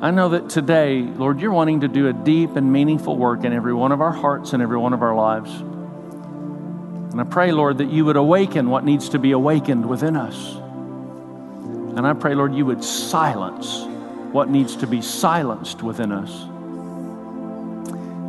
I 0.00 0.10
know 0.10 0.30
that 0.30 0.48
today, 0.48 1.02
Lord, 1.02 1.40
you're 1.40 1.52
wanting 1.52 1.82
to 1.82 1.88
do 1.88 2.08
a 2.08 2.12
deep 2.12 2.56
and 2.56 2.72
meaningful 2.72 3.16
work 3.16 3.44
in 3.44 3.52
every 3.52 3.74
one 3.74 3.92
of 3.92 4.00
our 4.00 4.10
hearts 4.10 4.52
and 4.52 4.62
every 4.62 4.78
one 4.78 4.92
of 4.92 5.02
our 5.02 5.14
lives. 5.14 5.50
And 5.60 7.20
I 7.20 7.24
pray, 7.24 7.52
Lord, 7.52 7.78
that 7.78 7.90
you 7.90 8.04
would 8.06 8.16
awaken 8.16 8.70
what 8.70 8.84
needs 8.84 9.10
to 9.10 9.18
be 9.18 9.32
awakened 9.32 9.86
within 9.86 10.16
us. 10.16 10.54
And 11.96 12.06
I 12.06 12.14
pray, 12.14 12.34
Lord, 12.34 12.54
you 12.54 12.66
would 12.66 12.82
silence 12.82 13.84
what 14.32 14.48
needs 14.48 14.76
to 14.76 14.86
be 14.86 15.02
silenced 15.02 15.82
within 15.82 16.10
us. 16.10 16.32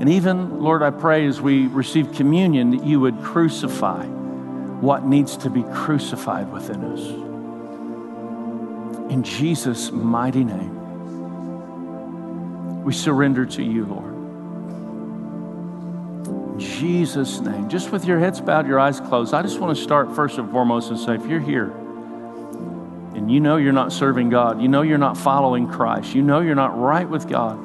And 0.01 0.09
even, 0.09 0.59
Lord, 0.59 0.83
I 0.83 0.89
pray 0.89 1.25
as 1.25 1.39
we 1.39 1.67
receive 1.67 2.11
communion 2.11 2.71
that 2.71 2.83
you 2.83 2.99
would 2.99 3.23
crucify 3.23 4.05
what 4.84 5.05
needs 5.05 5.38
to 5.38 5.49
be 5.49 5.63
crucified 5.63 6.51
within 6.51 6.84
us. 6.84 6.99
In 9.09 9.23
Jesus' 9.23 9.93
mighty 9.93 10.43
name, 10.43 10.73
we 12.84 12.91
surrender 12.91 13.45
to 13.45 13.63
you, 13.63 13.86
Lord. 13.86 14.13
In 16.51 16.59
Jesus' 16.59 17.39
name, 17.39 17.69
just 17.69 17.93
with 17.93 18.03
your 18.03 18.19
heads 18.19 18.41
bowed, 18.41 18.67
your 18.67 18.77
eyes 18.77 18.99
closed, 18.99 19.34
I 19.34 19.41
just 19.41 19.57
want 19.57 19.73
to 19.73 19.81
start 19.81 20.13
first 20.13 20.38
and 20.38 20.51
foremost 20.51 20.89
and 20.89 20.99
say, 20.99 21.15
if 21.15 21.25
you're 21.27 21.39
here, 21.39 21.71
and 23.15 23.31
you 23.31 23.39
know 23.39 23.55
you're 23.55 23.71
not 23.71 23.93
serving 23.93 24.31
God, 24.31 24.61
you 24.61 24.67
know 24.67 24.81
you're 24.81 24.97
not 24.97 25.15
following 25.15 25.65
Christ, 25.65 26.13
you 26.13 26.21
know 26.21 26.41
you're 26.41 26.55
not 26.55 26.77
right 26.77 27.07
with 27.07 27.29
God, 27.29 27.57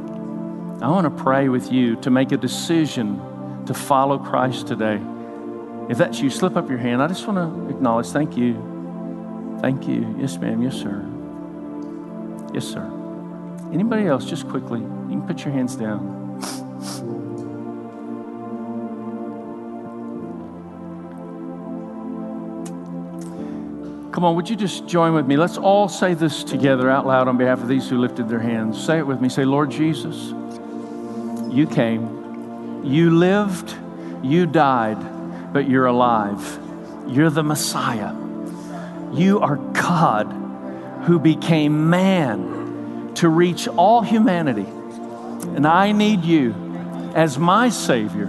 I 0.80 0.88
want 0.88 1.04
to 1.04 1.10
pray 1.24 1.48
with 1.48 1.72
you 1.72 1.96
to 2.02 2.10
make 2.10 2.30
a 2.30 2.36
decision 2.36 3.20
to 3.66 3.74
follow 3.74 4.18
Christ 4.18 4.68
today. 4.68 5.00
If 5.88 5.96
that's 5.96 6.20
you, 6.20 6.28
slip 6.28 6.56
up 6.56 6.68
your 6.68 6.78
hand. 6.78 7.02
I 7.02 7.08
just 7.08 7.26
want 7.26 7.38
to 7.38 7.74
acknowledge, 7.74 8.08
thank 8.08 8.36
you. 8.36 9.58
Thank 9.60 9.88
you. 9.88 10.14
Yes, 10.18 10.36
ma'am. 10.36 10.62
Yes, 10.62 10.74
sir. 10.74 11.04
Yes, 12.52 12.66
sir. 12.66 12.84
Anybody 13.72 14.06
else, 14.06 14.24
just 14.24 14.48
quickly, 14.48 14.80
you 14.80 14.86
can 14.86 15.26
put 15.26 15.44
your 15.44 15.52
hands 15.52 15.76
down. 15.76 16.16
Come 24.12 24.24
on, 24.24 24.34
would 24.34 24.48
you 24.50 24.56
just 24.56 24.86
join 24.86 25.14
with 25.14 25.26
me? 25.26 25.36
Let's 25.36 25.58
all 25.58 25.88
say 25.88 26.14
this 26.14 26.42
together 26.42 26.90
out 26.90 27.06
loud 27.06 27.28
on 27.28 27.36
behalf 27.36 27.60
of 27.60 27.68
these 27.68 27.88
who 27.88 27.98
lifted 27.98 28.28
their 28.28 28.40
hands. 28.40 28.82
Say 28.84 28.98
it 28.98 29.06
with 29.06 29.20
me. 29.20 29.28
Say, 29.28 29.44
Lord 29.44 29.70
Jesus, 29.70 30.32
you 31.50 31.66
came, 31.66 32.82
you 32.84 33.10
lived, 33.10 33.76
you 34.22 34.44
died, 34.44 34.98
but 35.52 35.68
you're 35.68 35.86
alive. 35.86 36.58
You're 37.06 37.30
the 37.30 37.42
Messiah. 37.42 38.14
You 39.12 39.40
are 39.40 39.56
God 39.56 40.24
who 41.04 41.18
became 41.18 41.90
man 41.90 43.12
to 43.14 43.28
reach 43.28 43.66
all 43.68 44.02
humanity. 44.02 44.66
And 45.56 45.66
I 45.66 45.92
need 45.92 46.24
you 46.24 46.54
as 47.14 47.38
my 47.38 47.70
Savior 47.70 48.26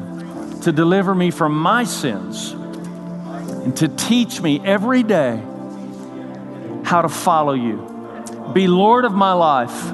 to 0.61 0.71
deliver 0.71 1.13
me 1.13 1.31
from 1.31 1.57
my 1.57 1.83
sins 1.83 2.51
and 2.51 3.75
to 3.77 3.87
teach 3.87 4.41
me 4.41 4.61
every 4.63 5.03
day 5.03 5.41
how 6.85 7.01
to 7.01 7.09
follow 7.09 7.53
you. 7.53 8.51
Be 8.53 8.67
Lord 8.67 9.05
of 9.05 9.11
my 9.11 9.33
life. 9.33 9.93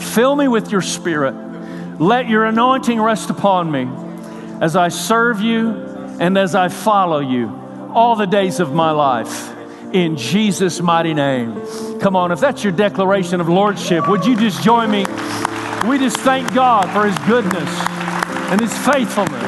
Fill 0.00 0.34
me 0.34 0.48
with 0.48 0.72
your 0.72 0.80
Spirit. 0.80 1.34
Let 2.00 2.28
your 2.28 2.46
anointing 2.46 3.00
rest 3.00 3.30
upon 3.30 3.70
me 3.70 3.88
as 4.60 4.74
I 4.74 4.88
serve 4.88 5.40
you 5.40 5.91
and 6.20 6.36
as 6.36 6.54
I 6.54 6.68
follow 6.68 7.20
you 7.20 7.48
all 7.94 8.16
the 8.16 8.26
days 8.26 8.60
of 8.60 8.72
my 8.72 8.90
life. 8.90 9.50
In 9.92 10.16
Jesus' 10.16 10.80
mighty 10.80 11.12
name. 11.12 11.60
Come 12.00 12.16
on, 12.16 12.32
if 12.32 12.40
that's 12.40 12.64
your 12.64 12.72
declaration 12.72 13.40
of 13.40 13.48
Lordship, 13.48 14.08
would 14.08 14.24
you 14.24 14.36
just 14.36 14.62
join 14.62 14.90
me? 14.90 15.04
We 15.86 15.98
just 15.98 16.16
thank 16.18 16.52
God 16.54 16.88
for 16.92 17.06
His 17.06 17.18
goodness 17.26 17.68
and 18.50 18.60
His 18.60 18.76
faithfulness. 18.86 19.41